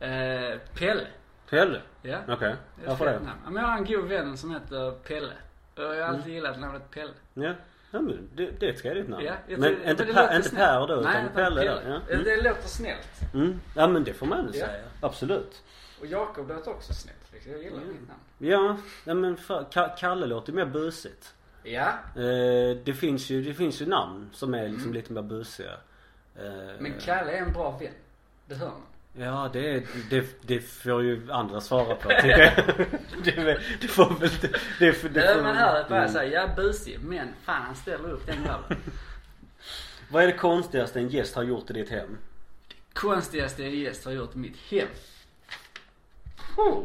Eh, 0.00 0.58
Pelle. 0.78 1.06
Pelle? 1.50 1.80
Ja. 2.02 2.18
Okej, 2.28 2.54
Det 2.76 2.82
ett 2.82 2.88
varför 2.88 3.04
det? 3.06 3.12
Ja, 3.44 3.50
men 3.50 3.62
Jag 3.62 3.68
har 3.70 3.78
en 3.78 3.84
god 3.84 4.04
vän 4.04 4.36
som 4.36 4.50
heter 4.50 4.90
Pelle. 4.90 5.32
Och 5.76 5.82
jag 5.82 5.88
har 5.88 6.00
alltid 6.02 6.22
Mm. 6.24 6.34
gillat 6.34 6.60
namnet 6.60 6.90
Pelle. 6.90 7.12
Ja, 7.34 7.52
ja 7.90 8.00
men 8.00 8.28
det, 8.34 8.50
det 8.60 8.66
är 8.66 8.70
ett 8.72 8.82
trevligt 8.82 9.08
namn. 9.08 9.24
Ja, 9.24 9.32
men 9.48 9.62
tycker- 9.62 9.90
inte, 9.90 10.04
det 10.04 10.12
per, 10.14 10.36
inte. 10.36 10.50
Per 10.56 10.86
då, 10.86 10.94
Nej, 10.94 11.00
utan 11.22 11.34
Pelle. 11.34 11.34
Pelle. 11.34 11.60
Där, 11.60 11.82
ja. 12.08 12.12
Mm. 12.14 12.24
Det 12.24 12.36
låter 12.42 12.68
snällt. 12.68 13.34
Mm. 13.34 13.60
ja 13.76 13.86
men 13.88 14.04
det 14.04 14.12
får 14.12 14.26
man 14.26 14.46
väl 14.46 14.54
Ja. 14.56 14.66
säga. 14.66 14.84
Absolut. 15.00 15.62
Och 16.00 16.06
Jakob 16.06 16.48
låter 16.48 16.70
också 16.70 16.92
snällt. 16.94 17.32
liksom. 17.32 17.52
Jag 17.52 17.62
gillar 17.62 17.76
Mm. 17.76 17.88
mitt 17.88 18.08
namn. 18.08 18.20
Ja, 18.38 18.76
ja 19.04 19.14
men 19.14 19.36
för, 19.36 19.62
Ka- 19.72 19.96
Kalle 19.98 20.26
låter 20.26 20.52
ju 20.52 20.56
mer 20.56 20.66
busigt. 20.66 21.34
Ja. 21.62 21.88
Eh, 22.16 22.76
det, 22.84 22.94
finns 22.98 23.30
ju, 23.30 23.42
det 23.42 23.54
finns 23.54 23.82
ju 23.82 23.86
namn 23.86 24.30
som 24.32 24.54
är 24.54 24.68
liksom 24.68 24.92
lite 24.92 25.12
mer 25.12 25.22
busiga. 25.22 25.70
Eh. 26.38 26.80
Men 26.80 26.94
Kalle 27.00 27.32
är 27.32 27.42
en 27.42 27.52
bra 27.52 27.70
vän. 27.70 27.92
Det 28.46 28.54
hör 28.54 28.68
man. 28.68 28.82
Ja 29.16 29.50
det, 29.52 29.86
det, 30.10 30.42
det 30.42 30.60
får 30.60 31.02
ju 31.02 31.32
andra 31.32 31.60
svara 31.60 31.94
på 31.94 32.08
tänker 32.08 32.38
jag. 32.38 32.76
det, 33.24 33.60
det 33.80 33.88
får 33.88 34.20
väl 34.20 34.30
det, 34.40 34.60
det, 34.78 34.92
får- 34.92 35.08
det 35.08 35.34
Det 35.34 35.42
man 35.42 35.56
hör 35.56 35.88
bara 35.88 35.98
mm. 35.98 36.12
säga, 36.12 36.42
ja 36.42 36.54
busig, 36.56 36.98
men 37.00 37.28
fan 37.44 37.62
han 37.62 37.76
ställer 37.76 38.10
upp 38.10 38.26
den 38.26 38.42
jäveln. 38.42 38.80
Vad 40.10 40.22
är 40.22 40.26
det 40.26 40.32
konstigaste 40.32 40.98
en 40.98 41.08
gäst 41.08 41.34
har 41.34 41.42
gjort 41.42 41.70
i 41.70 41.72
ditt 41.72 41.90
hem? 41.90 42.18
Konstigaste 42.92 43.64
en 43.64 43.78
gäst 43.78 44.04
har 44.04 44.12
gjort 44.12 44.34
i 44.34 44.38
mitt 44.38 44.56
hem. 44.56 44.88
Oh. 46.56 46.84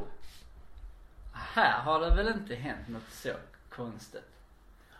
Här 1.34 1.80
har 1.80 2.00
det 2.00 2.16
väl 2.16 2.28
inte 2.28 2.56
hänt 2.56 2.88
något 2.88 3.12
så 3.12 3.30
konstigt. 3.70 4.24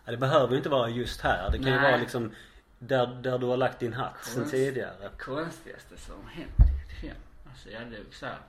Ja, 0.06 0.12
det 0.12 0.18
behöver 0.18 0.52
ju 0.52 0.58
inte 0.58 0.70
vara 0.70 0.90
just 0.90 1.22
här. 1.22 1.52
Det 1.52 1.58
kan 1.58 1.68
ju 1.68 1.80
Nej. 1.80 1.92
vara 1.92 1.98
liksom 2.02 2.32
där, 2.80 3.08
där 3.08 3.38
du 3.40 3.46
har 3.46 3.58
lagt 3.58 3.80
din 3.80 3.94
hatt 3.94 4.24
sen 4.26 4.44
Konst- 4.44 4.52
tidigare. 4.52 5.10
Konstigaste 5.20 5.98
som 5.98 6.28
hänt 6.28 6.56
hem. 7.02 7.16
Alltså 7.50 7.70
ja, 7.70 7.80
det 7.80 7.96
är 7.96 8.00
ju 8.00 8.12
så 8.12 8.26
här, 8.26 8.40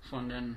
Från 0.00 0.28
den 0.28 0.56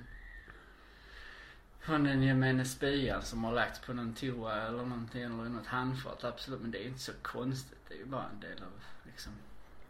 från 1.80 2.04
den 2.04 2.24
gemene 2.24 2.66
spyan 2.66 3.22
som 3.22 3.44
har 3.44 3.54
lagts 3.54 3.80
på 3.80 3.94
någon 3.94 4.14
toa 4.14 4.62
eller 4.68 4.84
någonting 4.86 5.22
eller 5.24 5.46
i 5.46 5.50
något 5.50 5.68
handfat. 5.68 6.24
Absolut, 6.24 6.62
men 6.62 6.72
det 6.72 6.84
är 6.84 6.88
inte 6.88 7.00
så 7.00 7.12
konstigt. 7.22 7.78
Det 7.88 7.94
är 7.94 7.98
ju 7.98 8.06
bara 8.06 8.26
en 8.34 8.40
del 8.40 8.58
av 8.64 8.72
liksom 9.06 9.32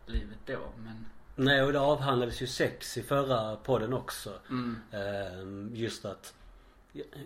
livet 0.06 0.38
då. 0.46 0.72
Men 0.78 1.06
Nej 1.36 1.62
och 1.64 1.74
det 1.74 1.80
avhandlades 1.80 2.42
ju 2.42 2.48
sex 2.48 2.98
i 2.98 3.04
förra 3.04 3.56
podden 3.56 3.94
också. 3.94 4.40
mm, 4.50 4.80
Ehm, 4.92 5.70
just 5.74 6.06
att 6.06 6.34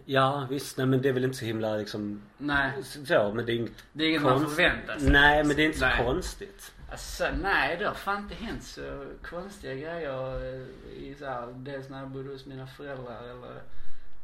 Ja 0.06 0.48
visst, 0.50 0.78
nej 0.78 0.88
men 0.88 1.02
det 1.02 1.10
är 1.10 1.14
väl 1.14 1.24
inte 1.24 1.38
så 1.38 1.46
himla 1.46 1.76
liksom 1.76 2.22
nej, 2.38 2.72
så 2.84 3.32
men 3.36 3.46
det 3.46 3.52
är 3.54 3.56
inget 3.56 3.84
det 3.94 4.04
är 4.04 4.10
inget 4.10 4.22
man 4.22 4.32
konst- 4.40 4.56
förväntar 4.56 4.98
sig. 5.00 5.12
Nej 5.12 5.44
men 5.44 5.56
det 5.56 5.62
är 5.62 5.66
inte 5.66 5.80
så 5.80 5.86
Nej. 5.86 6.06
konstigt. 6.06 6.74
Alltså, 6.92 7.26
nej, 7.42 7.78
det 7.78 7.86
har 7.86 7.94
fan 7.94 8.18
inte 8.18 8.36
hänt 8.36 8.64
så 8.64 9.06
konstiga 9.24 9.74
grejer 9.76 10.36
eh, 10.56 10.62
i 11.04 11.16
så 11.20 11.26
här, 11.26 11.48
dels 11.58 11.90
när 11.90 12.00
jag 12.00 12.08
bodde 12.10 12.30
hos 12.30 12.46
mina 12.46 12.68
föräldrar 12.68 13.24
eller 13.24 13.62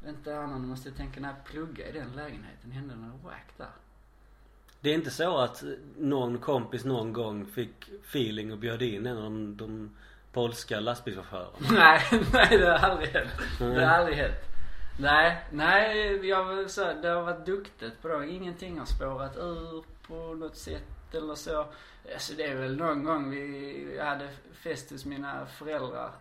inte 0.07 0.37
annan, 0.39 0.67
måste 0.67 0.89
jag 0.89 0.97
tänka 0.97 1.19
när 1.19 1.27
jag 1.29 1.43
pluggade 1.45 1.89
i 1.89 1.93
den 1.93 2.11
lägenheten, 2.15 2.71
hände 2.71 2.95
något 2.95 3.23
wack 3.23 3.47
där. 3.57 3.67
Det 4.81 4.89
är 4.89 4.93
inte 4.93 5.09
så 5.11 5.37
att 5.37 5.63
någon 5.97 6.37
kompis 6.37 6.85
någon 6.85 7.13
gång 7.13 7.45
fick 7.45 7.89
feeling 8.09 8.51
och 8.51 8.57
bjöd 8.57 8.81
in 8.81 9.05
en 9.05 9.17
av 9.17 9.23
de, 9.23 9.57
de 9.57 9.95
polska 10.33 10.79
lastbilschaufförerna. 10.79 11.67
nej, 11.71 12.01
nej 12.33 12.57
det 12.57 12.65
har 12.65 12.89
aldrig 12.89 13.09
hänt. 13.09 13.29
Det 13.59 13.65
Nej. 13.67 13.85
har 13.85 13.93
aldrig 13.93 14.17
hänt. 14.17 14.35
Nej, 14.99 15.45
nej, 15.51 16.27
jag 16.27 16.55
vill 16.55 16.69
säga, 16.69 16.93
det 16.93 17.07
har 17.07 17.21
varit 17.21 17.45
duktigt 17.45 18.01
på 18.01 18.07
det. 18.07 18.29
Ingenting 18.29 18.79
har 18.79 18.85
spårat 18.85 19.37
ur 19.37 19.83
på 20.07 20.33
något 20.33 20.57
sätt 20.57 21.15
eller 21.15 21.35
så. 21.35 21.67
Alltså 22.13 22.33
det 22.33 22.43
är 22.43 22.55
väl 22.55 22.77
någon 22.77 23.03
gång 23.03 23.29
vi 23.29 23.99
hade 24.01 24.29
fest 24.53 24.91
hos 24.91 25.05
mina 25.05 25.45
föräldrar. 25.45 26.11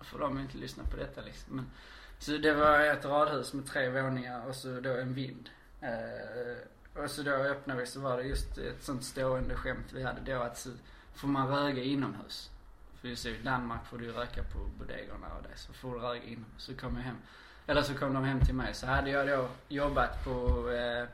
För 0.00 0.18
de 0.18 0.36
har 0.36 0.42
inte 0.42 0.58
lyssnat 0.58 0.90
på 0.90 0.96
detta 0.96 1.20
liksom. 1.20 1.56
Men, 1.56 1.70
så 2.18 2.32
det 2.32 2.52
var 2.52 2.80
ett 2.80 3.04
radhus 3.04 3.52
med 3.52 3.66
tre 3.66 3.88
våningar 3.88 4.46
och 4.48 4.54
så 4.54 4.80
då 4.80 4.90
en 4.90 5.14
vind. 5.14 5.50
Eh, 5.80 7.02
och 7.02 7.10
så 7.10 7.22
då 7.22 7.30
öppnade 7.30 7.80
vi 7.80 7.86
så 7.86 8.00
var 8.00 8.16
det 8.16 8.22
just 8.22 8.58
ett 8.58 8.82
sånt 8.82 9.04
stående 9.04 9.54
skämt 9.54 9.92
vi 9.92 10.02
hade 10.02 10.32
då 10.32 10.42
att 10.42 10.58
så 10.58 10.70
får 11.14 11.28
man 11.28 11.48
röka 11.48 11.82
inomhus. 11.82 12.50
För 13.00 13.08
just 13.08 13.26
i 13.26 13.36
Danmark 13.42 13.86
får 13.86 13.98
du 13.98 14.04
ju 14.04 14.12
röka 14.12 14.42
på 14.42 14.58
bodegorna 14.78 15.26
och 15.36 15.42
det. 15.42 15.58
Så 15.58 15.72
får 15.72 15.94
du 15.94 15.98
röka 15.98 16.26
inomhus. 16.26 16.62
Så 16.62 16.76
kom 16.76 16.96
jag 16.96 17.02
hem. 17.02 17.16
Eller 17.68 17.82
så 17.82 17.94
kom 17.94 18.14
de 18.14 18.24
hem 18.24 18.40
till 18.40 18.54
mig. 18.54 18.74
Så 18.74 18.86
hade 18.86 19.10
jag 19.10 19.28
då 19.28 19.48
jobbat 19.68 20.24
på, 20.24 20.68
eh, 20.70 21.08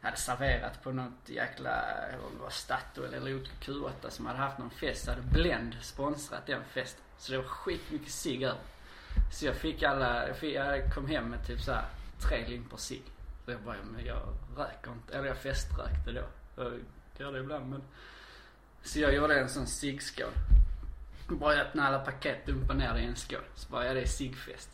hade 0.00 0.16
serverat 0.16 0.82
på 0.82 0.92
något 0.92 1.28
jäkla, 1.28 1.84
om 2.26 2.36
det 2.36 2.42
var 2.42 2.50
Statoil 2.50 3.14
eller 3.14 3.30
Q8 3.60 4.08
som 4.08 4.26
hade 4.26 4.38
haft 4.38 4.58
någon 4.58 4.70
fest. 4.70 5.04
Så 5.04 5.10
hade 5.10 5.22
Blend 5.22 5.76
sponsrat 5.80 6.46
den 6.46 6.64
festen. 6.64 7.04
Så 7.18 7.32
det 7.32 7.38
var 7.38 7.44
skitmycket 7.44 8.12
cigg 8.12 8.42
över. 8.42 8.60
Så 9.32 9.46
jag 9.46 9.56
fick 9.56 9.82
alla, 9.82 10.28
jag, 10.28 10.36
fick, 10.36 10.54
jag 10.54 10.94
kom 10.94 11.06
hem 11.06 11.24
med 11.24 11.46
typ 11.46 11.60
såhär 11.60 11.84
tre 12.28 12.46
limpor 12.48 12.76
cigg. 12.76 13.02
Så 13.44 13.50
jag 13.50 13.60
bara, 13.60 13.76
men 13.92 14.04
jag 14.04 14.22
röker 14.56 14.92
inte, 14.92 15.16
eller 15.16 15.28
jag 15.28 15.36
feströkte 15.36 16.12
då. 16.12 16.24
Jag 16.56 16.72
gör 17.18 17.32
det 17.32 17.40
ibland 17.40 17.70
men. 17.70 17.82
Så 18.82 19.00
jag 19.00 19.14
gjorde 19.14 19.40
en 19.40 19.48
sån 19.48 19.66
ciggskål. 19.66 20.32
Bara 21.28 21.60
öppna 21.60 21.88
alla 21.88 21.98
paket, 21.98 22.46
dumpa 22.46 22.74
ner 22.74 22.94
det 22.94 23.00
i 23.00 23.04
en 23.04 23.16
skål. 23.16 23.44
Så 23.54 23.70
bara, 23.70 23.86
ja 23.86 23.94
det 23.94 24.00
är 24.00 24.06
ciggfest. 24.06 24.73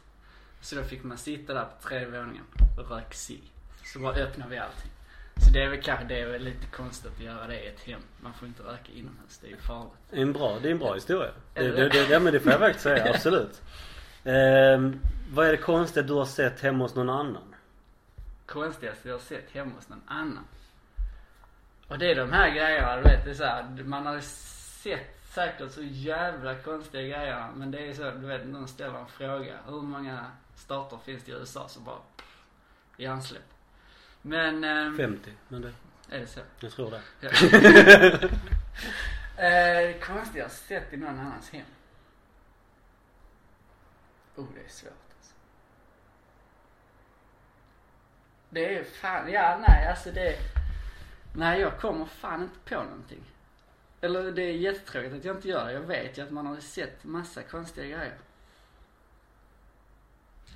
Så 0.61 0.77
då 0.77 0.83
fick 0.83 1.05
man 1.05 1.19
sitta 1.19 1.55
där 1.55 1.65
på 1.65 1.89
tredje 1.89 2.07
våningen 2.07 2.45
och 2.79 2.91
röka 2.91 3.13
cigg. 3.13 3.53
Så 3.85 3.99
bara 3.99 4.15
öppnade 4.15 4.51
vi 4.51 4.59
allting. 4.59 4.91
Så 5.37 5.53
det 5.53 5.63
är 5.63 5.69
väl 5.69 5.83
kanske, 5.83 6.05
det 6.05 6.21
är 6.21 6.27
väl 6.27 6.43
lite 6.43 6.67
konstigt 6.67 7.13
att 7.13 7.21
göra 7.21 7.47
det 7.47 7.65
i 7.65 7.69
ett 7.69 7.81
hem. 7.81 8.01
Man 8.21 8.33
får 8.33 8.49
inte 8.49 8.63
röka 8.63 8.93
inomhus, 8.95 9.39
det 9.41 9.47
är 9.47 9.51
ju 9.51 9.57
farligt. 9.57 9.93
Det 10.11 10.17
är 10.17 10.23
en 10.23 10.33
bra, 10.33 10.59
det 10.63 10.69
är 10.69 10.73
en 10.73 10.79
bra 10.79 10.95
historia. 10.95 11.31
Det, 11.55 11.71
det 11.71 11.89
det, 11.89 12.09
ja 12.11 12.21
men 12.21 12.33
det 12.33 12.41
får 12.41 12.53
jag 12.53 12.61
faktiskt 12.61 12.83
säga, 12.83 13.15
absolut. 13.15 13.63
Ehm, 14.25 15.01
vad 15.31 15.47
är 15.47 15.51
det 15.51 15.57
konstiga 15.57 16.07
du 16.07 16.13
har 16.13 16.25
sett 16.25 16.61
hemma 16.61 16.85
hos 16.85 16.95
någon 16.95 17.11
annan? 17.11 17.55
konstigaste 18.51 19.09
jag 19.09 19.15
har 19.15 19.21
sett 19.21 19.51
hemma 19.51 19.75
hos 19.77 19.89
någon 19.89 20.03
annan. 20.07 20.45
Och 21.89 21.99
det 21.99 22.11
är 22.11 22.15
de 22.15 22.33
här 22.33 22.51
grejerna, 22.51 22.97
du 22.97 23.03
vet, 23.03 23.25
det 23.25 23.31
är 23.31 23.35
så 23.35 23.45
här, 23.45 23.83
man 23.85 24.07
har 24.07 24.21
sett 24.21 25.21
säkert 25.35 25.71
så 25.71 25.83
jävla 25.83 26.55
konstiga 26.55 27.03
grejer. 27.03 27.49
Men 27.55 27.71
det 27.71 27.89
är 27.89 27.95
så, 27.95 28.11
du 28.11 28.27
vet, 28.27 28.47
någon 28.47 28.69
ställer 28.69 28.99
en 28.99 29.07
fråga. 29.07 29.55
Hur 29.67 29.83
många 29.83 30.27
stater 30.61 30.99
finns 31.05 31.25
det 31.25 31.33
i 31.33 31.35
USA? 31.35 31.69
Så 31.69 31.81
bara, 31.81 31.99
pff, 32.17 32.43
hjärnsläpp. 32.97 33.43
Men, 34.23 34.65
ehm, 34.65 34.97
50, 34.97 35.33
men 35.49 35.63
det, 35.63 35.73
är 36.11 36.21
det 36.21 36.27
så? 36.27 36.41
jag 36.61 36.73
tror 36.73 36.91
det. 36.91 37.03
Ja. 37.21 37.29
eh, 39.43 39.97
har 40.43 40.49
sett 40.49 40.93
i 40.93 40.97
någon 40.97 41.19
annans 41.19 41.51
hem. 41.51 41.67
Oh, 44.37 44.47
det 44.55 44.61
är 44.61 44.69
svårt 44.69 44.93
alltså. 45.17 45.35
Det 48.51 48.79
är 48.79 48.85
fan, 48.85 49.33
ja 49.33 49.65
nej 49.69 49.89
alltså 49.89 50.13
det, 50.13 50.37
nej 51.35 51.61
jag 51.61 51.81
kommer 51.81 52.07
fan 52.07 52.43
inte 52.43 52.59
på 52.65 52.75
någonting. 52.75 53.23
Eller 54.01 54.33
det 54.33 54.43
är 54.43 54.53
jättetråkigt 54.53 55.15
att 55.15 55.25
jag 55.25 55.37
inte 55.37 55.49
gör 55.49 55.67
det. 55.67 55.73
Jag 55.73 55.81
vet 55.81 56.19
ju 56.19 56.23
att 56.23 56.31
man 56.31 56.47
har 56.47 56.57
sett 56.57 57.05
massa 57.05 57.43
konstiga 57.43 57.87
grejer. 57.87 58.19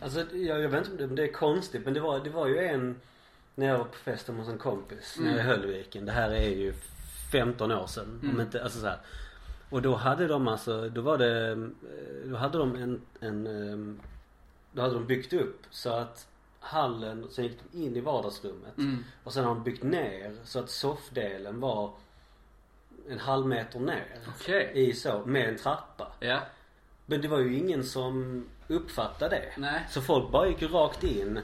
Alltså 0.04 0.36
jag, 0.36 0.60
jag 0.60 0.68
vet 0.68 0.80
inte 0.80 0.90
om 0.90 0.96
det, 0.98 1.04
om 1.04 1.14
det 1.14 1.22
är 1.22 1.32
konstigt 1.32 1.84
men 1.84 1.94
det 1.94 2.00
var, 2.00 2.20
det 2.20 2.30
var 2.30 2.46
ju 2.46 2.58
en 2.58 2.96
när 3.54 3.66
jag 3.66 3.78
var 3.78 3.84
på 3.84 3.96
festen 3.96 4.36
hos 4.36 4.48
en 4.48 4.58
kompis 4.58 5.16
nere 5.18 5.30
i 5.30 5.32
Mm. 5.34 5.46
Höllviken. 5.46 6.06
Det 6.06 6.12
här 6.12 6.30
är 6.30 6.48
ju 6.48 6.74
15 7.32 7.72
år 7.72 7.86
sedan. 7.86 8.18
Om 8.22 8.28
Mm. 8.28 8.40
inte, 8.40 8.62
alltså 8.62 8.80
så 8.80 8.86
här. 8.86 8.98
Och 9.70 9.82
då 9.82 9.94
hade 9.94 10.26
de 10.26 10.48
alltså, 10.48 10.88
då 10.88 11.00
var 11.00 11.18
det, 11.18 11.48
eh, 11.52 11.56
då 12.30 12.36
hade 12.36 12.58
de 12.58 12.74
en, 12.76 13.00
en 13.20 13.46
eh, 13.46 14.04
då 14.72 14.82
hade 14.82 14.94
de 14.94 15.06
byggt 15.06 15.32
upp 15.32 15.62
så 15.70 15.90
att 15.92 16.26
hallen, 16.60 17.26
sen 17.30 17.44
gick 17.44 17.58
de 17.72 17.78
in 17.84 17.96
i 17.96 18.00
vardagsrummet. 18.00 18.78
Mm. 18.78 19.04
Och 19.24 19.32
sen 19.32 19.44
har 19.44 19.54
de 19.54 19.62
byggt 19.64 19.82
ner 19.82 20.36
så 20.44 20.58
att 20.58 20.70
soffdelen 20.70 21.60
var 21.60 21.90
en 23.08 23.18
halv 23.18 23.46
meter 23.46 23.80
ner. 23.80 24.18
Okej. 24.28 24.70
I 24.74 24.92
så, 24.92 25.22
med 25.26 25.48
en 25.48 25.56
trappa. 25.58 26.12
Ja. 26.20 26.40
Men 27.06 27.20
det 27.20 27.28
var 27.28 27.38
ju 27.38 27.56
ingen 27.58 27.84
som 27.84 28.44
uppfattade 28.68 29.36
det. 29.36 29.52
Nej. 29.60 29.86
Så 29.90 30.00
folk 30.02 30.30
bara 30.30 30.48
gick 30.48 30.62
rakt 30.62 31.02
in 31.04 31.40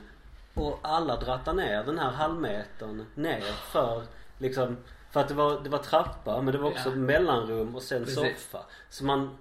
och 0.54 0.78
alla 0.82 1.16
drattade 1.16 1.56
ner 1.62 1.84
den 1.84 1.98
här 1.98 2.10
halvmetern 2.10 3.06
ner 3.14 3.40
för 3.72 4.02
liksom 4.38 4.76
för 5.12 5.20
att 5.20 5.28
det 5.28 5.34
var, 5.34 5.60
det 5.60 5.68
var 5.70 5.78
trappa 5.78 6.42
men 6.42 6.52
det 6.52 6.58
var 6.58 6.70
också 6.70 6.88
Ja. 6.88 6.94
mellanrum 6.94 7.76
och 7.76 7.82
sen 7.82 8.04
Precis. 8.04 8.14
soffa. 8.50 8.64
Så 8.90 9.04
man 9.04 9.38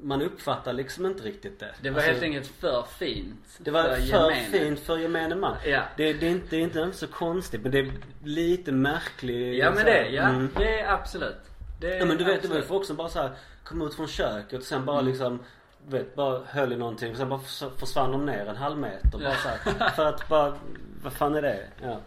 man 0.00 0.22
uppfattar 0.22 0.72
liksom 0.72 1.06
inte 1.06 1.22
riktigt 1.22 1.60
det. 1.60 1.74
Det 1.80 1.90
var 1.90 1.96
Alltså, 1.96 2.10
helt 2.10 2.22
enkelt 2.22 2.46
för 2.46 2.82
fint. 2.98 3.46
det 3.58 3.70
var 3.70 3.82
för, 3.82 3.96
gemene. 3.96 4.34
fint 4.34 4.80
för 4.80 4.98
gemene 4.98 5.34
man. 5.34 5.56
Ja. 5.64 5.82
Det, 5.96 6.12
det, 6.12 6.26
är 6.26 6.30
inte, 6.30 6.46
det 6.50 6.56
är 6.56 6.60
inte 6.60 6.92
så 6.92 7.06
konstigt 7.06 7.62
men 7.62 7.72
det 7.72 7.78
är 7.78 7.92
lite 8.24 8.72
märkligt. 8.72 9.58
Ja 9.58 9.70
men 9.70 9.78
här, 9.78 9.84
det, 9.84 10.08
ja. 10.08 10.22
mm. 10.22 10.50
Det 10.56 10.80
är 10.80 10.92
absolut. 10.92 11.36
Det 11.80 11.94
är 11.94 11.98
Ja 11.98 12.04
men 12.04 12.16
du 12.16 12.24
vet 12.24 12.42
det 12.42 12.48
var 12.48 12.54
ju 12.54 12.60
absolut. 12.60 12.68
folk 12.68 12.84
som 12.86 12.96
bara 12.96 13.08
så 13.08 13.18
här 13.22 13.30
kom 13.64 13.82
ut 13.82 13.94
från 13.94 14.08
köket 14.08 14.60
och 14.60 14.66
sen 14.66 14.84
bara 14.84 14.98
Mm. 15.00 15.10
liksom 15.10 15.38
vet, 15.86 16.14
bara 16.14 16.44
höll 16.44 16.72
i 16.72 16.76
någonting 16.76 17.10
och 17.10 17.16
sen 17.16 17.28
bara 17.28 17.40
förs- 17.40 17.78
försvann 17.80 18.12
de 18.12 18.26
ner 18.26 18.46
en 18.46 18.56
halv 18.56 18.78
meter 18.78 19.18
bara 19.18 19.34
så 19.34 19.48
här, 19.48 19.88
För 19.96 20.06
att 20.06 20.28
bara, 20.28 20.58
vad 21.02 21.12
fan 21.12 21.34
är 21.34 21.42
det? 21.42 21.68
Ja. 21.82 22.00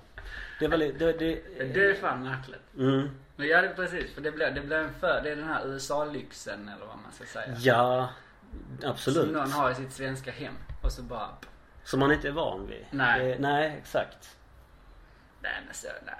Det 0.59 0.67
var 0.67 0.77
lite, 0.77 0.97
det, 1.05 1.11
det, 1.11 1.63
Det 1.73 1.85
är 1.89 1.93
fan 1.93 2.23
märkligt. 2.23 2.61
mm. 2.77 3.09
Men 3.35 3.47
ja, 3.47 3.57
är 3.57 3.73
precis. 3.73 4.13
För 4.13 4.21
det 4.21 4.31
blir, 4.31 4.51
det 4.51 4.61
blir 4.61 4.77
en 4.77 4.93
för, 4.93 5.21
det 5.23 5.29
är 5.31 5.35
den 5.35 5.47
här 5.47 5.67
USA-lyxen 5.67 6.69
eller 6.75 6.85
vad 6.85 6.97
man 7.03 7.11
ska 7.11 7.25
säga. 7.25 7.55
Ja, 7.59 8.09
Som 8.81 8.89
absolut. 8.89 9.31
någon 9.31 9.51
har 9.51 9.71
i 9.71 9.75
sitt 9.75 9.93
svenska 9.93 10.31
hem. 10.31 10.53
Och 10.81 10.91
så 10.91 11.01
bara, 11.01 11.29
Som 11.83 11.99
man 11.99 12.11
inte 12.11 12.27
är 12.27 12.31
van 12.31 12.67
vid. 12.67 12.85
Nej. 12.91 13.27
Det, 13.27 13.35
nej, 13.39 13.75
exakt. 13.81 14.37
nej 15.41 15.61
men 15.65 15.73
så, 15.73 15.87
nej. 16.05 16.15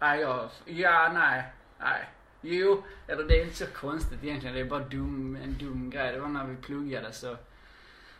Nej 0.00 0.20
jag, 0.20 0.48
ja 0.64 1.10
nej, 1.14 1.44
nej. 1.78 2.08
Jo, 2.42 2.82
eller 3.06 3.24
det 3.24 3.40
är 3.40 3.44
inte 3.44 3.56
så 3.56 3.66
konstigt 3.66 4.24
egentligen. 4.24 4.54
Det 4.54 4.60
är 4.60 4.64
bara 4.64 4.84
dum, 4.84 5.38
en 5.44 5.58
dum 5.58 5.90
grej. 5.90 6.12
Det 6.12 6.20
var 6.20 6.28
när 6.28 6.46
vi 6.46 6.56
pluggade 6.56 7.12
så 7.12 7.36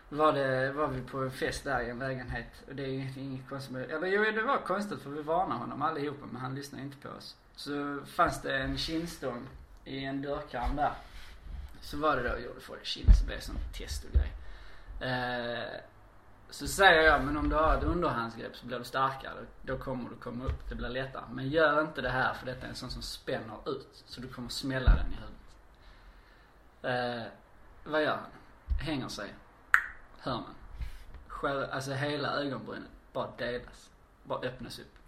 var 0.09 0.33
det, 0.33 0.73
var 0.73 0.89
vi 0.89 1.01
på 1.03 1.19
en 1.19 1.31
fest 1.31 1.65
där 1.65 1.81
i 1.81 1.91
en 1.91 1.99
lägenhet. 1.99 2.63
Och 2.69 2.75
det 2.75 2.83
är 2.83 3.19
inget 3.19 3.49
konstigt 3.49 3.73
med 3.73 3.91
Eller 3.91 4.07
jo, 4.07 4.25
det 4.35 4.43
var 4.43 4.59
konstigt 4.59 5.03
för 5.03 5.11
vi 5.11 5.23
varnade 5.23 5.61
honom 5.61 5.83
allihopa 5.83 6.27
men 6.33 6.41
han 6.41 6.55
lyssnade 6.55 6.85
inte 6.85 6.97
på 6.97 7.09
oss. 7.09 7.37
Så 7.57 7.99
fanns 8.07 8.43
det 8.43 8.57
en 8.57 8.79
kindstång 8.79 9.49
i 9.85 10.05
en 10.05 10.23
dörrkarm 10.23 10.77
där. 10.77 10.93
Så 11.81 11.97
var 11.97 12.17
det 12.17 12.23
då, 12.23 12.39
gjorde 12.39 12.61
folk 12.61 12.85
kind 12.85 13.17
så 13.17 13.27
blev 13.27 13.39
det 13.39 13.45
sån 13.45 13.57
test 13.73 14.05
och 14.05 14.11
grej. 14.13 14.33
Eh, 15.11 15.81
så 16.53 16.69
säger 16.69 17.03
jag, 17.03 17.25
men 17.25 17.37
om 17.37 17.49
du 17.49 17.57
har 17.57 17.77
ett 17.77 17.85
underhandsgrepp 17.85 18.57
så 18.57 18.67
blir 18.67 18.79
du 18.79 18.85
starkare. 18.85 19.47
Då 19.63 19.79
kommer 19.79 20.11
du 20.11 20.17
komma 20.17 20.45
upp, 20.45 20.69
det 20.69 20.75
blir 20.75 20.89
lättare. 20.89 21.25
Men 21.31 21.49
gör 21.49 21.81
inte 21.81 22.01
det 22.01 22.09
här 22.09 22.35
för 22.35 22.47
detta 22.47 22.67
är 22.67 22.71
en 22.71 22.75
sån 22.75 22.91
som 22.91 23.03
spänner 23.03 23.69
ut. 23.71 24.05
Så 24.07 24.21
du 24.21 24.29
kommer 24.29 24.49
smälla 24.49 24.95
den 24.95 25.13
i 25.13 25.17
huvudet. 25.17 25.43
Eh, 26.83 27.33
vad 27.85 28.03
gör 28.03 28.17
han? 28.17 28.31
Hänger 28.81 29.09
sig. 29.09 29.35
Hör 30.19 30.35
man. 30.35 30.55
Själv, 31.27 31.67
alltså 31.71 31.93
hela 31.93 32.29
ögonbrynet 32.29 32.91
bara 33.13 33.31
delas. 33.37 33.91
Bara 34.25 34.41
öppnas 34.41 34.79
upp. 34.79 34.99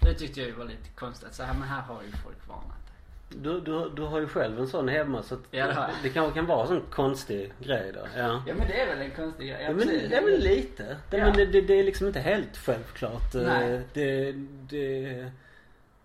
Det 0.00 0.14
tyckte 0.14 0.40
jag 0.40 0.48
ju 0.48 0.54
var 0.54 0.64
lite 0.64 0.88
konstigt. 0.88 1.34
Så 1.34 1.42
här, 1.42 1.54
men 1.54 1.68
här 1.68 1.82
har 1.82 2.02
ju 2.02 2.12
folk 2.12 2.48
varnat. 2.48 2.89
Du, 3.34 3.60
du, 3.60 3.90
du 3.96 4.02
har 4.02 4.20
ju 4.20 4.28
själv 4.28 4.58
en 4.60 4.68
sån 4.68 4.88
hemma 4.88 5.22
så 5.22 5.34
att 5.34 5.40
Ja, 5.50 5.66
det 5.66 5.74
det 6.02 6.08
kanske 6.08 6.34
kan 6.34 6.46
vara 6.46 6.62
en 6.62 6.68
sån 6.68 6.82
konstig 6.90 7.52
grej 7.58 7.92
då. 7.94 8.00
Ja. 8.16 8.42
Ja 8.46 8.54
men 8.54 8.68
det 8.68 8.80
är 8.80 8.86
väl 8.86 8.98
en 9.00 9.10
konstig 9.10 9.48
grej. 9.48 9.62
Ja, 9.62 9.72
men 9.72 9.88
är 10.12 10.22
väl 10.22 10.40
lite. 10.40 10.96
Det, 11.10 11.16
Ja. 11.16 11.24
men 11.24 11.32
det, 11.36 11.46
det, 11.46 11.60
det 11.60 11.74
är 11.80 11.84
liksom 11.84 12.06
inte 12.06 12.20
helt 12.20 12.56
självklart. 12.56 13.34
Eh, 13.34 13.42
Nej. 13.42 13.80
Det, 13.92 14.32
det, 14.70 15.30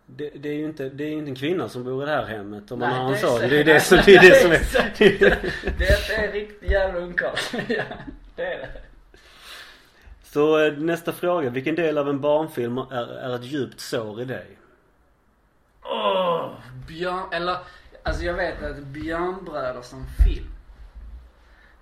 det, 0.06 0.30
det 0.36 0.50
är 0.50 0.54
ju 0.54 0.66
inte, 0.66 0.90
det 0.90 1.04
är 1.04 1.12
inte 1.12 1.30
en 1.32 1.36
kvinna 1.36 1.70
som 1.70 1.84
bor 1.84 2.04
i 2.04 2.06
det 2.06 2.12
här 2.12 2.26
hemmet 2.26 2.72
om 2.72 2.80
man 2.80 2.90
Nej, 2.90 3.00
har 3.00 3.12
en 3.12 3.18
sån. 3.18 3.30
så- 3.40 3.48
Det 3.48 3.60
är 3.60 3.64
det 3.64 3.80
som, 3.80 3.98
det 4.06 4.16
är 4.16 4.22
det 4.22 4.36
som 4.36 4.52
är. 4.52 4.60
Det 5.78 6.14
är 6.16 6.26
en 6.28 6.32
riktig 6.32 6.72
jävla 6.72 7.00
ungkarl. 7.00 7.36
ja, 7.68 7.84
det 8.36 8.44
är 8.54 8.58
det. 8.60 8.70
Så 10.24 10.66
eh, 10.66 10.74
nästa 10.74 11.12
fråga. 11.12 11.50
Vilken 11.50 11.76
del 11.76 11.98
av 11.98 12.10
en 12.10 12.22
barnfilm 12.22 12.78
är, 12.78 13.08
är 13.18 13.36
ett 13.36 13.44
djupt 13.44 13.80
sår 13.80 14.22
i 14.22 14.26
dig? 14.26 14.46
Åh, 15.84 16.52
Björn, 16.88 17.34
eller 17.34 17.60
alltså 18.04 18.24
jag 18.24 18.34
vet 18.34 18.64
att 18.64 18.78
Björnbröder 18.78 19.82
som 19.82 20.06
film 20.26 20.52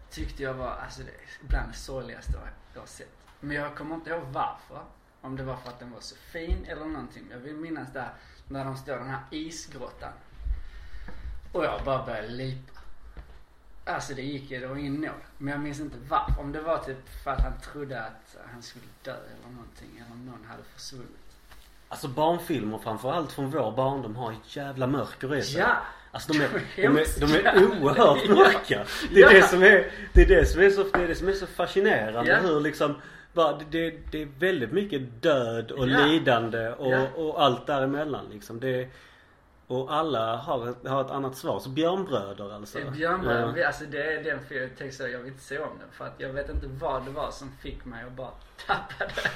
tyckte 0.09 0.43
jag 0.43 0.53
var, 0.53 0.69
alltså 0.71 1.01
det 1.01 1.09
är 1.11 1.47
bland 1.47 1.71
det 1.71 1.77
sorgligaste 1.77 2.31
jag- 2.73 2.79
har 2.81 2.87
sett. 2.87 3.09
Men 3.39 3.55
jag 3.55 3.75
kommer 3.75 3.95
inte 3.95 4.09
ihåg 4.09 4.23
varför. 4.31 4.83
Om 5.21 5.35
det 5.35 5.43
var 5.43 5.55
för 5.55 5.69
att 5.69 5.79
den 5.79 5.91
var 5.91 5.99
så 5.99 6.15
fin 6.15 6.65
eller 6.65 6.85
någonting. 6.85 7.27
Jag 7.31 7.37
vill 7.37 7.55
minnas 7.55 7.93
där 7.93 8.13
när 8.47 8.65
de 8.65 8.77
står 8.77 8.95
i 8.95 8.97
den 8.97 9.09
här 9.09 9.21
isgrottan. 9.31 10.13
Och 11.51 11.65
jag 11.65 11.83
bara 11.85 12.05
började 12.05 12.27
lipa. 12.27 12.79
Alltså 13.85 14.13
det 14.13 14.21
gick, 14.21 14.49
det 14.49 14.67
var 14.67 14.75
ingen 14.75 14.93
nåd. 15.01 15.11
Men 15.37 15.51
jag 15.51 15.61
minns 15.61 15.79
inte 15.79 15.97
varför. 16.09 16.41
Om 16.41 16.51
det 16.51 16.61
var 16.61 16.77
typ 16.77 17.09
för 17.23 17.31
att 17.31 17.41
han 17.41 17.59
trodde 17.59 18.03
att 18.05 18.35
han 18.53 18.61
skulle 18.63 18.85
dö 19.03 19.15
eller 19.15 19.49
någonting. 19.55 19.89
Eller 19.97 20.11
om 20.11 20.25
någon 20.25 20.45
hade 20.45 20.63
försvunnit. 20.63 21.22
Alltså 21.93 22.07
barnfilmer 22.07 22.77
framförallt 22.77 23.31
från 23.31 23.49
vår 23.51 23.71
barndom 23.71 24.15
har 24.15 24.31
ett 24.31 24.55
jävla 24.55 24.87
mörker 24.87 25.35
i 25.35 25.41
sig. 25.41 25.59
Ja! 25.61 25.75
Alltså 26.11 26.33
de 26.33 26.39
är, 26.41 26.49
de 26.75 26.83
är, 26.97 27.19
de 27.19 27.33
är 27.47 27.81
oerhört 27.83 28.29
mörka. 28.29 28.85
Det 29.13 29.21
är 29.21 29.33
Ja. 29.33 29.39
det 29.39 29.41
som 29.47 29.63
är, 29.63 29.91
det 30.13 30.21
är 30.21 30.25
det 30.27 30.45
som 30.45 30.61
är 30.61 30.69
så, 30.69 30.83
det 30.83 31.03
är 31.03 31.07
det 31.07 31.15
som 31.15 31.27
är 31.27 31.33
så 31.33 31.47
fascinerande. 31.47 32.31
Ja. 32.31 32.37
Hur 32.37 32.59
liksom, 32.61 32.95
bara, 33.33 33.59
det, 33.69 33.89
det, 34.11 34.21
är 34.21 34.27
väldigt 34.39 34.71
mycket 34.71 35.21
död 35.23 35.71
och 35.71 35.87
Ja. 35.89 36.05
lidande 36.05 36.69
och, 36.69 37.27
och 37.27 37.43
allt 37.43 37.67
däremellan 37.67 38.25
liksom. 38.31 38.59
Det, 38.59 38.87
och 39.67 39.93
alla 39.93 40.35
har 40.35 40.69
ett, 40.69 40.87
har 40.87 41.01
ett 41.01 41.11
annat 41.11 41.37
svar. 41.37 41.59
Så 41.59 41.69
björnbröder 41.69 42.55
alltså. 42.55 42.77
Björnbröder, 42.91 43.53
Ja. 43.57 43.67
alltså 43.67 43.83
det 43.85 44.03
är 44.13 44.23
den 44.23 44.39
för 44.47 44.55
jag 44.55 44.77
tänkte 44.77 44.97
så, 44.97 45.07
jag 45.07 45.19
vill 45.19 45.27
inte 45.27 45.43
se 45.43 45.59
om 45.59 45.77
den 45.79 45.89
för 45.91 46.05
att 46.05 46.13
jag 46.17 46.29
vet 46.29 46.49
inte 46.49 46.67
vad 46.67 47.05
det 47.05 47.11
var 47.11 47.31
som 47.31 47.51
fick 47.61 47.85
mig 47.85 48.03
att 48.03 48.11
bara 48.11 48.31
tappa 48.67 49.05
det. 49.15 49.29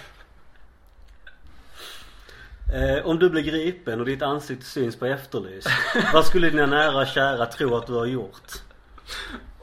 Eh, 2.73 3.05
om 3.05 3.19
du 3.19 3.29
blir 3.29 3.41
gripen 3.43 3.99
och 3.99 4.05
ditt 4.05 4.21
ansikte 4.21 4.65
syns 4.65 4.95
på 4.99 5.05
Efterlyst. 5.05 5.69
vad 6.13 6.25
skulle 6.25 6.49
dina 6.49 6.65
nära 6.65 7.01
och 7.01 7.07
kära 7.07 7.45
tro 7.45 7.75
att 7.75 7.87
du 7.87 7.93
har 7.93 8.05
gjort? 8.05 8.51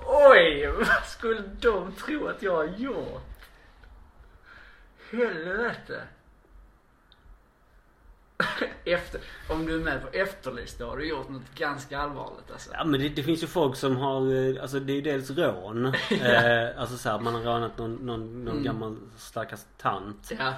Oj! 0.07 0.66
Vad 0.78 1.05
skulle 1.07 1.42
de 1.61 1.92
tro 1.92 2.26
att 2.28 2.42
jag 2.42 2.57
har 2.57 2.64
gjort? 2.76 3.22
Helvete. 5.11 6.02
Efter, 8.84 9.20
om 9.50 9.66
du 9.66 9.74
är 9.74 9.78
med 9.78 10.02
på 10.02 10.09
Efterlyst 10.16 10.78
då 10.78 10.86
har 10.86 10.96
du 10.96 11.09
gjort 11.09 11.28
något 11.28 11.55
ganska 11.55 11.98
allvarligt 11.98 12.50
alltså. 12.52 12.70
Ja 12.72 12.84
men 12.84 13.00
det, 13.00 13.09
det 13.09 13.22
finns 13.22 13.42
ju 13.42 13.46
folk 13.46 13.76
som 13.76 13.96
har, 13.96 14.34
eh, 14.57 14.62
alltså 14.62 14.80
det 14.80 14.92
är 14.92 14.94
ju 14.94 15.00
dels 15.00 15.30
rån. 15.30 15.86
eh, 16.11 16.80
alltså 16.80 16.96
så 16.96 17.09
här, 17.11 17.18
man 17.18 17.34
har 17.34 17.42
rånat 17.42 17.78
någon, 17.78 17.94
någon, 17.94 18.44
någon 18.44 18.52
Mm. 18.55 18.64
gammal 18.64 18.96
stackars 19.16 19.61
tant. 19.78 20.32
Ja. 20.38 20.52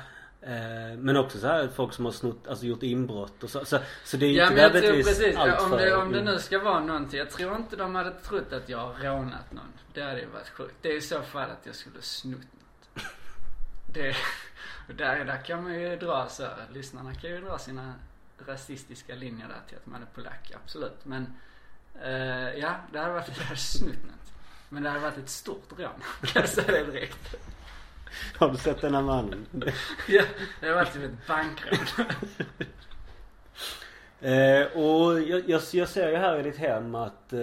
Eh, 0.46 0.96
men 0.98 1.16
också 1.16 1.38
så 1.38 1.46
här 1.46 1.68
folk 1.68 1.92
som 1.92 2.04
har 2.04 2.12
snott, 2.12 2.46
alltså 2.48 2.66
gjort 2.66 2.82
inbrott 2.82 3.42
och 3.42 3.50
så. 3.50 3.64
Så, 3.64 3.78
så 4.04 4.16
det 4.16 4.26
är 4.26 4.30
ju 4.30 4.36
Ja 4.36 4.42
inte 4.42 4.54
men 4.54 4.62
jag 4.74 4.82
tror 4.84 5.02
precis, 5.02 5.36
allt 5.36 5.60
om 5.60 5.70
för- 5.70 5.78
det, 5.78 5.96
om 5.96 6.12
det 6.12 6.22
nu 6.22 6.38
ska 6.38 6.58
vara 6.58 6.80
någonting. 6.80 7.18
Jag 7.18 7.30
tror 7.30 7.56
inte 7.56 7.76
de 7.76 7.94
hade 7.94 8.10
trott 8.12 8.52
att 8.52 8.68
jag 8.68 8.78
har 8.78 8.94
rånat 8.94 9.52
någon. 9.52 9.72
Det 9.94 10.02
hade 10.02 10.20
ju 10.20 10.26
varit 10.26 10.48
sjukt. 10.48 10.74
Det 10.82 10.88
är 10.88 10.96
i 10.96 11.00
så 11.00 11.22
fall 11.22 11.50
att 11.50 11.66
jag 11.66 11.74
skulle 11.74 12.02
snott 12.02 12.38
något. 12.94 13.04
Det, 13.94 14.16
och 14.88 14.94
där, 14.94 15.24
där 15.24 15.44
kan 15.44 15.62
man 15.62 15.74
ju 15.80 15.96
dra 15.96 16.26
så, 16.28 16.48
lyssnarna 16.72 17.14
kan 17.14 17.30
ju 17.30 17.40
dra 17.40 17.58
sina 17.58 17.94
rasistiska 18.46 19.14
linjer 19.14 19.48
där 19.48 19.60
till 19.68 19.76
att 19.76 19.86
man 19.86 20.02
är 20.02 20.06
polack, 20.14 20.52
absolut. 20.64 21.04
Men 21.04 21.26
eh, 22.02 22.48
ja, 22.58 22.74
det 22.92 22.98
hade 22.98 23.12
varit, 23.12 23.28
jag 23.38 23.44
hade 23.44 23.60
snott 23.60 23.88
något. 24.04 24.32
Men 24.68 24.82
det 24.82 24.88
hade 24.88 25.00
varit 25.02 25.18
ett 25.18 25.28
stort 25.28 25.72
rån, 25.78 26.02
kan 26.22 26.42
jag 26.42 26.48
säga 26.48 26.84
det 26.84 26.92
direkt. 26.92 27.34
Har 28.38 28.50
du 28.50 28.56
sett 28.56 28.80
den 28.80 28.94
här 28.94 29.02
mannen? 29.02 29.46
Ja, 30.08 30.22
det 30.60 30.72
varit 30.74 30.92
typ 30.92 31.02
ett 31.04 31.26
bankrån. 31.28 32.06
Eh, 34.20 34.66
och 34.66 35.20
jag, 35.20 35.48
jag, 35.48 35.62
jag 35.72 35.88
ser 35.88 36.08
ju 36.10 36.16
här 36.16 36.38
i 36.38 36.42
ditt 36.42 36.56
hem 36.56 36.94
att 36.94 37.32
eh, 37.32 37.38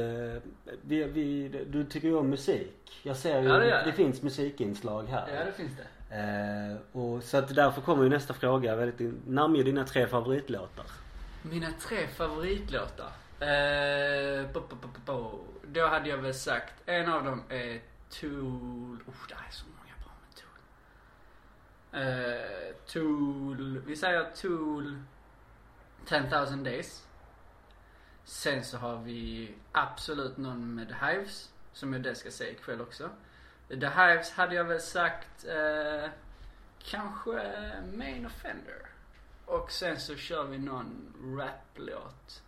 vi, 0.82 1.04
vi, 1.04 1.50
du 1.68 1.84
tycker 1.86 2.08
ju 2.08 2.16
om 2.18 2.30
musik. 2.30 3.00
Jag 3.04 3.18
ser 3.18 3.42
ju, 3.42 3.48
Ja, 3.48 3.54
det 3.54 3.60
det, 3.66 3.86
jag. 3.86 3.96
finns 3.96 4.22
musikinslag 4.22 5.04
här. 5.04 5.28
Ja, 5.36 5.46
det 5.46 5.52
finns 5.52 5.72
det. 5.78 6.16
Eh, 6.16 7.00
och 7.02 7.24
så 7.24 7.38
att 7.38 7.56
därför 7.56 7.82
kommer 7.82 8.04
ju 8.04 8.10
nästa 8.10 8.34
fråga 8.34 8.76
väldigt 8.76 9.28
Namnge 9.28 9.64
dina 9.64 9.84
tre 9.86 10.08
favoritlåtar. 10.08 10.86
Mina 11.42 11.68
tre 11.88 12.08
favoritlåtar. 12.08 13.12
Eh, 13.40 14.52
bo, 14.54 14.60
bo, 14.60 14.88
bo. 15.06 15.40
Då 15.68 15.88
hade 15.88 16.10
jag 16.10 16.18
väl 16.18 16.34
sagt, 16.34 16.74
en 16.86 17.12
av 17.14 17.24
dem 17.24 17.44
är 17.50 17.82
Tool. 18.20 18.98
Oh, 19.08 19.28
det 19.28 19.34
är 19.34 19.52
så 19.52 19.66
många 19.66 19.94
bra 20.04 20.12
med 20.22 20.36
Tool. 20.36 20.60
Eh, 21.94 22.76
Tool, 22.86 23.80
vi 23.86 23.96
säger 23.96 24.32
Tool 24.36 24.98
10,000 26.06 26.64
Days. 26.64 27.08
Sen 28.24 28.64
så 28.64 28.78
har 28.78 28.98
vi 28.98 29.54
absolut 29.72 30.38
någon 30.38 30.76
med 30.76 30.88
The 30.88 31.06
Hives, 31.06 31.52
som 31.74 31.94
jag 31.94 32.02
det 32.04 32.16
ska 32.16 32.32
säga 32.32 32.52
ikväll 32.52 32.82
också. 32.82 33.10
The 33.68 33.76
Hives 33.76 34.32
hade 34.32 34.56
jag 34.56 34.64
väl 34.64 34.82
sagt, 34.82 35.46
eh, 35.46 36.10
kanske 36.84 37.62
Main 37.94 38.26
Offender. 38.26 38.86
Och 39.46 39.72
sen 39.72 40.00
så 40.00 40.16
kör 40.16 40.44
vi 40.44 40.58
någon 40.58 41.14
rap-låt 41.38 42.44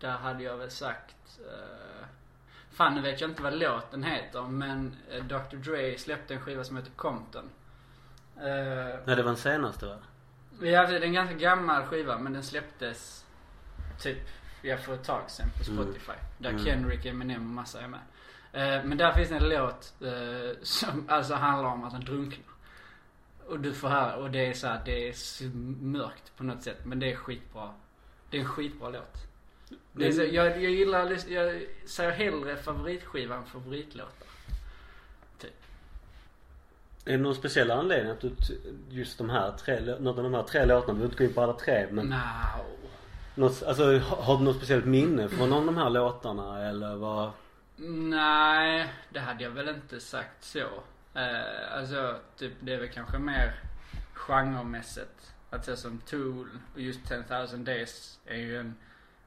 Där 0.00 0.10
hade 0.16 0.42
jag 0.42 0.56
väl 0.56 0.70
sagt... 0.70 1.40
eh, 1.40 2.06
fan 2.70 2.94
nu 2.94 3.00
vet 3.00 3.20
jag 3.20 3.30
inte 3.30 3.42
vad 3.42 3.58
låten 3.58 4.02
heter 4.02 4.42
men 4.42 4.96
eh, 5.10 5.24
Dr 5.24 5.56
Dre 5.56 5.98
släppte 5.98 6.34
en 6.34 6.40
skiva 6.40 6.64
som 6.64 6.76
heter 6.76 6.92
Compton. 6.96 7.50
Uh, 8.38 8.44
Nej 9.06 9.16
det 9.16 9.22
var 9.22 9.30
den 9.30 9.36
senaste 9.36 9.86
va? 9.86 9.96
ja, 10.60 10.86
det 10.86 10.96
är 10.96 11.00
en 11.00 11.12
ganska 11.12 11.34
gammal 11.36 11.82
skiva 11.84 12.18
men 12.18 12.32
den 12.32 12.42
släpptes 12.42 13.26
typ, 14.00 14.28
ja 14.62 14.76
för 14.76 14.94
ett 14.94 15.04
tag 15.04 15.30
sedan 15.30 15.46
på 15.58 15.70
Mm. 15.72 15.84
Spotify. 15.84 16.12
Där 16.38 16.50
Mm. 16.50 16.64
Kendrick, 16.64 17.06
Eminem 17.06 17.42
och 17.42 17.54
massa 17.54 17.80
är 17.80 17.88
med. 17.88 18.00
Eh, 18.52 18.84
men 18.84 18.98
där 18.98 19.12
finns 19.12 19.30
en 19.30 19.48
låt 19.48 19.94
eh, 20.02 20.56
som 20.62 21.04
alltså 21.08 21.34
handlar 21.34 21.68
om 21.70 21.84
att 21.84 21.92
han 21.92 22.04
drunknar. 22.04 22.44
Och 23.46 23.60
du 23.60 23.72
får 23.74 23.88
höra, 23.88 24.16
och 24.16 24.30
det 24.30 24.46
är 24.46 24.52
så 24.52 24.66
här, 24.66 24.80
det 24.84 25.08
är 25.08 25.14
mörkt 25.84 26.36
på 26.36 26.44
något 26.44 26.62
sätt 26.62 26.84
men 26.84 26.98
det 26.98 27.12
är 27.12 27.16
skitbra. 27.16 27.74
Det 28.30 28.36
är 28.36 28.40
en 28.40 28.48
skitbra 28.48 28.88
låt. 28.88 29.16
Det 29.92 30.06
är 30.06 30.12
så, 30.12 30.22
jag, 30.22 30.46
jag 30.46 30.70
gillar, 30.72 31.18
jag 31.28 31.62
säger 31.86 32.10
hellre 32.10 32.56
favoritskiva 32.56 33.36
än 33.36 33.44
favoritlåtar. 33.46 34.27
Är 37.08 37.12
det 37.12 37.18
någon 37.22 37.34
speciell 37.34 37.70
anledning 37.70 38.12
att 38.12 38.20
du 38.20 38.30
just 38.90 39.18
de 39.18 39.30
här 39.30 39.52
tre, 39.52 39.80
någon 40.00 40.16
av 40.18 40.22
de 40.24 40.34
här 40.34 40.42
tre 40.42 40.64
låtarna, 40.66 40.86
du 40.92 40.94
behöver 40.94 41.04
inte 41.04 41.16
gå 41.18 41.24
in 41.24 41.34
på 41.34 41.42
alla 41.42 41.52
tre 41.52 41.86
men 41.90 42.06
No. 42.06 42.16
något, 43.34 43.62
alltså, 43.62 43.98
ha- 43.98 44.22
har 44.22 44.38
du 44.38 44.44
något 44.44 44.56
speciellt 44.56 44.84
minne 44.84 45.28
från 45.28 45.50
någon 45.50 45.58
av 45.58 45.66
de 45.66 45.76
här 45.76 45.90
låtarna 45.90 46.68
eller 46.68 46.94
vad? 46.96 47.30
Nej, 48.10 48.92
det 49.10 49.20
hade 49.20 49.44
jag 49.44 49.50
väl 49.50 49.68
inte 49.68 50.00
sagt 50.00 50.44
så. 50.44 50.58
Eh, 51.14 51.78
alltså, 51.78 52.16
typ, 52.36 52.52
det 52.60 52.74
är 52.74 52.78
väl 52.78 52.88
kanske 52.88 53.18
mer 53.18 53.52
genremässigt. 54.14 55.32
Att 55.50 55.64
säga 55.64 55.76
som 55.76 55.98
Tool 55.98 56.48
och 56.74 56.80
just 56.80 57.08
10,000 57.08 57.64
Days 57.64 58.18
är 58.26 58.36
ju 58.36 58.58
en 58.60 58.74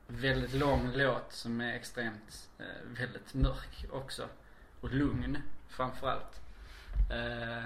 väldigt 0.08 0.54
lång 0.54 0.92
låt 0.96 1.34
som 1.34 1.62
är 1.62 1.74
extremt, 1.74 2.50
eh, 2.60 2.66
väldigt 3.00 3.34
mörk 3.34 3.86
också. 3.92 4.24
Och 4.82 4.94
lugn 4.94 5.38
framförallt. 5.70 6.41
Eh, 7.12 7.64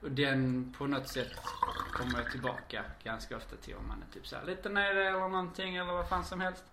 och 0.00 0.10
den 0.10 0.74
på 0.78 0.86
något 0.86 1.08
sätt 1.08 1.32
kommer 1.92 2.18
jag 2.18 2.30
tillbaka 2.30 2.84
ganska 3.04 3.36
ofta 3.36 3.56
till 3.56 3.76
om 3.76 3.88
man 3.88 4.04
är 4.08 4.14
typ 4.14 4.26
såhär 4.26 4.44
lite 4.44 4.68
nere 4.68 5.08
eller 5.08 5.28
någonting 5.28 5.76
eller 5.76 5.92
vad 5.92 6.08
fan 6.08 6.24
som 6.24 6.40
helst. 6.40 6.64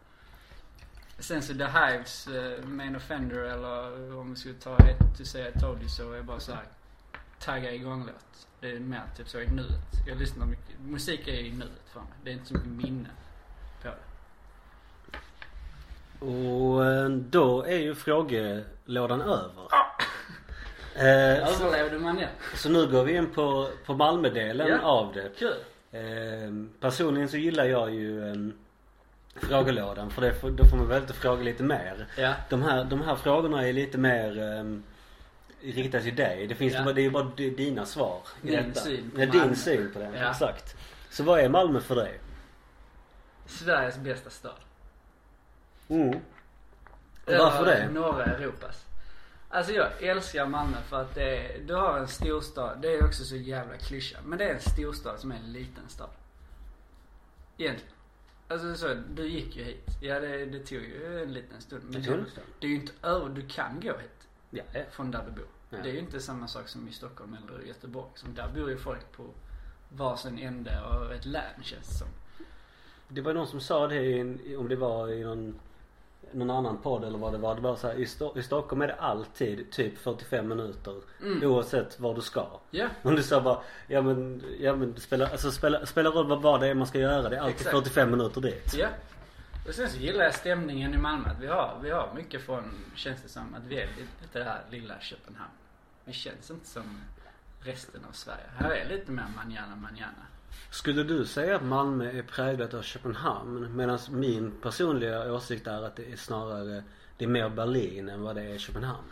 Sen 1.20 1.42
så 1.42 1.54
The 1.54 1.66
Hives, 1.66 2.28
uh, 2.28 2.66
Main 2.66 2.96
Offender 2.96 3.38
eller 3.38 4.16
om 4.18 4.30
vi 4.30 4.36
skulle 4.36 4.56
ta 4.56 4.78
ett 4.78 5.28
say 5.28 5.50
I 5.50 5.60
told 5.60 5.80
you 5.80 5.90
så 5.90 6.12
är 6.12 6.22
bara 6.22 6.40
så 6.40 6.52
här 6.52 6.66
tagga 7.40 7.72
igång 7.74 8.06
låt. 8.06 8.48
Det 8.60 8.72
är 8.72 8.80
mer 8.80 9.04
typ 9.18 9.30
så 9.30 9.40
i 9.40 9.48
nuet. 9.48 10.08
Jag 10.08 10.18
lyssnar 10.18 10.46
mycket, 10.46 10.80
musik 10.80 11.28
är 11.28 11.34
i 11.34 11.52
nuet 11.52 11.90
för 11.94 12.00
mig. 12.00 12.10
Det 12.24 12.30
är 12.30 12.34
inte 12.34 12.46
så 12.46 12.54
mycket 12.54 12.70
minne 12.70 13.10
på 13.82 13.88
det. 13.88 13.96
Och 16.20 16.86
eh, 16.86 17.10
då 17.10 17.64
är 17.64 17.78
ju 17.78 17.96
frågelådan 17.96 19.22
över. 19.22 19.68
Eh, 20.96 21.48
så, 21.48 21.64
Överlevde 21.68 22.00
man 22.00 22.16
det? 22.16 22.30
så 22.56 22.70
nu 22.70 22.88
går 22.88 23.04
vi 23.04 23.16
in 23.16 23.32
på, 23.34 23.70
på 23.86 23.94
Malmödelen 23.94 24.68
Ja. 24.68 24.80
av 24.82 25.14
det. 25.14 25.30
Kul. 25.38 25.54
Eh, 25.92 26.02
personligen 26.80 27.30
så 27.30 27.38
gillar 27.38 27.66
jag 27.66 27.94
ju 27.94 28.30
eh, 28.30 28.36
frågelådan 29.36 30.10
för 30.10 30.22
det, 30.22 30.36
då 30.58 30.66
får 30.66 30.78
man 30.78 30.88
väl 30.88 31.02
inte 31.02 31.14
fråga 31.14 31.44
lite 31.44 31.64
mer. 31.64 32.08
Ja. 32.18 32.34
De 32.50 32.62
här, 32.64 32.84
de 32.84 33.02
här 33.02 33.16
frågorna 33.16 33.68
är 33.68 33.74
lite 33.74 33.98
mer 33.98 34.42
eh, 34.42 34.80
riktade 35.74 36.04
till 36.04 36.16
dig. 36.16 36.48
Det 36.48 36.56
finns 36.56 36.74
Ja. 36.74 36.80
ju 36.80 36.86
bara, 36.86 36.94
det 36.94 37.02
är 37.02 37.04
ju 37.04 37.10
bara 37.12 37.32
di- 37.36 37.50
dina 37.50 37.86
svar. 37.86 38.20
i 38.42 38.48
Din 38.48 38.56
detta. 38.68 38.80
syn 38.82 39.12
på 39.12 39.22
ja, 39.22 39.28
Malmö. 39.28 39.44
din 39.46 39.56
syn 39.56 39.92
på 39.94 40.00
det. 40.00 40.12
Ja. 40.16 40.30
Exakt. 40.30 40.76
Så 41.10 41.24
vad 41.24 41.40
är 41.40 41.50
Malmö 41.50 41.80
för 41.80 41.96
dig? 41.96 42.20
Sveriges 43.48 43.98
bästa 43.98 44.30
stad. 44.30 44.52
Mm. 45.90 46.20
Varför 47.26 47.66
det? 47.66 47.90
Norra 47.94 48.24
Europas. 48.26 48.86
Alltså 49.56 49.74
jag 49.74 50.04
älskar 50.04 50.48
Malmö 50.48 50.78
för 50.82 51.02
att 51.02 51.16
det 51.16 51.38
är, 51.38 51.60
du 51.60 51.74
har 51.74 51.98
en 51.98 52.08
storstad, 52.08 52.78
det 52.82 52.96
är 52.96 53.06
också 53.06 53.24
så 53.24 53.36
jävla 53.36 53.78
klyscha. 53.78 54.18
Men 54.26 54.38
det 54.38 54.46
är 54.46 54.54
en 54.54 54.60
storstad 54.60 55.20
som 55.20 55.32
är 55.32 55.36
en 55.36 55.52
liten 55.52 55.90
stad. 55.90 56.10
Egentligen. 57.58 57.94
Alltså 58.48 58.76
så, 58.76 58.94
du 59.14 59.28
gick 59.28 59.56
ju 59.56 59.64
hit. 59.64 59.88
Ja 60.02 60.20
det, 60.20 60.46
det 60.46 60.60
tog 60.60 60.78
ju 60.78 61.24
en 61.24 61.34
liten 61.34 61.62
stund. 61.62 61.84
Men 61.84 62.02
Det 62.02 62.08
tog 62.08 62.18
det, 62.18 62.42
det 62.60 62.68
är 62.68 62.70
ju 62.70 62.76
inte 62.76 62.92
över, 63.02 63.30
du 63.30 63.48
kan 63.48 63.80
gå 63.80 63.88
hit. 63.88 64.28
Ja, 64.50 64.64
ja. 64.74 64.82
Från 64.92 65.12
där 65.12 65.24
du 65.26 65.32
bor. 65.32 65.48
Ja. 65.70 65.78
Det 65.84 65.90
är 65.90 65.94
ju 65.94 66.00
inte 66.00 66.20
samma 66.20 66.48
sak 66.48 66.68
som 66.68 66.88
i 66.88 66.92
Stockholm 66.92 67.38
eller 67.44 67.68
Göteborg. 67.68 68.10
Som 68.16 68.34
där 68.34 68.50
bor 68.56 68.70
ju 68.70 68.78
folk 68.78 69.12
på 69.12 69.24
varsin 69.90 70.40
ände 70.40 70.82
av 70.82 71.12
ett 71.12 71.26
län 71.26 71.64
känns 71.64 71.88
det 71.88 71.94
som. 71.94 72.08
Det 73.08 73.22
var 73.22 73.34
någon 73.34 73.48
som 73.48 73.62
sa 73.62 73.88
det 73.88 74.04
i 74.04 74.56
om 74.58 74.70
det 74.70 74.76
var 74.76 75.12
i 75.12 75.24
någon, 75.24 75.60
någon 76.32 76.50
annan 76.52 76.78
podd 76.78 77.04
eller 77.04 77.18
vad 77.18 77.32
det 77.34 77.38
var. 77.38 77.56
Det 77.56 77.62
var 77.62 77.76
så 77.76 77.88
här, 77.88 77.96
i, 77.96 78.06
Sto- 78.06 78.38
i 78.40 78.44
Stockholm 78.44 78.82
är 78.82 78.88
det 78.88 78.96
alltid 78.96 79.72
typ 79.72 79.98
45 79.98 80.48
minuter. 80.48 80.96
Mm. 81.22 81.44
Oavsett 81.52 82.00
var 82.00 82.16
du 82.16 82.22
ska. 82.22 82.48
Ja. 82.72 82.88
Om 83.02 83.16
du 83.16 83.24
sa 83.24 83.42
bara, 83.42 83.60
ja 83.88 84.02
men, 84.02 84.44
ja 84.60 84.76
men 84.76 84.94
det 84.94 85.02
spelar, 85.02 85.30
alltså 85.32 85.52
spelar, 85.52 85.86
spelar 85.86 86.12
roll 86.12 86.28
vad, 86.28 86.42
vad 86.42 86.60
det 86.62 86.68
är 86.68 86.74
man 86.74 86.88
ska 86.88 87.00
göra. 87.00 87.30
Det 87.30 87.36
är 87.36 87.42
alltid 87.42 87.56
Exakt. 87.56 87.72
45 87.76 88.12
minuter 88.12 88.42
dit. 88.42 88.74
Ja. 88.78 88.88
Och 89.68 89.74
sen 89.74 89.90
så 89.90 89.98
gillar 89.98 90.24
jag 90.24 90.34
stämningen 90.36 90.94
i 90.94 90.98
Malmö. 90.98 91.30
Att 91.30 91.40
vi 91.40 91.48
har, 91.48 91.80
vi 91.84 91.90
har 91.92 92.10
mycket 92.16 92.42
från, 92.42 92.64
känns 92.96 93.22
det 93.22 93.30
som, 93.30 93.56
att 93.56 93.64
vi 93.68 93.76
är 93.80 93.88
lite 93.98 94.40
det 94.40 94.44
här 94.44 94.62
lilla 94.70 95.00
Köpenhamn. 95.00 95.52
Vi 96.06 96.14
känns 96.14 96.52
inte 96.52 96.68
som 96.68 97.02
resten 97.62 98.02
av 98.10 98.12
Sverige. 98.12 98.44
Här 98.58 98.70
är 98.72 98.90
lite 98.90 99.12
mer 99.12 99.26
manjana 99.36 99.76
manjana. 99.76 100.26
Skulle 100.70 101.04
du 101.04 101.26
säga 101.26 101.56
att 101.56 101.64
Malmö 101.64 102.12
är 102.12 102.24
präglat 102.24 102.74
av 102.74 102.82
Köpenhamn? 102.82 103.76
Medan 103.76 104.00
min 104.10 104.52
personliga 104.62 105.34
åsikt 105.34 105.68
är 105.68 105.82
att 105.84 105.96
det 105.96 106.12
är 106.12 106.16
snarare, 106.16 106.84
det 107.18 107.26
är 107.26 107.30
mer 107.30 107.50
Berlin 107.50 108.10
än 108.10 108.22
vad 108.22 108.36
det 108.36 108.42
är 108.42 108.58
Köpenhamn. 108.58 109.08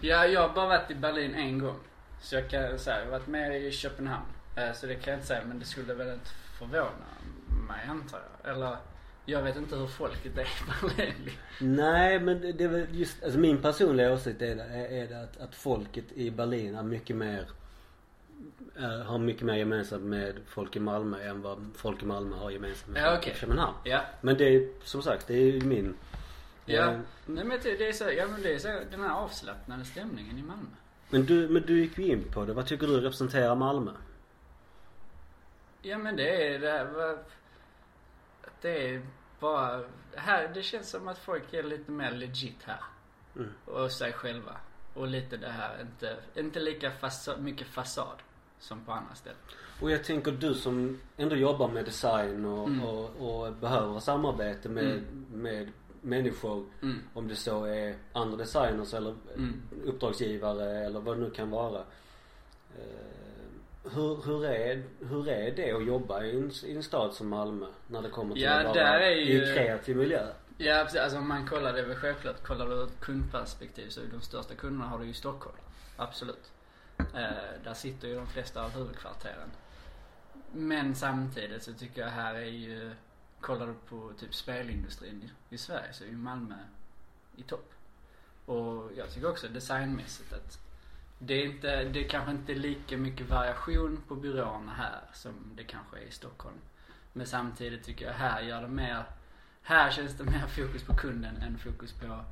Ja, 0.00 0.26
jag 0.26 0.48
har 0.48 0.54
bara 0.54 0.66
varit 0.66 0.90
i 0.90 0.94
Berlin 0.94 1.34
en 1.34 1.58
gång. 1.58 1.78
Så 2.20 2.34
jag 2.34 2.50
kan 2.50 2.78
säga, 2.78 2.98
jag 2.98 3.04
har 3.04 3.10
varit 3.10 3.26
med 3.26 3.62
i 3.62 3.70
Köpenhamn. 3.70 4.26
Eh, 4.56 4.72
Så 4.72 4.86
det 4.86 4.94
kan 4.94 5.10
jag 5.10 5.16
inte 5.18 5.26
säga, 5.26 5.42
men 5.46 5.58
det 5.58 5.64
skulle 5.64 5.94
väl 5.94 6.14
inte 6.14 6.30
förvåna 6.58 6.90
mig 7.68 7.86
antar 7.88 8.20
jag. 8.42 8.56
Eller, 8.56 8.76
jag 9.24 9.42
vet 9.42 9.56
inte 9.56 9.76
hur 9.76 9.86
folket 9.86 10.38
är 10.38 10.42
i 10.42 10.46
Berlin. 10.96 11.30
Nej 11.60 12.20
men 12.20 12.40
det 12.40 12.64
är 12.64 12.68
väl 12.68 12.86
just, 12.90 13.22
alltså 13.24 13.38
min 13.38 13.62
personliga 13.62 14.12
åsikt 14.12 14.42
är 14.42 14.56
det, 14.56 14.62
är 15.02 15.08
det 15.08 15.22
att, 15.22 15.36
att 15.40 15.54
folket 15.54 16.12
i 16.12 16.30
Berlin 16.30 16.74
är 16.74 16.82
mycket 16.82 17.16
mer 17.16 17.46
eh, 18.76 19.06
har 19.06 19.18
mycket 19.18 19.42
mer 19.42 19.54
gemensamt 19.54 20.02
med 20.02 20.40
folk 20.46 20.76
i 20.76 20.80
Malmö 20.80 21.22
än 21.22 21.42
vad 21.42 21.66
folk 21.74 22.02
i 22.02 22.06
Malmö 22.06 22.36
har 22.36 22.50
gemensamt 22.50 22.92
med 22.92 23.02
Ja, 23.02 23.10
folk 23.10 23.26
i 23.26 23.38
Köpenhamn. 23.38 23.76
Ja. 23.84 24.00
Men 24.20 24.36
det 24.36 24.44
är 24.44 24.68
som 24.84 25.02
sagt, 25.02 25.26
det 25.26 25.34
är 25.34 25.52
ju 25.52 25.60
min 25.60 25.94
Ja, 26.66 26.92
eh, 26.92 27.00
nej 27.26 27.44
men 27.44 27.60
det 27.62 27.88
är 27.88 27.92
så, 27.92 28.04
ja 28.10 28.26
men 28.26 28.42
det 28.42 28.54
är 28.54 28.58
så, 28.58 28.80
den 28.90 29.00
här 29.00 29.10
avslappnade 29.10 29.84
stämningen 29.84 30.38
i 30.38 30.42
Malmö. 30.42 30.76
Men 31.10 31.26
du, 31.26 31.48
men 31.48 31.62
du 31.62 31.80
gick 31.80 31.98
ju 31.98 32.06
in 32.06 32.24
på 32.32 32.44
det. 32.44 32.52
Vad 32.52 32.66
tycker 32.66 32.86
du 32.86 33.00
representerar 33.00 33.54
Malmö? 33.54 33.92
Ja 35.82 35.98
men 35.98 36.16
det 36.16 36.54
är 36.54 36.58
det 36.58 36.70
här, 36.70 37.18
det 38.60 38.94
är 38.94 39.02
bara, 39.40 39.84
här, 40.14 40.50
det 40.54 40.62
känns 40.62 40.90
som 40.90 41.08
att 41.08 41.18
folk 41.18 41.54
är 41.54 41.62
lite 41.62 41.90
mer 41.90 42.10
legit 42.10 42.62
här. 42.64 42.80
Mm. 43.36 43.50
Och 43.64 43.92
sig 43.92 44.12
själva. 44.12 44.56
Och 44.94 45.06
lite 45.06 45.36
det 45.36 45.50
här, 45.50 45.80
inte, 45.80 46.16
inte 46.34 46.60
lika 46.60 46.90
fasa, 46.90 47.36
mycket 47.36 47.66
fasad 47.66 48.16
som 48.58 48.84
på 48.84 48.92
andra 48.92 49.14
ställen. 49.14 49.38
Och 49.80 49.90
jag 49.90 50.04
tänker 50.04 50.32
du 50.32 50.54
som 50.54 51.00
ändå 51.16 51.36
jobbar 51.36 51.68
med 51.68 51.84
design 51.84 52.44
och, 52.44 52.68
Mm. 52.68 52.82
och, 52.84 53.10
och 53.46 53.52
behöver 53.52 54.00
samarbete 54.00 54.68
med, 54.68 54.84
Mm. 54.84 55.24
med 55.32 55.72
människor. 56.00 56.66
Mm. 56.82 56.98
Om 57.14 57.28
det 57.28 57.36
så 57.36 57.64
är 57.64 57.96
andra 58.12 58.36
designers 58.36 58.94
eller 58.94 59.14
Mm. 59.34 59.62
uppdragsgivare 59.84 60.84
eller 60.84 61.00
vad 61.00 61.16
det 61.16 61.20
nu 61.24 61.30
kan 61.30 61.50
vara. 61.50 61.78
Eh, 62.78 63.90
hur, 63.94 64.22
hur, 64.26 64.44
är, 64.44 64.82
hur 65.00 65.28
är 65.28 65.50
det 65.56 65.72
att 65.72 65.86
jobba 65.86 66.22
i 66.24 66.36
en, 66.36 66.50
i 66.64 66.76
en 66.76 66.82
stad 66.82 67.14
som 67.14 67.28
Malmö? 67.28 67.66
När 67.86 68.02
det 68.02 68.08
kommer 68.08 68.34
till 68.34 68.42
Ja, 68.42 68.52
att 68.52 68.66
vara 68.76 69.06
är 69.06 69.10
i 69.16 69.32
ju- 69.32 69.44
en 69.44 69.54
kreativ 69.54 69.96
miljö. 69.96 70.26
Ja 70.58 70.82
precis, 70.84 71.00
alltså 71.00 71.18
om 71.18 71.28
man 71.28 71.46
kollar 71.48 71.72
det 71.72 71.80
är 71.80 71.84
väl 71.86 71.96
självklart, 71.96 72.42
kollar 72.42 72.66
du 72.68 72.74
ur 72.74 72.84
ett 72.84 73.00
kundperspektiv 73.00 73.88
så 73.88 74.00
är 74.00 74.04
de 74.12 74.20
största 74.20 74.54
kunderna 74.54 74.84
har 74.86 74.98
du 74.98 75.04
ju 75.04 75.10
i 75.10 75.14
Stockholm. 75.14 75.56
Absolut. 75.96 76.52
Eh, 76.98 77.62
där 77.64 77.74
sitter 77.74 78.08
ju 78.08 78.14
de 78.14 78.26
flesta 78.26 78.64
av 78.64 78.70
huvudkvarteren. 78.70 79.50
Men 80.52 80.94
samtidigt 80.94 81.62
så 81.62 81.72
tycker 81.72 82.00
jag 82.00 82.08
här 82.08 82.34
är 82.34 82.44
ju, 82.44 82.94
kollar 83.40 83.66
du 83.66 83.74
på 83.88 84.12
typ 84.18 84.34
spelindustrin 84.34 85.30
i, 85.50 85.58
Sverige 85.58 85.92
så 85.92 86.04
är 86.04 86.08
ju 86.08 86.16
Malmö 86.16 86.54
i 87.36 87.42
topp. 87.42 87.72
Och 88.46 88.90
jag 88.96 89.10
tycker 89.10 89.30
också 89.30 89.48
designmässigt 89.48 90.32
att 90.32 90.58
det 91.18 91.34
är 91.34 91.46
inte, 91.46 91.84
det 91.84 92.04
är 92.04 92.08
kanske 92.08 92.30
inte 92.30 92.54
lika 92.54 92.96
mycket 92.96 93.28
variation 93.28 94.02
på 94.08 94.14
byråerna 94.14 94.72
här 94.72 95.00
som 95.12 95.34
det 95.56 95.64
kanske 95.64 95.98
är 95.98 96.02
i 96.02 96.10
Stockholm. 96.10 96.56
Men 97.12 97.26
samtidigt 97.26 97.84
tycker 97.84 98.06
jag 98.06 98.12
här 98.12 98.40
gör 98.40 98.62
det 98.62 98.68
mer, 98.68 99.04
här 99.62 99.90
känns 99.90 100.14
det 100.18 100.24
mer 100.24 100.46
fokus 100.46 100.82
på 100.82 100.96
kunden 100.96 101.36
än 101.36 101.58
fokus 101.58 101.92
på 101.92 102.24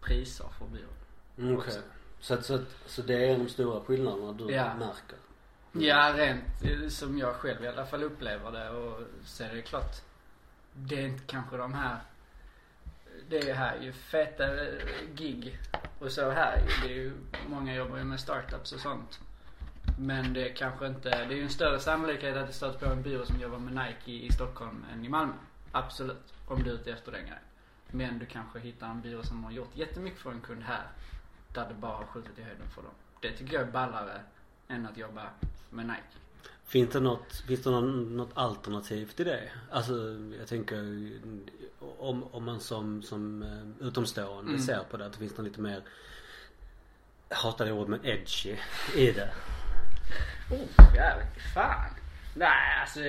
priser 0.00 0.48
för 0.58 0.66
byrån. 0.66 0.94
Mm, 1.38 1.56
okay. 1.56 1.80
Så, 2.20 2.34
att- 2.34 2.44
så, 2.44 2.54
att- 2.54 2.76
så 2.86 3.02
det 3.02 3.24
är 3.30 3.38
de 3.38 3.48
stora 3.48 3.80
skillnaderna 3.80 4.32
du 4.32 4.50
Ja. 4.52 4.74
märker? 4.74 5.16
Ja, 5.72 6.12
rent 6.16 6.44
eh, 6.64 6.88
som 6.88 7.18
jag 7.18 7.34
själv 7.34 7.64
i 7.64 7.68
alla 7.68 7.86
fall 7.86 8.02
upplever 8.02 8.52
det 8.52 8.70
och 8.70 9.00
så 9.24 9.44
är 9.44 9.54
det 9.54 9.62
klart. 9.62 9.96
Det 10.72 10.94
är 10.94 11.06
inte 11.06 11.22
kanske 11.26 11.56
de 11.56 11.74
här, 11.74 11.96
det 13.28 13.50
är 13.50 13.54
här 13.54 13.76
ju 13.80 13.92
feta 13.92 14.64
eh, 14.64 14.72
gig 15.14 15.58
och 15.98 16.12
så 16.12 16.30
här 16.30 16.62
Det 16.82 16.88
är 16.88 16.94
ju, 16.94 17.12
många 17.48 17.74
jobbar 17.74 17.96
ju 17.96 18.04
med 18.04 18.20
startups 18.20 18.72
och 18.72 18.80
sånt. 18.80 19.20
Men 19.98 20.32
det 20.34 20.48
är 20.50 20.54
kanske 20.56 20.86
inte, 20.86 21.08
det 21.10 21.34
är 21.34 21.36
ju 21.36 21.42
en 21.42 21.50
större 21.50 21.80
sannolikhet 21.80 22.36
att 22.36 22.46
du 22.46 22.52
stöter 22.52 22.86
på 22.86 22.92
en 22.92 23.02
byrå 23.02 23.24
som 23.26 23.40
jobbar 23.40 23.58
med 23.58 23.72
Nike 23.86 24.10
i 24.26 24.32
Stockholm 24.32 24.84
än 24.92 25.04
i 25.04 25.08
Malmö. 25.08 25.32
Absolut. 25.72 26.34
Om 26.48 26.62
du 26.62 26.70
är 26.70 26.74
ute 26.74 26.92
efter 26.92 27.12
den 27.12 27.20
grejen. 27.20 27.38
Men 27.90 28.18
du 28.18 28.26
kanske 28.26 28.58
hittar 28.58 28.86
en 28.86 29.00
byrå 29.00 29.22
som 29.22 29.44
har 29.44 29.50
gjort 29.52 29.70
jättemycket 29.76 30.20
för 30.20 30.30
en 30.30 30.40
kund 30.40 30.62
här. 30.62 30.82
Där 31.52 31.68
det 31.68 31.74
bara 31.74 32.06
skjutit 32.06 32.38
i 32.38 32.42
höjden 32.42 32.68
för 32.74 32.82
dem. 32.82 32.92
Det 33.20 33.32
tycker 33.32 33.54
jag 33.54 33.62
är 33.68 33.72
ballare 33.72 34.20
än 34.68 34.86
att 34.86 34.96
jobba 34.96 35.30
med 35.70 35.86
Nike. 35.86 36.02
Finns 36.64 36.90
det 36.90 37.00
något, 37.00 37.34
finns 37.46 37.62
det 37.62 37.70
någon, 37.70 38.16
något 38.16 38.30
alternativ 38.34 39.06
till 39.06 39.26
det? 39.26 39.50
Alltså 39.70 39.92
jag 40.38 40.48
tänker 40.48 41.10
om, 41.98 42.24
om 42.24 42.44
man 42.44 42.60
som, 42.60 43.02
som 43.02 43.42
eh, 43.42 43.86
utomstående 43.86 44.50
Mm. 44.50 44.62
ser 44.62 44.84
på 44.90 44.96
det 44.96 45.06
att 45.06 45.12
det 45.12 45.18
finns 45.18 45.36
något 45.36 45.44
lite 45.46 45.60
mer 45.60 45.82
hatar 47.28 47.64
det 47.64 47.72
ordet 47.72 47.88
men 47.88 48.06
edgy 48.06 48.56
i 48.96 49.12
det. 49.12 49.30
Oh, 50.50 50.94
jävlar 50.94 51.26
fan. 51.54 51.90
Nej, 52.34 52.80
alltså. 52.80 53.00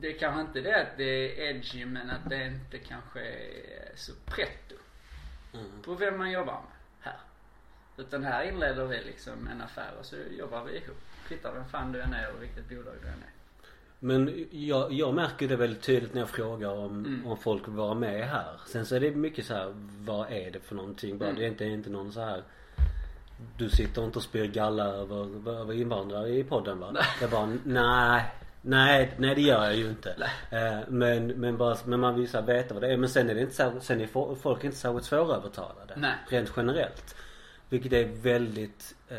Det 0.00 0.14
är 0.14 0.18
kanske 0.18 0.40
inte 0.40 0.60
det 0.60 0.82
att 0.82 0.96
det 0.96 1.04
är 1.04 1.50
edgy 1.50 1.84
men 1.86 2.10
att 2.10 2.30
det 2.30 2.46
inte 2.46 2.78
kanske 2.78 3.20
är 3.20 3.92
så 3.96 4.12
pretto. 4.26 4.74
Mm. 5.52 5.82
På 5.82 5.94
vem 5.94 6.18
man 6.18 6.30
jobbar 6.30 6.52
med. 6.62 6.73
Utan 7.96 8.24
här 8.24 8.42
inleder 8.48 8.84
vi 8.84 9.02
liksom 9.04 9.48
en 9.52 9.60
affär 9.62 9.90
och 10.00 10.06
så 10.06 10.16
jobbar 10.38 10.64
vi 10.64 10.76
ihop. 10.76 10.96
Kvittar 11.28 11.52
vem 11.52 11.64
fan 11.64 11.92
du 11.92 12.00
än 12.00 12.14
är 12.14 12.28
och 12.36 12.42
vilket 12.42 12.68
bolag 12.68 12.94
du 13.02 13.08
än 13.08 13.14
är. 13.14 13.30
Men 13.98 14.46
jag, 14.50 14.92
jag 14.92 15.14
märker 15.14 15.48
det 15.48 15.56
väldigt 15.56 15.82
tydligt 15.82 16.14
när 16.14 16.20
jag 16.20 16.28
frågar 16.30 16.68
om, 16.70 17.04
Mm. 17.04 17.26
om 17.26 17.36
folk 17.38 17.68
vill 17.68 17.74
vara 17.74 17.94
med 17.94 18.28
här. 18.28 18.60
Sen 18.66 18.86
så 18.86 18.96
är 18.96 19.00
det 19.00 19.10
mycket 19.10 19.46
så 19.46 19.54
här, 19.54 19.74
vad 20.04 20.32
är 20.32 20.50
det 20.50 20.60
för 20.60 20.74
någonting? 20.74 21.18
Bara, 21.18 21.28
Mm. 21.28 21.38
Det 21.40 21.44
är 21.46 21.48
inte, 21.48 21.64
inte 21.64 21.90
någon 21.90 22.12
så 22.12 22.20
här 22.20 22.42
du 23.58 23.68
sitter 23.68 24.04
inte 24.04 24.18
och 24.18 24.22
spyr 24.22 24.46
galla 24.46 24.84
över, 24.84 25.50
över 25.60 25.72
invandrare 25.74 26.28
i 26.28 26.44
podden 26.44 26.78
va? 26.80 26.90
Nej. 26.92 27.02
Jag 27.20 27.30
bara, 27.30 27.56
nej. 27.64 28.24
Nej, 28.62 29.14
nej 29.18 29.34
det 29.34 29.40
gör 29.40 29.64
jag 29.64 29.76
ju 29.76 29.88
inte. 29.88 30.16
Eh, 30.50 30.78
men, 30.88 31.26
men, 31.26 31.56
bara, 31.56 31.76
men 31.84 32.00
man 32.00 32.14
vill 32.14 32.28
här 32.32 32.42
veta 32.42 32.74
vad 32.74 32.82
det 32.82 32.92
är. 32.92 32.96
Men 32.96 33.08
sen 33.08 33.30
är 33.30 33.34
det 33.34 33.40
inte 33.40 33.54
så, 33.54 33.72
sen 33.80 34.00
är 34.00 34.06
fo- 34.06 34.34
folk 34.34 34.64
inte 34.64 34.76
särskilt 34.76 35.04
svårövertalade. 35.04 35.94
Nej. 35.96 36.14
Rent 36.28 36.52
generellt. 36.56 37.14
Vilket 37.68 37.92
är 37.92 38.04
väldigt 38.04 38.94
eh, 39.08 39.16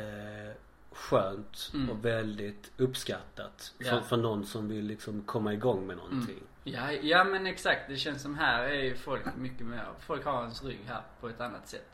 skönt 0.91 1.71
Mm. 1.73 1.89
och 1.89 2.05
väldigt 2.05 2.71
uppskattat. 2.77 3.73
För, 3.77 3.85
Ja. 3.85 4.01
för 4.01 4.17
någon 4.17 4.45
som 4.45 4.69
vill 4.69 4.85
liksom 4.85 5.21
komma 5.21 5.53
igång 5.53 5.87
med 5.87 5.97
någonting. 5.97 6.39
Ja, 6.63 6.91
ja 6.91 7.23
men 7.23 7.45
exakt. 7.47 7.81
Det 7.89 7.97
känns 7.97 8.21
som 8.21 8.35
här 8.35 8.63
är 8.63 8.83
ju 8.83 8.95
folk 8.95 9.23
mycket 9.37 9.65
mer, 9.67 9.85
folk 9.99 10.25
har 10.25 10.41
ens 10.41 10.63
rygg 10.63 10.79
här 10.87 11.01
på 11.21 11.29
ett 11.29 11.41
annat 11.41 11.67
sätt. 11.67 11.89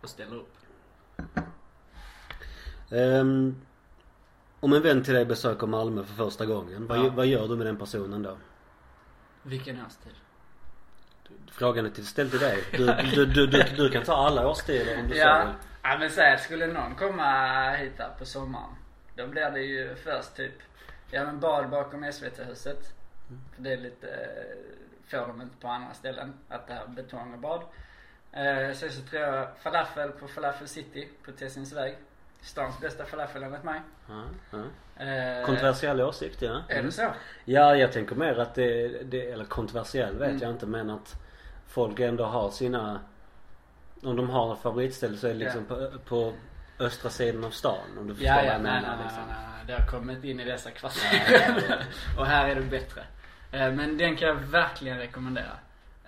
Och 0.00 0.08
ställer 0.08 0.36
upp. 0.36 0.54
Ehm, 2.90 3.56
om 4.60 4.72
en 4.72 4.82
vän 4.82 5.02
till 5.04 5.14
dig 5.14 5.24
besöker 5.24 5.66
Malmö 5.66 6.04
för 6.04 6.14
första 6.14 6.46
gången. 6.46 6.86
Vad, 6.86 6.98
Ja. 6.98 7.10
vad 7.10 7.26
gör 7.26 7.48
du 7.48 7.56
med 7.56 7.66
den 7.66 7.76
personen 7.76 8.22
då? 8.22 8.36
Vilken 9.42 9.84
årstid? 9.86 10.12
Frågan 11.50 11.86
är 11.86 11.90
till, 11.90 12.06
ställd 12.06 12.30
till 12.30 12.40
dig. 12.40 12.64
Du, 12.72 12.86
du, 13.26 13.46
du, 13.46 13.62
du, 13.76 13.90
kan 13.90 14.02
ta 14.04 14.14
alla 14.16 14.48
årstider 14.48 14.98
om 15.00 15.08
du 15.08 15.14
så 15.14 15.18
Ja, 15.20 15.44
vill. 15.46 15.54
Ja 15.84 15.96
men 15.98 16.10
att 16.10 16.38
skulle 16.38 16.66
någon 16.66 16.94
komma 16.94 17.70
hit 17.70 17.92
här 17.98 18.10
på 18.18 18.24
sommaren. 18.24 18.70
Då 19.16 19.26
blir 19.26 19.50
det 19.50 19.60
ju 19.60 19.94
först 19.94 20.36
typ, 20.36 20.54
ja 21.10 21.24
men 21.24 21.40
bad 21.40 21.70
bakom 21.70 22.12
SVT-huset. 22.12 22.92
För 23.54 23.62
det 23.62 23.72
är 23.72 23.76
lite, 23.76 24.06
får 25.08 25.18
de 25.18 25.42
inte 25.42 25.56
på 25.60 25.68
andra 25.68 25.94
ställen. 25.94 26.34
Att 26.48 26.66
det 26.66 26.74
här 26.74 26.86
betong 26.86 27.32
och 27.32 27.38
bad. 27.38 27.62
Eh, 28.32 28.72
sen 28.74 28.90
så 28.92 29.00
tror 29.02 29.22
jag 29.22 29.48
falafel 29.62 30.10
på 30.10 30.28
Falafel 30.28 30.68
City 30.68 31.08
på 31.24 31.32
Tessinsväg. 31.32 31.96
Stans 32.40 32.80
bästa 32.80 33.04
falafel 33.04 33.42
enligt 33.42 33.64
mig. 33.64 33.80
Ja. 34.08 34.58
Eh, 35.04 35.46
Kontroversiell 35.46 36.00
åsikt 36.00 36.42
ja. 36.42 36.62
Är 36.68 36.82
det 36.82 36.92
så? 36.92 37.10
Ja, 37.44 37.76
jag 37.76 37.92
tänker 37.92 38.14
mer 38.16 38.38
att 38.38 38.54
det, 38.54 38.88
det 39.02 39.30
eller 39.30 39.44
kontroversiell 39.44 40.16
vet 40.18 40.28
Mm. 40.28 40.42
jag 40.42 40.50
inte 40.50 40.66
men 40.66 40.90
att 40.90 41.14
folk 41.66 42.00
ändå 42.00 42.24
har 42.24 42.50
sina 42.50 43.00
om 44.04 44.16
de 44.16 44.30
har 44.30 44.56
favoritställe 44.56 45.16
så 45.16 45.26
är 45.26 45.32
det 45.32 45.38
liksom 45.38 45.64
på, 45.64 45.90
på 46.04 46.32
östra 46.78 47.10
sidan 47.10 47.44
av 47.44 47.50
stan 47.50 47.98
om 47.98 48.08
du 48.08 48.14
förstår 48.14 48.26
Ja, 48.28 48.34
vad 48.36 48.44
ja, 48.44 48.52
jag 48.52 48.62
nej, 48.62 48.82
menar 48.82 48.96
nej, 48.96 49.04
liksom. 49.04 49.22
nej, 49.28 49.36
nej, 49.56 49.64
det 49.66 49.72
har 49.82 49.86
kommit 49.90 50.24
in 50.24 50.40
i 50.40 50.44
dessa 50.44 50.70
kvarter. 50.70 51.86
och 52.18 52.26
här 52.26 52.48
är 52.48 52.54
det 52.54 52.60
bättre. 52.62 53.00
Eh, 53.52 53.72
Men 53.72 53.98
den 53.98 54.16
kan 54.16 54.28
jag 54.28 54.34
verkligen 54.34 54.98
rekommendera. 54.98 55.58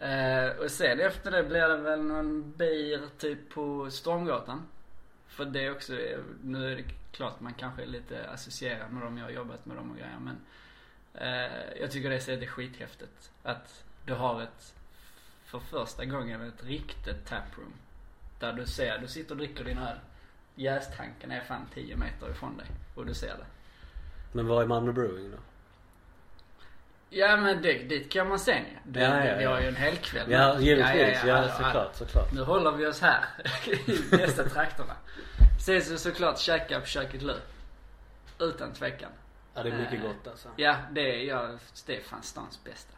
Eh, 0.00 0.50
Och 0.64 0.70
sen 0.70 1.00
efter 1.00 1.30
det 1.30 1.42
blir 1.42 1.68
det 1.68 1.76
väl 1.76 2.02
någon 2.02 2.52
bir 2.56 3.00
typ 3.18 3.50
på 3.54 3.90
Stormgatan. 3.90 4.66
För 5.28 5.44
det 5.44 5.64
är 5.66 5.70
också, 5.72 5.92
nu 6.42 6.72
är 6.72 6.76
det 6.76 6.84
klart 7.12 7.40
man 7.40 7.54
kanske 7.54 7.82
är 7.82 7.86
lite 7.86 8.30
associerad 8.30 8.90
med 8.92 9.02
dem, 9.02 9.18
jag 9.18 9.24
har 9.24 9.30
jobbat 9.30 9.66
med 9.66 9.76
dem 9.76 9.90
och 9.90 9.96
grejer 9.96 10.18
men 10.20 10.36
eh, 11.14 11.80
Jag 11.80 11.90
tycker 11.90 12.10
det 12.10 12.28
är 12.28 12.36
det 12.36 12.46
är 12.46 12.50
skithäftigt. 12.50 13.30
Att 13.42 13.84
du 14.04 14.14
har 14.14 14.42
ett, 14.42 14.74
för 15.44 15.58
första 15.58 16.04
gången 16.04 16.40
ett 16.48 16.64
riktigt 16.64 17.26
taproom. 17.26 17.72
Där 18.38 18.52
du 18.52 18.66
ser, 18.66 18.98
du 18.98 19.08
sitter 19.08 19.30
och 19.30 19.36
dricker 19.36 19.64
din 19.64 19.78
öl. 19.78 19.98
jästanken 20.54 21.30
är 21.30 21.40
fan 21.40 21.66
10 21.74 21.96
meter 21.96 22.30
ifrån 22.30 22.56
dig 22.56 22.66
och 22.94 23.06
du 23.06 23.14
ser 23.14 23.26
det. 23.36 23.46
Men 24.32 24.46
vad 24.46 24.62
är 24.62 24.66
Malmö 24.66 24.92
Brewing 24.92 25.30
då? 25.30 25.36
Ja 27.10 27.36
men 27.36 27.62
det, 27.62 27.72
dit 27.72 28.12
kan 28.12 28.28
man 28.28 28.38
sen 28.38 28.62
ju. 28.64 28.92
Det, 28.92 29.00
Ja, 29.00 29.06
ja, 29.24 29.32
det, 29.32 29.36
vi 29.38 29.44
ja. 29.44 29.50
har 29.50 29.60
ju 29.60 29.68
en 29.68 29.76
hel 29.76 29.96
kväll. 29.96 30.30
Ja, 30.30 30.58
givetvis. 30.60 31.24
Ja, 31.26 31.34
alltså, 31.36 31.62
såklart, 31.62 31.96
såklart. 31.96 32.32
Nu 32.32 32.42
håller 32.42 32.70
vi 32.72 32.86
oss 32.86 33.00
här 33.00 33.24
i 33.86 34.16
bästa 34.16 34.48
trakterna. 34.48 34.94
Ses 35.58 35.90
vi 35.90 35.98
såklart 35.98 36.38
käka 36.38 36.80
på 36.80 36.86
Köket 36.86 37.22
Lu. 37.22 37.34
Utan 38.38 38.72
tvekan. 38.72 39.10
Ja, 39.54 39.62
det 39.62 39.68
är 39.70 39.78
mycket 39.78 39.94
Eh, 39.94 40.00
gott 40.02 40.26
alltså. 40.26 40.48
Ja, 40.56 40.76
det 40.90 41.00
är, 41.00 41.24
ja, 41.24 41.50
det 41.86 41.96
är 41.96 42.00
fan 42.02 42.22
stans 42.22 42.64
bästa. 42.64 42.92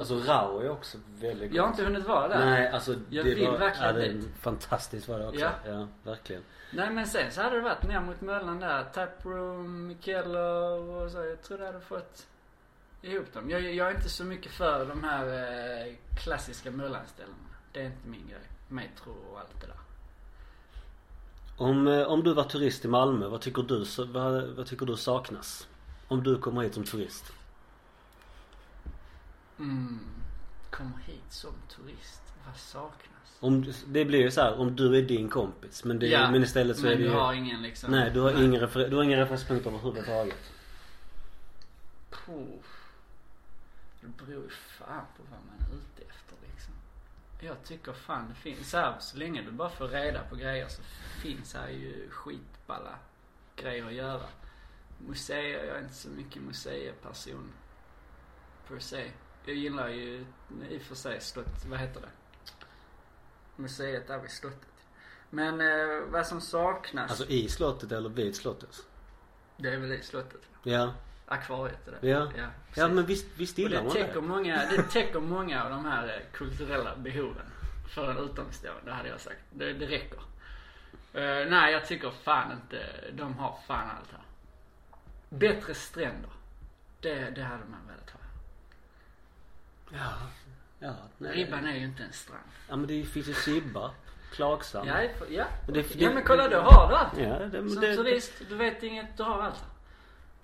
Alltså 0.00 0.32
Rao 0.32 0.60
är 0.60 0.70
också 0.70 0.98
väldigt 1.20 1.48
gott. 1.50 1.56
Jag 1.56 1.62
har 1.62 1.70
inte 1.70 1.84
hunnit 1.84 2.06
vara 2.06 2.28
där. 2.28 2.38
Nej, 2.38 2.68
alltså 2.68 2.94
Jag 3.10 3.24
det 3.24 3.34
vill 3.34 3.46
var, 3.46 3.58
verkligen 3.58 3.96
ja, 3.96 4.02
det 4.02 4.22
fantastiskt 4.40 5.08
var 5.08 5.18
det 5.18 5.26
också. 5.28 5.40
Ja. 5.40 5.50
Ja, 5.66 5.88
verkligen. 6.02 6.42
Nej 6.72 6.90
men 6.90 7.06
sen 7.06 7.30
så 7.30 7.42
hade 7.42 7.56
det 7.56 7.62
varit 7.62 7.82
ner 7.82 8.00
mot 8.00 8.20
Möllan 8.20 8.60
där. 8.60 8.84
Taproom, 8.84 9.86
Mikeller 9.86 10.72
och 10.72 11.10
så. 11.10 11.18
Jag 11.24 11.42
tror 11.42 11.58
det 11.58 11.66
hade 11.66 11.80
fått 11.80 12.26
ihop 13.02 13.32
dem. 13.32 13.50
Jag, 13.50 13.74
jag 13.74 13.90
är 13.90 13.94
inte 13.94 14.08
så 14.08 14.24
mycket 14.24 14.52
för 14.52 14.86
de 14.86 15.04
här 15.04 15.26
eh, 15.26 15.94
klassiska 16.24 16.70
Möllanställena. 16.70 17.36
Det 17.72 17.80
är 17.80 17.84
inte 17.84 18.08
min 18.08 18.28
grej. 18.28 18.42
Metro 18.68 19.14
och 19.32 19.38
allt 19.40 19.60
det 19.60 19.66
där. 19.66 19.76
Om, 21.56 21.86
eh, 21.86 22.02
om 22.02 22.22
du 22.24 22.34
var 22.34 22.44
turist 22.44 22.84
i 22.84 22.88
Malmö, 22.88 23.28
vad 23.28 23.40
tycker 23.40 23.62
du, 23.62 23.84
vad, 24.04 24.42
vad 24.42 24.66
tycker 24.66 24.86
du 24.86 24.96
saknas? 24.96 25.68
Om 26.08 26.22
du 26.22 26.38
kommer 26.38 26.62
hit 26.62 26.74
som 26.74 26.84
turist. 26.84 27.32
Mm. 29.60 30.00
Kommer 30.70 30.98
hit 31.06 31.24
som 31.32 31.52
turist. 31.68 32.22
Vad 32.46 32.56
saknas? 32.56 33.38
Om, 33.40 33.72
det 33.86 34.04
blir 34.04 34.18
ju 34.18 34.30
så 34.30 34.40
här, 34.40 34.58
om 34.58 34.76
du 34.76 34.96
är 34.98 35.02
din 35.02 35.28
kompis. 35.28 35.84
Men, 35.84 35.98
det, 35.98 36.06
Ja, 36.06 36.30
men 36.30 36.42
istället 36.42 36.76
så 36.76 36.82
men 36.82 36.92
är 36.92 36.96
det 36.96 37.02
du 37.02 37.08
ju... 37.08 37.14
har 37.14 37.32
ingen 37.34 37.62
liksom... 37.62 37.90
Nej, 37.90 38.10
du 38.10 38.20
har, 38.20 38.44
Ingen 38.44 38.60
refer, 38.60 38.88
du 38.88 38.96
har 38.96 39.02
ingen 39.02 39.18
referenspunkt 39.18 39.66
överhuvudtaget. 39.66 40.52
Puh. 42.10 42.60
Det 44.00 44.24
beror 44.26 44.42
ju 44.42 44.50
fan 44.50 45.04
på 45.16 45.22
vad 45.30 45.40
man 45.46 45.68
är 45.68 45.74
ute 45.74 46.10
efter 46.10 46.34
liksom. 46.52 46.72
Jag 47.40 47.64
tycker 47.64 47.92
fan 47.92 48.28
det 48.28 48.34
finns, 48.34 48.70
så, 48.70 48.76
här, 48.76 48.94
så 49.00 49.16
länge 49.16 49.42
du 49.42 49.50
bara 49.50 49.70
får 49.70 49.88
reda 49.88 50.20
på 50.22 50.36
grejer 50.36 50.68
så 50.68 50.82
finns 51.22 51.54
här 51.54 51.68
ju 51.68 52.10
skitballa 52.10 52.98
grejer 53.56 53.86
att 53.86 53.92
göra. 53.92 54.26
Museer, 54.98 55.66
jag 55.66 55.76
är 55.76 55.80
inte 55.82 55.94
så 55.94 56.08
mycket 56.08 56.42
museiperson. 56.42 57.52
Per 58.68 58.78
se. 58.78 59.10
Jag 59.50 59.58
gillar 59.58 59.88
ju 59.88 60.24
i 60.70 60.78
och 60.78 60.82
för 60.82 60.94
sig 60.94 61.20
slott, 61.20 61.64
vad 61.66 61.78
heter 61.78 62.00
det? 62.00 62.08
Museet 63.56 64.06
där 64.08 64.18
vid 64.18 64.30
slottet. 64.30 64.68
Men 65.30 65.60
eh, 65.60 66.00
vad 66.06 66.26
som 66.26 66.40
saknas, 66.40 67.10
Alltså 67.10 67.26
i 67.26 67.48
slottet 67.48 67.92
eller 67.92 68.08
vid 68.08 68.36
slottet? 68.36 68.86
det 69.56 69.68
är 69.68 69.76
väl 69.78 69.92
i 69.92 70.02
slottet. 70.02 70.40
Ja. 70.62 70.94
Akvariet 71.26 71.88
är 71.88 71.92
det. 72.00 72.08
Ja. 72.08 72.32
ja 72.36 72.46
Ja 72.74 72.88
men 72.88 73.06
visst, 73.06 73.26
visst 73.36 73.54
Och 73.54 73.58
gillar 73.58 73.76
det 73.78 73.82
man 73.84 73.92
täcker, 73.92 74.14
det. 74.14 74.20
många, 74.20 74.56
det 74.70 74.82
täcker 74.82 75.20
många 75.20 75.64
av 75.64 75.70
de 75.70 75.84
här 75.84 76.08
eh, 76.08 76.32
kulturella 76.32 76.96
behoven. 76.96 77.46
För 77.94 78.10
en 78.10 78.18
utomstående 78.18 78.92
hade 78.92 79.08
jag 79.08 79.20
sagt. 79.20 79.40
Det, 79.52 79.72
det 79.72 79.86
räcker. 79.86 80.20
Eh, 81.12 81.50
nej 81.50 81.72
jag 81.72 81.86
tycker 81.86 82.10
fan 82.10 82.52
inte, 82.52 82.86
de 83.12 83.34
har 83.34 83.58
fan 83.66 83.90
allt 83.90 84.12
här. 84.12 84.22
Bättre 85.28 85.74
stränder. 85.74 86.30
Det, 87.00 87.30
det 87.30 87.42
hade 87.42 87.64
man 87.64 87.86
velat 87.86 88.10
ha. 88.10 88.19
Ja. 89.92 89.98
Ja. 90.78 90.94
Nej. 91.18 91.32
Ribban 91.32 91.66
är 91.66 91.74
ju 91.76 91.84
inte 91.84 92.02
en 92.02 92.12
strand. 92.12 92.42
Ja 92.68 92.76
men 92.76 92.86
det 92.86 93.04
finns 93.04 93.28
ju 93.28 93.34
Sibba. 93.34 93.90
Klagsam. 94.32 94.86
Ja, 94.86 95.02
ja. 95.30 95.44
Men 95.66 95.74
det- 95.74 95.94
ja 95.94 96.10
men 96.10 96.24
kolla, 96.24 96.48
då 96.48 96.58
har 96.60 96.88
du 96.88 96.94
allt. 96.94 97.18
Ja, 97.18 97.38
det, 97.46 97.70
Som 97.70 97.80
det, 97.80 97.96
turist, 97.96 98.32
du 98.48 98.54
vet 98.56 98.82
inget, 98.82 99.16
du 99.16 99.22
har 99.22 99.42
allt. 99.42 99.64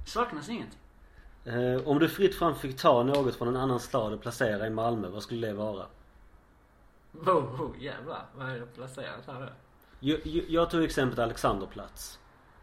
Saknas 0.06 0.48
inget. 0.48 0.78
Eh, 1.44 1.88
om 1.88 1.98
du 1.98 2.08
fritt 2.08 2.34
fram 2.34 2.54
fick 2.54 2.76
ta 2.78 3.02
något 3.02 3.36
från 3.36 3.48
en 3.48 3.56
annan 3.56 3.80
stad 3.80 4.12
och 4.12 4.20
placera 4.22 4.66
i 4.66 4.70
Malmö, 4.70 5.08
vad 5.08 5.22
skulle 5.22 5.46
det 5.46 5.52
vara? 5.54 5.86
Wow, 7.12 7.60
oh, 7.60 7.82
jävlar. 7.82 8.26
Vad 8.36 8.50
är 8.50 8.60
det 8.60 8.66
placerat 8.66 9.26
här 9.26 9.40
då? 9.40 9.48
Jag, 10.00 10.26
jag, 10.26 10.44
jag 10.48 10.70
tog 10.70 10.84
exemplet 10.84 11.18
Alexanderplats. 11.18 12.18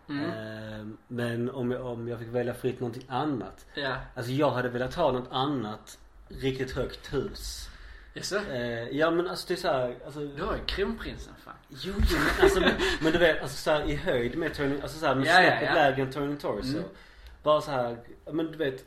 Mm. 0.10 0.26
Eh, 0.26 0.86
men 1.08 1.50
om 1.50 1.72
jag, 1.72 1.86
om 1.86 2.08
jag 2.08 2.20
fick 2.20 2.28
välja 2.28 2.54
fritt 2.54 2.80
någonting 2.80 3.06
annat. 3.08 3.66
Ja. 3.76 3.96
Alltså 4.16 4.32
jag 4.32 4.52
hade 4.52 4.70
velat 4.70 4.96
ha 4.96 5.12
något 5.12 5.28
annat 5.32 6.00
riktigt 6.42 6.72
högt 6.72 7.14
hus. 7.14 7.70
Jaså? 8.14 8.38
Eh, 8.52 8.88
ja 8.98 9.12
men 9.12 9.28
alltså 9.28 9.48
det 9.48 9.54
är 9.54 9.58
såhär, 9.58 9.96
alltså, 10.06 10.20
Du 10.20 10.44
har 10.44 10.54
ju 10.56 10.66
kronprinsen 10.66 11.34
fan. 11.46 11.54
Jo, 11.70 11.94
jo 12.10 12.18
men 12.20 12.44
alltså, 12.44 12.60
men, 12.60 12.72
men 13.02 13.12
du 13.12 13.18
vet, 13.18 13.42
alltså 13.42 13.58
såhär 13.58 13.90
i 13.90 13.96
höjd 13.96 14.38
med 14.38 14.54
Turning, 14.54 14.82
alltså 14.82 15.00
såhär 15.00 15.16
med 15.16 15.26
Ja, 15.28 15.42
ja, 15.42 15.48
snäppet 15.50 15.68
ja. 15.70 15.74
lägre 15.76 16.02
än 16.02 16.12
Turning 16.12 16.38
Torso. 16.38 16.78
Mm. 16.78 16.84
Bara 17.44 17.62
så 17.62 17.72
här, 17.72 17.98
men 18.32 18.52
du 18.52 18.58
vet. 18.58 18.86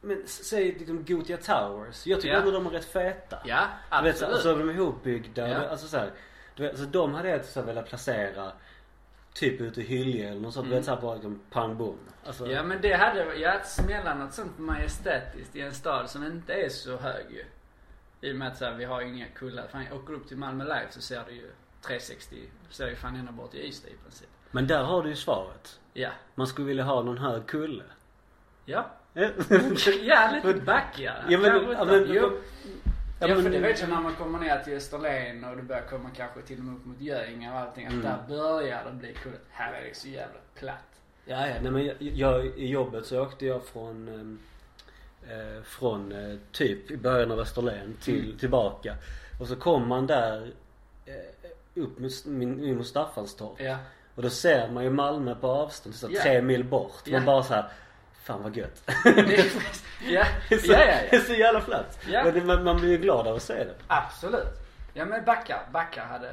Men 0.00 0.22
säg 0.26 0.72
liksom 0.72 1.04
Gotia 1.04 1.36
Towers. 1.36 2.06
Jag 2.06 2.20
tycker 2.20 2.34
Ja. 2.34 2.40
ändå 2.40 2.50
de 2.50 2.66
är 2.66 2.70
rätt 2.70 2.84
feta. 2.84 3.38
Ja, 3.44 3.66
Du 3.98 4.02
vet, 4.04 4.18
så, 4.18 4.24
absolut. 4.24 4.42
så 4.42 4.50
är 4.54 4.58
de 4.58 4.70
ihopbyggda. 4.70 5.48
Ja. 5.48 5.62
Ja. 5.62 5.68
Alltså 5.68 5.88
så 5.88 5.96
här, 5.98 6.10
du 6.56 6.62
vet, 6.62 6.78
så 6.78 6.84
de 6.84 7.14
hade 7.14 7.28
jag 7.28 7.44
så 7.44 7.62
velat 7.62 7.86
placera 7.88 8.52
typ 9.38 9.60
ute 9.60 9.80
i 9.80 9.84
Hyllie 9.84 10.28
eller 10.28 10.40
något 10.40 10.54
sånt. 10.54 10.68
Du 10.68 10.74
vet 10.74 10.84
såhär 10.84 11.00
bara 11.00 11.14
liksom 11.14 11.40
pang 11.50 11.76
bom. 11.76 11.98
Alltså, 12.26 12.46
Ja 12.46 12.62
men 12.62 12.80
det 12.80 12.92
hade, 12.92 13.34
ja 13.34 13.52
att 13.52 13.68
smälla 13.68 14.14
något 14.14 14.32
sånt 14.34 14.58
majestätiskt 14.58 15.56
i 15.56 15.60
en 15.60 15.74
stad 15.74 16.10
som 16.10 16.24
inte 16.26 16.52
är 16.52 16.68
så 16.68 16.96
hög 16.96 17.24
ju. 17.30 17.44
I 18.28 18.32
och 18.32 18.36
med 18.36 18.48
att 18.48 18.56
så 18.56 18.64
här, 18.64 18.74
vi 18.74 18.84
har 18.84 19.00
inga 19.02 19.26
kullar. 19.28 19.66
Fan, 19.72 19.84
jag 19.90 19.98
åker 19.98 20.12
upp 20.14 20.28
till 20.28 20.36
Malmö 20.36 20.64
live 20.64 20.86
så 20.90 21.00
ser 21.00 21.24
du 21.28 21.32
ju 21.34 21.50
360, 21.86 22.36
ser 22.70 22.88
ju 22.88 22.96
fan 22.96 23.16
ända 23.16 23.32
bort 23.32 23.54
i 23.54 23.68
Ystad 23.68 23.88
i 23.88 23.96
princip. 24.04 24.28
Men 24.50 24.66
där 24.66 24.82
har 24.84 25.02
du 25.02 25.08
ju 25.08 25.16
svaret. 25.16 25.80
Ja. 25.92 26.10
Man 26.34 26.46
skulle 26.46 26.66
vilja 26.66 26.84
ha 26.84 27.02
någon 27.02 27.18
hög 27.18 27.46
kulle. 27.46 27.84
Ja. 28.64 28.90
Ja. 29.12 29.28
lite 30.44 30.60
backigare. 30.64 31.24
Ja, 31.28 31.38
men- 31.38 31.70
ja, 31.72 31.84
men- 31.84 32.06
jo. 32.08 32.40
Ja, 33.20 33.26
men- 33.28 33.42
för 33.42 33.50
det 33.50 33.58
vet 33.58 33.80
jag 33.80 33.88
när 33.90 34.00
man 34.00 34.14
kommer 34.14 34.38
ner 34.38 34.58
till 34.64 34.76
Österlen 34.76 35.44
och 35.44 35.56
du 35.56 35.62
börjar 35.62 35.82
komma 35.82 36.10
kanske 36.16 36.42
till 36.42 36.58
och 36.58 36.64
med 36.64 36.74
upp 36.76 36.84
mot 36.86 37.00
Göinge 37.00 37.50
och 37.52 37.58
allting. 37.58 37.86
Att 37.86 37.92
Mm. 37.92 38.04
där 38.04 38.18
börjar 38.28 38.84
det 38.84 38.92
bli 38.92 39.12
kulligt. 39.14 39.42
Här 39.50 39.72
är 39.72 39.88
det 39.88 39.94
så 39.96 40.08
jävla 40.08 40.38
platt. 40.54 40.74
Ja, 41.24 41.46
ja. 41.46 41.54
Nej, 41.62 41.70
men 41.72 41.84
jag, 41.86 41.96
jag, 42.00 42.46
i 42.46 42.66
jobbet 42.68 43.06
så 43.06 43.22
åkte 43.22 43.46
jag 43.46 43.64
från, 43.64 44.08
ehm, 44.08 44.38
eh, 45.28 45.62
från 45.62 46.12
eh, 46.12 46.38
typ 46.52 46.90
i 46.90 46.96
början 46.96 47.32
av 47.32 47.38
Österlen 47.40 47.96
till, 48.02 48.24
Mm. 48.24 48.38
tillbaka. 48.38 48.94
Och 49.40 49.48
så 49.48 49.56
kom 49.56 49.88
man 49.88 50.06
där 50.06 50.52
eh, 51.06 51.82
upp 51.82 51.98
mot, 52.26 52.86
Staffanstorp. 52.86 53.60
Ja. 53.60 53.76
Och 54.14 54.22
då 54.22 54.30
ser 54.30 54.70
man 54.70 54.84
ju 54.84 54.90
Malmö 54.90 55.34
på 55.34 55.48
avstånd, 55.48 55.94
så 55.94 56.06
Ja. 56.10 56.22
tre 56.22 56.42
mil 56.42 56.64
bort. 56.64 57.02
Ja. 57.04 57.12
Man 57.18 57.24
bara 57.26 57.42
så 57.42 57.54
här, 57.54 57.64
fan 58.28 58.42
vad 58.42 58.56
gött. 58.56 58.82
Det 59.04 59.44
ja, 60.08 60.24
Det 60.48 60.66
ja, 60.66 60.78
ja, 60.78 60.96
det 61.10 61.16
ja. 61.16 61.20
så 61.20 61.32
jävla 61.32 61.60
platt. 61.60 61.98
Ja. 62.08 62.24
Och 62.24 62.32
det, 62.32 62.44
man, 62.44 62.64
man 62.64 62.76
blir 62.76 62.90
ju 62.90 62.98
glad 62.98 63.26
av 63.26 63.36
att 63.36 63.42
se 63.42 63.64
det. 63.64 63.74
Absolut. 63.86 64.46
Ja 64.94 65.04
men 65.04 65.24
backar, 65.24 65.68
backar 65.72 66.04
hade 66.04 66.30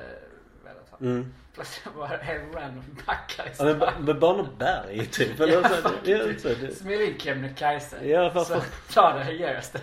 velat 0.63 0.89
ha. 0.89 0.97
Mm. 0.97 1.33
Placera 1.53 1.93
bara 1.97 2.07
helt 2.07 2.55
random 2.55 2.83
backar 3.05 3.45
i 3.45 3.51
Ja, 3.57 3.65
men, 3.65 4.05
men 4.05 4.19
bara 4.19 4.37
något 4.37 4.59
berg 4.59 5.05
typ. 5.05 5.39
Eller 5.39 5.53
Ja, 5.53 5.69
så, 5.69 5.89
det, 6.03 6.11
ja, 6.11 6.39
så, 6.39 6.47
det. 6.47 6.75
Smäll 6.75 7.01
in 7.01 7.19
Kebnekaise. 7.19 8.05
Ja, 8.05 8.31
varför? 8.35 8.55
Så 8.55 8.61
ta 8.93 9.17
det 9.17 9.25
seriöst. 9.25 9.75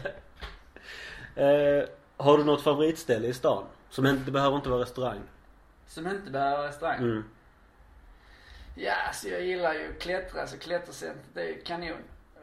Eh, 1.37 1.89
har 2.17 2.39
du 2.39 2.45
något 2.45 2.63
favoritställe 2.63 3.27
i 3.29 3.35
stan? 3.35 3.65
Som 3.91 4.07
inte, 4.07 4.25
det 4.25 4.31
behöver 4.31 4.57
inte 4.57 4.69
vara 4.69 4.81
restaurang. 4.81 5.21
Som 5.87 6.07
inte 6.07 6.31
behöver 6.31 6.67
restaurang. 6.67 6.99
Mm. 6.99 7.25
Ja, 8.75 8.95
så 9.13 9.29
jag 9.29 9.43
gillar 9.43 9.75
ju 9.75 9.91
att 9.91 9.99
klättra, 10.03 10.47
så 10.47 10.59
klättercentret 10.59 11.25
det 11.35 11.41
är 11.43 11.47
ju 11.47 11.61
kanon. 11.61 11.99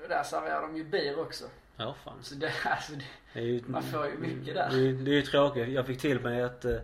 Där 0.10 0.24
serverar 0.24 0.62
de 0.62 0.78
ju 0.78 0.84
bir 0.84 1.20
också. 1.20 1.46
Ja, 1.78 1.96
fan. 2.04 2.18
Så 2.22 2.36
det, 2.36 2.52
alltså 2.66 2.92
det, 2.94 3.04
Det 3.34 3.40
är 3.40 3.44
ju, 3.44 3.62
Man 3.68 3.84
får 3.84 4.06
ju 4.08 4.18
mycket 4.18 4.54
där. 4.56 4.70
Det 4.70 4.92
det 4.94 5.12
är 5.12 5.16
ju 5.16 5.22
tråkigt. 5.22 5.70
Jag 5.70 5.88
fick 5.88 6.00
till 6.00 6.20
mig 6.20 6.42
att 6.42 6.66
eh, 6.66 6.76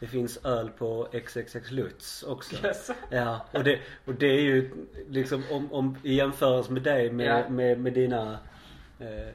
det 0.00 0.06
finns 0.06 0.44
öl 0.44 0.70
på 0.70 1.08
XXX 1.26 1.70
Lutz 1.70 2.22
också. 2.22 2.56
Jaså? 2.66 2.94
Ja, 3.10 3.46
och 3.52 3.64
det, 3.64 3.80
och 4.04 4.14
det 4.14 4.26
är 4.26 4.40
ju 4.40 4.70
liksom 5.08 5.42
om, 5.50 5.72
om 5.72 5.96
i 6.02 6.14
jämförelse 6.14 6.72
med 6.72 6.82
dig 6.82 7.10
med, 7.12 7.26
Ja. 7.26 7.48
med, 7.48 7.80
med 7.80 7.92
dina 7.92 8.38
eh, 9.00 9.28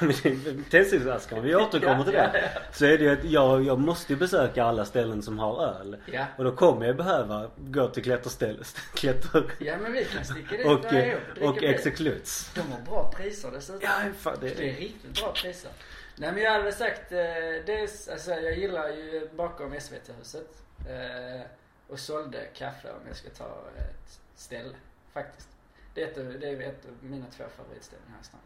med 0.00 0.14
din 0.22 0.64
tändsticksaskar, 0.70 1.40
vi 1.40 1.54
återkommer 1.54 2.04
till 2.04 2.12
det. 2.12 2.62
Så 2.72 2.84
är 2.84 2.98
det 2.98 3.04
ju 3.04 3.10
att 3.10 3.24
jag, 3.24 3.62
jag 3.62 3.78
måste 3.78 4.12
ju 4.12 4.18
besöka 4.18 4.64
alla 4.64 4.84
ställen 4.84 5.22
som 5.22 5.38
har 5.38 5.64
öl. 5.64 5.96
Ja. 6.12 6.26
Och 6.36 6.44
då 6.44 6.56
kommer 6.56 6.86
jag 6.86 6.96
behöva 6.96 7.50
gå 7.56 7.88
till 7.88 8.02
klätterstället, 8.02 8.76
klätter 8.94 9.44
Ja 9.58 9.76
men 9.76 9.92
vi 9.92 10.04
kan 10.04 10.24
sticka 10.24 10.56
dit 10.56 10.66
och, 10.66 10.82
där 10.82 10.92
eh, 10.92 11.08
ihop 11.08 11.20
dricka 11.34 11.70
och. 11.70 11.80
XX 11.80 12.00
Lutz. 12.00 12.50
De 12.54 12.60
har 12.60 12.80
bra 12.80 13.12
priser 13.16 13.50
dessutom. 13.50 13.80
Ja, 13.82 14.12
fan 14.18 14.36
det 14.40 14.48
Det 14.48 14.70
är 14.70 14.76
riktigt 14.76 15.20
bra 15.20 15.32
priser. 15.32 15.70
Nej 16.16 16.32
men 16.32 16.42
jag 16.42 16.50
hade 16.50 16.64
väl 16.64 16.72
sagt, 16.72 17.12
eh, 17.12 17.18
är, 17.18 18.12
alltså 18.12 18.30
jag 18.30 18.58
gillar 18.58 18.88
ju 18.88 19.28
bakom 19.36 19.80
SVT-huset. 19.80 20.62
Eh, 20.88 21.42
och 21.88 21.98
sålde 21.98 22.38
kaffe 22.54 22.88
om 22.90 23.06
jag 23.08 23.16
ska 23.16 23.30
ta 23.30 23.64
ett 23.78 24.20
ställe. 24.34 24.74
Faktiskt. 25.12 25.48
Det 25.94 26.02
är 26.02 26.06
ett, 26.06 26.40
det 26.40 26.48
är 26.48 26.60
ett 26.60 26.84
av 26.84 27.10
mina 27.10 27.26
två 27.36 27.44
favoritställen 27.56 28.06
här 28.08 28.20
i 28.20 28.24
stan. 28.24 28.40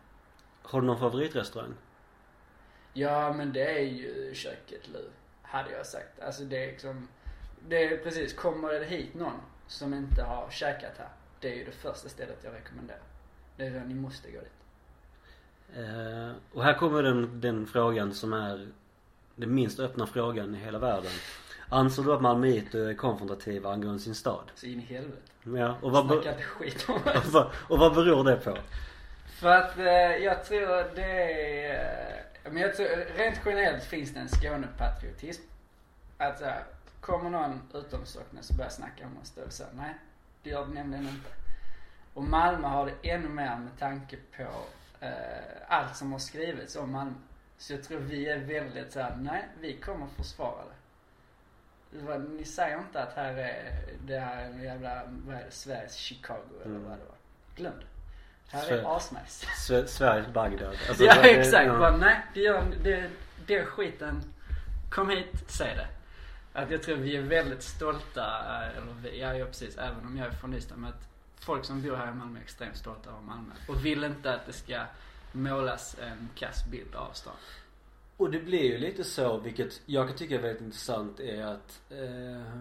Har 0.67 0.81
du 0.81 0.87
någon 0.87 0.99
favoritrestaurang? 0.99 1.75
Ja 2.93 3.33
men 3.33 3.53
det 3.53 3.79
är 3.79 3.83
ju 3.85 4.35
köket 4.35 4.89
Lu. 4.89 5.05
Hade 5.43 5.71
jag 5.71 5.87
sagt. 5.87 6.21
Alltså 6.21 6.43
det 6.45 6.65
är 6.65 6.67
liksom, 6.67 7.09
det 7.69 7.85
är 7.85 7.97
precis, 7.97 8.35
kommer 8.35 8.73
det 8.73 8.85
hit 8.85 9.15
någon 9.15 9.41
som 9.67 9.95
inte 9.95 10.23
har 10.23 10.51
käkat 10.51 10.93
här. 10.99 11.09
Det 11.41 11.53
är 11.53 11.57
ju 11.57 11.65
det 11.65 11.73
första 11.73 12.09
stället 12.09 12.39
jag 12.45 12.55
rekommenderar. 12.55 13.01
Det 13.57 13.67
är 13.67 13.71
det 13.71 13.85
ni 13.85 13.95
måste 13.95 14.31
gå 14.31 14.39
dit. 14.39 14.53
Eh, 15.77 16.33
och 16.53 16.65
här 16.65 16.75
kommer 16.75 17.03
den, 17.03 17.41
den 17.41 17.67
frågan 17.67 18.15
som 18.15 18.33
är 18.33 18.69
den 19.37 19.55
minst 19.55 19.81
öppna 19.81 20.07
frågan 20.07 20.55
i 20.55 20.59
hela 20.59 20.79
världen. 20.79 21.11
Anser 21.69 22.03
du 22.03 22.13
att 22.15 22.23
malmöiter 22.23 22.89
är 22.89 22.95
konfrontativa 22.95 23.73
angående 23.73 23.99
sin 24.01 24.15
stad? 24.15 24.51
Så 24.55 24.67
in 24.67 24.81
i 24.81 24.85
helvete. 24.85 25.23
Ja, 25.45 25.77
och 25.83 25.91
vad, 25.93 26.09
be- 26.09 26.43
skit 26.43 26.87
om 26.89 26.95
och, 27.05 27.25
vad, 27.33 27.51
och 27.69 27.79
vad 27.79 27.95
beror 27.95 28.25
det 28.25 28.37
på? 28.37 28.59
För 29.41 29.49
att 29.49 29.79
eh, 29.79 30.17
jag 30.25 30.45
tror 30.45 30.95
det 30.95 31.33
är... 31.67 32.23
Men 32.45 32.57
jag 32.63 32.75
tror 32.77 32.87
rent 33.17 33.41
generellt 33.47 33.85
finns 33.85 34.15
det 34.15 34.21
en 34.21 34.29
Skånepatriotism. 34.29 35.43
Att 36.19 36.39
så 36.39 36.45
här, 36.45 36.65
kommer 37.01 37.31
någon 37.31 37.63
utomstockholmare 37.75 38.45
så 38.45 38.55
börjar 38.55 38.71
snacka 38.71 39.07
om 39.07 39.19
oss 39.23 39.31
då 39.35 39.43
så 39.51 39.65
här, 39.65 39.73
nej 39.75 39.95
det 40.43 40.51
gör 40.51 40.67
det 40.67 40.73
nämligen 40.73 41.09
inte. 41.09 41.31
Och 42.15 42.23
Malmö 42.25 42.69
har 42.69 42.87
det 42.87 43.11
ännu 43.11 43.29
mer 43.29 43.57
med 43.59 43.79
tanke 43.79 44.17
på 44.37 44.43
eh, 45.01 45.11
allt 45.69 45.97
som 45.97 46.13
har 46.13 46.19
skrivits 46.19 46.77
om 46.77 46.93
Malmö. 46.93 47.15
Så 47.59 47.73
jag 47.73 47.85
tror 47.85 47.99
vi 47.99 48.29
är 48.29 48.39
väldigt 48.39 48.93
så 48.93 49.01
här, 49.01 49.17
nej 49.17 49.49
vi 49.61 49.77
kommer 49.77 50.07
försvara 50.07 50.63
det. 50.65 52.19
Ni 52.19 52.45
säger 52.45 52.79
inte 52.79 53.03
att 53.03 53.13
här 53.13 53.35
är, 53.37 53.83
det 54.07 54.19
här 54.19 54.43
är 54.45 54.51
en 54.51 54.63
jävla, 54.63 55.03
vad 55.07 55.37
är 55.37 55.45
det, 55.45 55.51
Sveriges 55.51 55.95
Chicago 55.95 56.43
eller 56.65 56.77
Mm. 56.77 56.89
vad 56.89 56.99
det 56.99 57.05
var. 57.05 57.17
Glöm 57.57 57.73
det. 57.81 57.87
Här 58.49 58.63
Sve- 58.65 58.81
är 58.81 58.97
asnice. 58.97 59.47
Sve- 59.47 59.87
Sveriges 59.87 60.27
Bagdad. 60.33 60.75
Alltså, 60.89 61.05
ja 61.05 61.15
det- 61.23 61.31
exakt. 61.31 61.67
ja. 61.67 61.79
Bara, 61.79 61.97
nej, 61.97 62.21
det 62.35 62.41
gör, 62.41 62.65
det, 62.85 63.11
det 63.47 63.65
skiten. 63.65 64.23
Kom 64.91 65.11
hit, 65.11 65.45
säg 65.49 65.75
det. 65.77 65.87
Att 66.61 66.71
jag 66.71 66.83
tror 66.83 66.97
vi 66.97 67.17
är 67.17 67.23
väldigt 67.23 67.63
stolta, 67.63 68.27
eh, 68.63 68.77
eller 68.77 68.93
vi, 69.03 69.21
ja, 69.21 69.35
ja 69.35 69.47
precis, 69.47 69.77
även 69.79 70.07
om 70.07 70.17
jag 70.19 70.27
är 70.27 70.31
från 70.31 70.55
Ystad, 70.55 70.77
men 70.77 70.91
att 70.91 71.09
folk 71.41 71.65
som 71.65 71.83
bor 71.83 71.97
här 71.97 72.11
i 72.11 72.15
Malmö 72.15 72.39
är 72.39 72.43
extremt 72.43 72.77
stolta 72.77 73.11
över 73.11 73.21
Malmö. 73.21 73.53
Och 73.69 73.85
vill 73.85 74.05
inte 74.05 74.35
att 74.35 74.47
det 74.47 74.53
ska 74.53 74.81
målas 75.33 75.97
en 76.03 76.29
kass 76.35 76.67
bild 76.71 76.95
av 76.95 77.11
stan. 77.13 77.33
Och 78.17 78.31
det 78.31 78.39
blir 78.41 78.63
ju 78.65 78.79
lite 78.79 79.05
så, 79.05 79.37
vilket 79.39 79.81
jag 79.87 80.09
kan 80.09 80.17
tycka 80.17 80.35
är 80.35 80.39
väldigt 80.43 80.63
intressant, 80.63 81.21
är 81.21 81.43
att 81.47 81.81
eh, 81.91 82.61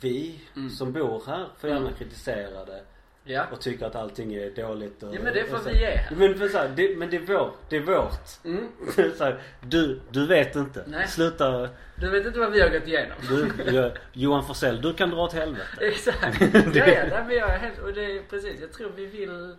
vi 0.00 0.40
Mm. 0.56 0.70
som 0.70 0.92
bor 0.92 1.22
här 1.26 1.48
får 1.58 1.70
gärna 1.70 1.82
Mm. 1.86 1.94
kritisera 1.94 2.64
det 2.64 2.84
Ja. 3.26 3.46
och 3.52 3.60
tycker 3.60 3.86
att 3.86 3.94
allting 3.94 4.34
är 4.34 4.50
dåligt 4.50 5.02
och, 5.02 5.14
Ja 5.14 5.20
men 5.22 5.34
det 5.34 5.40
är 5.40 5.44
för 5.44 5.56
att 5.56 5.66
vi 5.66 5.84
är 5.84 5.96
här. 5.96 6.16
Men, 6.16 6.38
för 6.38 6.48
så 6.48 6.58
här, 6.58 6.68
det, 6.68 6.96
men 6.96 7.10
det 7.10 7.16
är 7.16 7.20
vår, 7.20 7.54
det 7.68 7.76
är 7.76 7.80
vårt. 7.80 8.44
Mm. 8.44 8.68
så 9.16 9.24
här, 9.24 9.42
du, 9.60 10.00
du 10.10 10.26
vet 10.26 10.56
inte. 10.56 10.84
Nej. 10.86 11.08
Sluta. 11.08 11.68
Du 11.96 12.10
vet 12.10 12.26
inte 12.26 12.38
vad 12.38 12.52
vi 12.52 12.60
har 12.60 12.68
gått 12.68 12.88
igenom. 12.88 13.16
Du, 13.28 13.52
ja, 13.72 13.90
Johan 14.12 14.46
Forsell, 14.46 14.80
du 14.80 14.94
kan 14.94 15.10
dra 15.10 15.22
åt 15.22 15.32
helvete. 15.32 15.66
Exakt. 15.80 16.40
ja, 16.74 16.86
ja, 16.86 17.06
nej, 17.10 17.24
men 17.26 17.36
jag 17.36 17.50
är 17.50 17.58
helt, 17.58 17.78
och 17.78 17.92
det 17.92 18.18
är 18.18 18.22
precis, 18.22 18.60
jag 18.60 18.72
tror 18.72 18.92
vi 18.96 19.06
vill, 19.06 19.56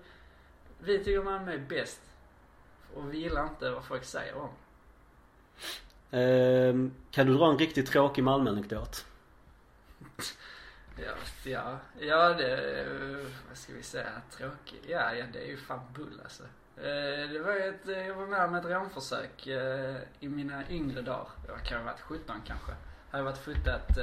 vi 0.80 0.98
tycker 0.98 1.24
Malmö 1.24 1.54
är 1.54 1.58
bäst. 1.58 2.02
Och 2.96 3.14
vi 3.14 3.18
gillar 3.18 3.44
inte 3.44 3.70
vad 3.72 3.86
folk 3.86 4.04
säger 4.04 4.36
om. 4.36 4.50
Ehm, 6.12 6.94
kan 7.12 7.28
du 7.28 7.34
dra 7.34 7.52
en 7.52 7.58
riktigt 7.58 7.88
tråkig 7.88 8.24
Malmö-anekdot? 8.24 9.06
Ja, 10.98 11.14
ja, 11.44 11.80
ja 12.00 12.34
det, 12.34 12.86
vad 13.48 13.58
ska 13.58 13.74
vi 13.74 13.84
säga, 13.84 14.22
tråkigt. 14.32 14.86
Ja, 14.88 15.14
ja 15.14 15.26
det 15.34 15.40
är 15.40 15.48
ju 15.48 15.58
fan 15.58 15.82
bull 15.94 16.22
alltså. 16.24 16.44
Eh, 16.78 17.30
det 17.30 17.40
var 17.40 17.54
ju 17.54 17.60
ett, 17.60 17.88
eh, 17.88 18.08
jag 18.08 18.16
var 18.16 18.28
med 18.28 18.46
om 18.46 18.56
ett 18.56 18.66
rånförsök 18.66 19.48
eh, 19.48 19.96
i 20.20 20.30
mina 20.30 20.70
yngre 20.70 21.02
dagar. 21.02 21.28
Jag 21.48 21.64
kan 21.64 21.78
ha 21.78 21.86
varit 21.86 22.02
17 22.02 22.42
kanske. 22.46 22.72
Jag 22.72 23.18
Hade 23.18 23.24
varit 23.24 23.38
fotat 23.38 23.98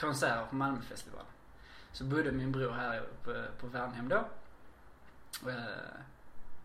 konserter 0.00 0.46
på 0.50 0.54
Malmöfestivalen. 0.54 1.26
Så 1.92 2.04
bodde 2.04 2.32
min 2.32 2.52
bror 2.52 2.72
här 2.72 3.02
på, 3.24 3.44
på 3.60 3.66
Värnhem 3.66 4.08
då. 4.08 4.28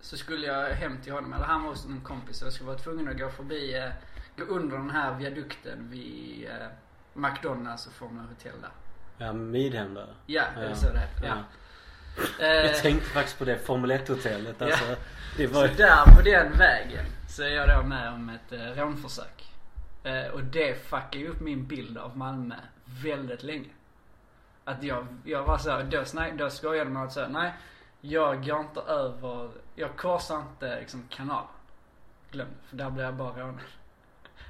Så 0.02 0.18
skulle 0.18 0.48
jag 0.48 0.70
hem 0.70 1.02
till 1.02 1.14
honom, 1.14 1.34
eller 1.34 1.46
han 1.46 1.64
var 1.64 1.70
hos 1.70 1.86
en 1.86 2.02
kompis 2.02 2.42
och 2.42 2.46
jag 2.46 2.54
skulle 2.54 2.68
vara 2.68 2.78
tvungen 2.78 3.08
att 3.08 3.18
gå 3.18 3.30
förbi, 3.30 3.92
gå 4.38 4.44
under 4.44 4.78
den 4.78 4.90
här 4.90 5.16
viadukten 5.16 5.90
vid 5.90 6.50
McDonalds 7.14 7.88
och 7.88 7.94
Formula 7.94 8.28
Hotel 8.28 8.62
där. 8.62 8.72
Ja, 9.18 9.34
Midhem 9.34 9.94
där. 9.94 10.08
Ja, 10.26 10.44
är 10.44 10.64
Ja. 10.64 10.70
det 10.70 10.76
så 10.76 10.90
det 10.94 11.00
heter? 11.00 11.28
Ja. 11.28 11.36
Ja. 12.40 12.46
Eh, 12.46 12.66
Jag 12.66 12.76
tänkte 12.82 13.10
faktiskt 13.10 13.38
på 13.40 13.46
det 13.46 13.58
Formel 13.58 13.92
1-hotellet. 13.92 14.62
Alltså, 14.62 14.86
Ja. 14.86 14.96
det 15.38 15.48
Så 15.48 15.54
var 15.54 15.68
där 15.68 16.16
på 16.16 16.22
den 16.22 16.58
vägen 16.58 17.06
så 17.30 17.44
är 17.44 17.48
jag 17.50 17.70
då 17.70 17.88
med 17.88 18.14
om 18.14 18.30
ett 18.30 18.52
eh, 18.52 18.82
rånförsök. 18.82 19.52
Eh, 20.04 20.28
och 20.28 20.44
det 20.44 20.76
fuckar 20.88 21.20
ju 21.20 21.28
upp 21.28 21.40
min 21.42 21.68
bild 21.68 21.98
av 21.98 22.18
Malmö 22.18 22.56
väldigt 23.04 23.44
länge. 23.44 23.70
Att 24.64 24.84
jag, 24.84 25.08
jag 25.26 25.44
var 25.44 25.58
så 25.58 25.82
då, 25.92 26.06
snack, 26.06 26.32
då 26.38 26.50
skojade 26.50 26.90
man 26.90 27.04
att 27.08 27.14
säga 27.14 27.28
nej, 27.28 27.54
jag 28.02 28.46
går 28.46 28.60
inte 28.60 28.80
över, 28.82 29.50
jag 29.76 29.96
korsar 29.98 30.38
inte 30.40 30.80
liksom 30.80 31.08
kanal. 31.10 31.44
Glöm 32.32 32.48
det, 32.48 32.68
för 32.70 32.78
där 32.78 32.90
blir 32.90 33.04
jag 33.04 33.14
bara 33.14 33.40
rånad. 33.42 33.60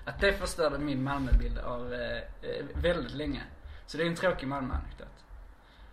Att 0.05 0.19
det 0.19 0.33
förstörde 0.33 0.77
min 0.77 1.03
Malmöbild 1.03 1.57
av 1.59 1.93
eh, 1.93 2.17
eh, 2.17 2.65
väldigt 2.75 3.13
länge. 3.13 3.41
Så 3.87 3.97
det 3.97 4.03
är 4.03 4.07
en 4.07 4.15
tråkig 4.15 4.47
Malmö-anekdot. 4.47 5.07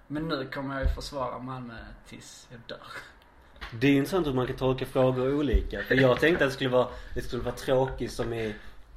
Men 0.06 0.28
nu 0.28 0.46
kommer 0.54 0.74
jag 0.74 0.84
ju 0.88 0.94
försvara 0.94 1.38
Malmö 1.38 1.74
tills 2.08 2.48
jag 2.50 2.60
dör. 2.66 2.86
Det 3.80 3.86
är 3.86 3.90
ju 3.90 3.96
intressant 3.96 4.26
hur 4.26 4.32
man 4.32 4.46
kan 4.46 4.56
tolka 4.56 4.86
frågor 4.86 5.34
olika. 5.34 5.82
För 5.82 5.94
jag 5.94 6.20
tänkte 6.20 6.44
att 6.44 6.50
det 6.50 6.54
skulle 6.54 6.70
vara, 6.70 6.88
det 7.14 7.22
skulle 7.22 7.42
vara 7.42 7.54
tråkigt 7.54 8.12
som 8.12 8.32
i 8.32 8.54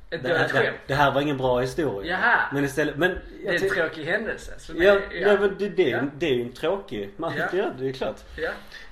det 0.09 0.17
det, 0.17 0.49
skämt. 0.49 0.77
det 0.87 0.93
här 0.95 1.11
var 1.11 1.21
ingen 1.21 1.37
bra 1.37 1.59
historia. 1.59 2.11
Jaha. 2.21 2.39
Men 2.53 2.63
istället, 2.65 2.97
men 2.97 3.17
Det 3.43 3.47
är 3.47 3.63
en 3.63 3.69
tråkig 3.69 4.03
händelse. 4.05 4.51
Ja, 4.75 4.93
det, 5.09 5.15
ja. 5.19 5.37
men 5.39 5.55
det, 5.57 5.69
det, 5.69 5.91
är 5.91 5.97
Ja. 5.97 6.03
det 6.17 6.25
är 6.25 6.33
ju 6.33 6.41
en 6.41 6.51
tråkig 6.53 7.11
man, 7.17 7.33
Ja. 7.37 7.47
ja. 7.53 7.71
det 7.79 7.89
är 7.89 7.93
klart. 7.93 8.19
Ja. 8.37 8.51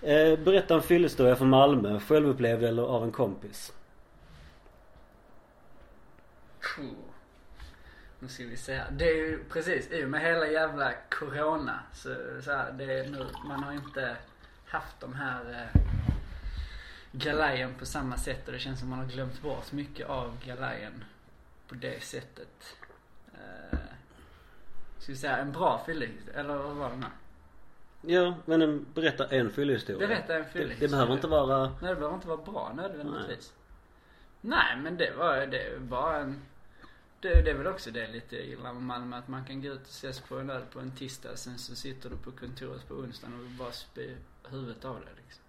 Eh, 0.09 0.39
berätta 0.39 0.75
en 0.75 0.81
fyllehistoria 0.81 1.35
från 1.35 1.49
Malmö, 1.49 1.99
självupplevd 1.99 2.63
eller 2.63 2.83
av 2.83 3.03
en 3.03 3.11
kompis. 3.11 3.73
Puh. 6.75 6.85
Nu 8.23 8.29
ska 8.29 8.43
vi 8.45 8.57
se 8.57 8.73
här. 8.75 8.91
Det 8.91 9.09
är 9.09 9.15
ju 9.15 9.43
precis, 9.43 9.91
i 9.91 10.05
och 10.05 10.09
med 10.09 10.21
hela 10.21 10.47
jävla 10.47 10.93
corona 11.09 11.79
så, 11.93 12.15
så 12.41 12.51
här, 12.51 12.71
det 12.71 12.93
är 12.99 13.09
nu, 13.09 13.25
man 13.45 13.63
har 13.63 13.73
inte 13.73 14.15
haft 14.67 14.99
de 14.99 15.13
här 15.13 15.69
eh, 15.73 15.81
galajen 17.11 17.73
på 17.79 17.85
samma 17.85 18.17
sätt 18.17 18.45
och 18.47 18.53
det 18.53 18.59
känns 18.59 18.79
som 18.79 18.89
man 18.89 18.99
har 18.99 19.05
glömt 19.05 19.41
bort 19.41 19.71
mycket 19.71 20.07
av 20.09 20.37
galajen 20.45 21.03
på 21.67 21.75
det 21.75 22.03
sättet. 22.03 22.75
Eh, 23.33 23.79
ska 24.99 25.11
vi 25.11 25.17
säga 25.17 25.37
en 25.37 25.51
bra 25.51 25.83
fyllehistoria, 25.85 26.39
eller 26.39 26.55
vad 26.55 26.75
var 26.75 26.89
det 26.89 26.95
nu? 26.97 27.05
Ja, 28.13 28.35
men 28.45 28.61
en, 28.61 28.85
berätta 28.93 29.27
en 29.27 29.51
fyllehistoria. 29.51 30.07
Berätta 30.07 30.35
en 30.35 30.43
Det, 30.43 30.49
fyllehistoria. 30.49 30.87
det 30.87 30.91
behöver 30.91 31.13
inte 31.13 31.27
vara... 31.27 31.63
Nej 31.63 31.89
det 31.89 31.95
behöver 31.95 32.15
inte 32.15 32.27
vara 32.27 32.41
bra 32.41 32.71
nödvändigtvis. 32.75 33.53
Nej, 34.41 34.77
men 34.77 34.97
det 34.97 35.11
var, 35.17 35.45
det 35.45 35.77
var 35.79 36.13
en 36.19 36.41
det, 37.23 37.41
det 37.41 37.51
är 37.51 37.55
väl 37.55 37.67
också 37.67 37.91
det 37.91 38.07
lite 38.07 38.35
illa 38.37 38.73
med 38.73 38.83
Malmö 38.83 39.17
att 39.17 39.27
man 39.27 39.45
kan 39.45 39.61
gå 39.61 39.67
ut 39.67 39.81
och 39.81 39.87
ses 39.87 40.19
på 40.19 40.39
en 40.39 40.49
öl 40.49 40.61
på 40.73 40.79
en 40.79 40.91
tisdag 40.91 41.35
sen 41.37 41.57
så 41.57 41.75
sitter 41.75 42.09
du 42.09 42.15
på 42.17 42.31
kontoret 42.31 42.87
på 42.87 42.93
onsdagen 42.93 43.39
och 43.39 43.45
bara 43.51 43.71
spyr 43.71 44.17
huvudet 44.49 44.85
av 44.85 44.95
dig 45.01 45.09
liksom. 45.25 45.43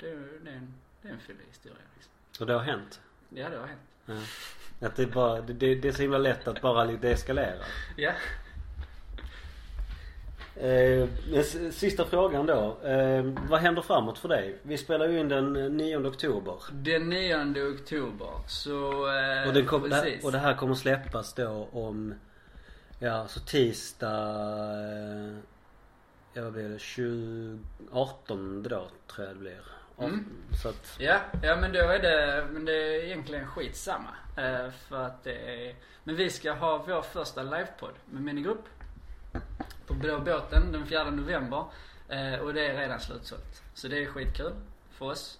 Det, 0.00 0.08
är- 0.10 0.40
det 0.44 0.50
är 0.50 0.54
en, 0.56 0.74
det 1.02 1.08
är 1.08 1.12
en 1.12 1.20
fyllig 1.20 1.44
historia 1.48 1.78
liksom. 1.96 2.12
Och 2.40 2.46
det 2.46 2.52
har 2.52 2.60
hänt. 2.60 3.00
Ja 3.28 3.48
det 3.48 3.56
har 3.58 3.66
hänt. 3.66 3.80
Ja. 4.06 4.86
Att 4.86 4.96
det, 4.96 5.02
är 5.02 5.06
bara, 5.06 5.40
det, 5.40 5.74
det 5.74 5.88
är 5.88 5.92
så 5.92 6.02
himla 6.02 6.18
lätt 6.18 6.48
att 6.48 6.60
bara 6.62 6.84
lite 6.84 7.10
eskalera. 7.10 7.64
Ja. 7.96 8.12
Eh, 10.60 11.08
sista 11.70 12.04
frågan 12.04 12.46
då. 12.46 12.76
Eh, 12.84 13.24
vad 13.48 13.60
händer 13.60 13.82
framåt 13.82 14.18
för 14.18 14.28
dig? 14.28 14.58
Vi 14.62 14.78
spelar 14.78 15.08
ju 15.08 15.20
in 15.20 15.28
den 15.28 15.56
eh, 15.56 15.70
9 15.70 15.96
oktober. 16.06 16.54
Den 16.72 17.08
9 17.08 17.72
oktober 17.74 18.30
så, 18.46 19.08
eh, 19.08 19.48
Och, 19.48 19.54
den 19.54 19.66
kom, 19.66 19.82
det, 19.82 19.88
precis. 19.88 20.24
och 20.24 20.32
det 20.32 20.38
här 20.38 20.54
kommer 20.54 20.74
släppas 20.74 21.34
då 21.34 21.68
om, 21.72 22.14
ja 22.98 23.26
så 23.28 23.40
tisdag, 23.40 24.08
eh, 24.08 25.36
ja 26.32 26.42
vad 26.42 26.52
blir 26.52 26.68
det, 26.68 26.78
20, 26.78 27.58
18 27.92 28.62
då 28.62 28.68
tror 29.06 29.26
jag 29.26 29.36
det 29.36 29.40
blir. 29.40 29.60
Mm. 29.98 30.24
Så 30.62 30.68
att, 30.68 30.96
Ja, 30.98 31.20
ja 31.42 31.56
men 31.56 31.72
då 31.72 31.78
är 31.78 31.98
det, 31.98 32.46
men 32.52 32.64
det 32.64 32.72
är 32.72 33.04
egentligen 33.04 33.46
skitsamma. 33.46 34.10
Eh, 34.36 34.70
för 34.88 35.02
att 35.02 35.24
det 35.24 35.34
är, 35.68 35.74
men 36.04 36.16
vi 36.16 36.30
ska 36.30 36.52
ha 36.52 36.84
vår 36.86 37.02
första 37.02 37.42
livepodd 37.42 37.94
med 38.10 38.22
minigrupp. 38.22 38.64
På 39.86 39.94
Blå 39.94 40.20
båten 40.20 40.72
den 40.72 40.86
4 40.86 41.10
november. 41.10 41.64
Eh, 42.08 42.34
och 42.34 42.54
det 42.54 42.66
är 42.66 42.76
redan 42.76 43.00
slutsålt. 43.00 43.62
Så 43.74 43.88
det 43.88 44.02
är 44.02 44.06
skitkul 44.06 44.52
för 44.90 45.06
oss. 45.06 45.38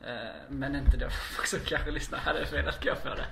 Eh, 0.00 0.40
men 0.48 0.76
inte 0.76 0.96
då 0.96 1.08
för 1.10 1.34
folk 1.34 1.46
som 1.46 1.60
kanske 1.60 1.90
lyssnar 1.90 2.18
hade 2.18 2.44
velat 2.44 2.84
gå 2.84 2.94
på 2.94 3.08
det. 3.08 3.26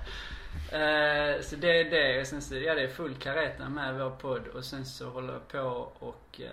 Eh, 0.71 1.41
så 1.41 1.55
det 1.55 1.79
är 1.79 1.89
det. 1.89 2.25
Sen 2.25 2.41
så, 2.41 2.55
ja 2.55 2.75
det 2.75 2.81
är 2.81 2.87
full 2.87 3.15
kareta 3.15 3.69
med 3.69 3.99
vår 3.99 4.09
podd 4.09 4.47
och 4.47 4.65
sen 4.65 4.85
så 4.85 5.09
håller 5.09 5.33
jag 5.33 5.47
på 5.47 5.91
och 5.99 6.41
eh, 6.41 6.49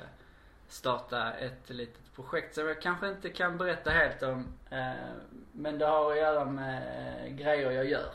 starta 0.69 1.33
ett 1.33 1.71
litet 1.71 2.15
projekt 2.15 2.55
som 2.55 2.67
jag 2.67 2.83
kanske 2.83 3.09
inte 3.09 3.29
kan 3.29 3.59
berätta 3.59 3.91
helt 3.91 4.23
om. 4.23 4.47
Eh, 4.71 4.93
men 5.53 5.79
det 5.79 5.87
har 5.87 6.13
att 6.13 6.19
göra 6.19 6.45
med 6.45 6.83
eh, 7.27 7.35
grejer 7.35 7.71
jag 7.71 7.89
gör. 7.89 8.13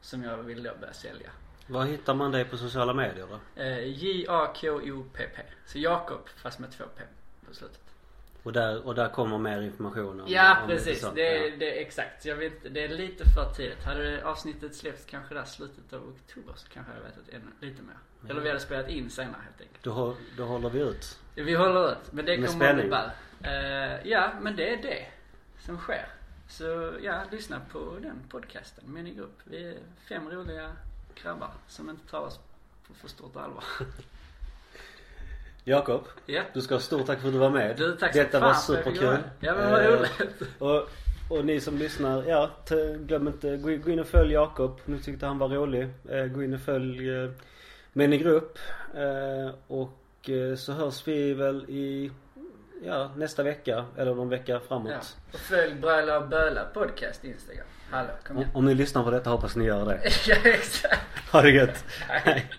Som 0.00 0.24
jag 0.24 0.36
vill 0.36 0.62
då 0.62 0.70
börja 0.80 0.92
sälja. 0.92 1.30
Var 1.70 1.84
hittar 1.84 2.14
man 2.14 2.32
dig 2.32 2.44
på 2.44 2.56
sociala 2.56 2.94
medier 2.94 3.26
då? 3.30 3.62
Eh, 3.62 3.84
J-A-K-O-P-P. 3.88 5.42
Så 5.66 5.78
Jakob 5.78 6.28
fast 6.36 6.58
med 6.58 6.72
två 6.72 6.84
P 6.96 7.02
på 7.48 7.54
slutet. 7.54 7.80
Och 8.42 8.52
där, 8.52 8.86
och 8.86 8.94
där 8.94 9.08
kommer 9.08 9.38
mer 9.38 9.60
information 9.62 10.20
om 10.20 10.26
Ja 10.28 10.60
om 10.62 10.68
precis, 10.68 11.00
sånt. 11.00 11.14
det, 11.14 11.36
Ja. 11.46 11.56
det 11.58 11.78
är 11.78 11.82
exakt. 11.82 12.24
Jag 12.24 12.36
vet 12.36 12.74
det 12.74 12.84
är 12.84 12.88
lite 12.88 13.24
för 13.24 13.52
tidigt. 13.54 13.84
Hade 13.84 14.24
avsnittet 14.24 14.74
släppts 14.74 15.04
kanske 15.04 15.34
där 15.34 15.44
slutet 15.44 15.92
av 15.92 16.08
oktober 16.08 16.52
så 16.56 16.68
kanske 16.68 16.92
jag 16.92 17.00
vetat 17.00 17.28
ännu 17.28 17.68
lite 17.70 17.82
mer. 17.82 17.96
Eller 18.30 18.40
vi 18.40 18.48
hade 18.48 18.60
spelat 18.60 18.88
in 18.88 19.10
senare 19.10 19.40
helt 19.44 19.60
enkelt. 19.60 19.82
Då, 19.82 20.16
då 20.36 20.44
håller 20.44 20.70
vi 20.70 20.80
ut. 20.80 21.18
Vi 21.34 21.54
håller 21.54 21.92
ut, 21.92 22.12
men 22.12 22.24
det 22.24 22.38
Med 22.38 22.48
kommer 22.48 22.74
bli 22.74 22.82
spänning. 22.82 22.90
ball. 22.90 23.10
Eh, 23.44 24.08
ja, 24.10 24.32
men 24.40 24.56
det 24.56 24.72
är 24.74 24.82
det 24.82 25.06
som 25.58 25.78
sker. 25.78 26.06
Så 26.48 26.92
ja, 27.02 27.22
lyssna 27.30 27.60
på 27.72 27.96
den 28.02 28.22
podcasten, 28.28 28.84
Min 28.94 29.06
i 29.06 29.14
grupp. 29.14 29.38
Vi 29.44 29.68
är 29.68 29.78
fem 30.08 30.30
roliga 30.30 30.72
grabbar 31.22 31.50
som 31.68 31.90
inte 31.90 32.10
tar 32.10 32.20
oss 32.20 32.40
på 32.88 32.94
för 32.94 33.08
stort 33.08 33.36
allvar. 33.36 33.64
Jakob, 35.64 36.04
Ja. 36.26 36.42
du 36.54 36.62
ska 36.62 36.74
ha 36.74 36.80
stort 36.80 37.06
tack 37.06 37.20
för 37.20 37.28
att 37.28 37.34
du 37.34 37.38
var 37.38 37.50
med. 37.50 37.76
Du, 37.76 37.96
tack 37.96 38.12
Detta 38.12 38.40
fan 38.40 38.48
var 38.48 38.54
superkul. 38.54 39.18
Ja 39.40 39.54
men 39.54 39.70
vad 39.70 39.80
Eh, 39.84 39.88
roligt. 39.90 40.42
Och, 40.58 40.88
och 41.38 41.44
ni 41.44 41.60
som 41.60 41.78
lyssnar, 41.78 42.22
ja, 42.24 42.50
glöm 42.98 43.28
inte, 43.28 43.56
gå 43.56 43.70
in, 43.70 43.82
gå 43.82 43.90
in 43.90 43.98
och 44.00 44.06
följ 44.06 44.32
Jakob. 44.32 44.80
Nu 44.84 44.98
tyckte 44.98 45.26
han 45.26 45.38
var 45.38 45.48
rolig. 45.48 45.88
Eh, 46.08 46.24
gå 46.26 46.42
in 46.42 46.54
och 46.54 46.60
följ 46.60 47.10
eh, 47.10 47.30
Män 47.92 48.12
i 48.12 48.18
grupp. 48.18 48.58
Eh, 48.94 49.54
och 49.66 50.30
så 50.58 50.72
hörs 50.72 51.08
vi 51.08 51.34
väl 51.34 51.64
i, 51.68 52.10
ja, 52.84 53.10
nästa 53.16 53.42
vecka. 53.42 53.84
Eller 53.96 54.14
någon 54.14 54.28
vecka 54.28 54.60
framåt. 54.60 54.92
Ja. 54.92 55.00
Och 55.32 55.38
följ 55.38 55.74
Bröla 55.74 56.18
och 56.18 56.28
Böla 56.28 56.64
podcast 56.64 57.24
Instagram. 57.24 57.66
Hallå, 57.90 58.08
kom 58.26 58.36
Om, 58.36 58.42
igen. 58.42 58.50
om 58.54 58.64
ni 58.64 58.74
lyssnar 58.74 59.02
på 59.02 59.10
detta 59.10 59.30
hoppas 59.30 59.56
ni 59.56 59.64
gör 59.64 59.86
det. 59.86 60.00
ja 60.26 60.36
exakt. 60.44 61.00
Ha 61.32 61.42
det 61.42 61.50
gött. 61.50 61.84
Hej. 62.08 62.50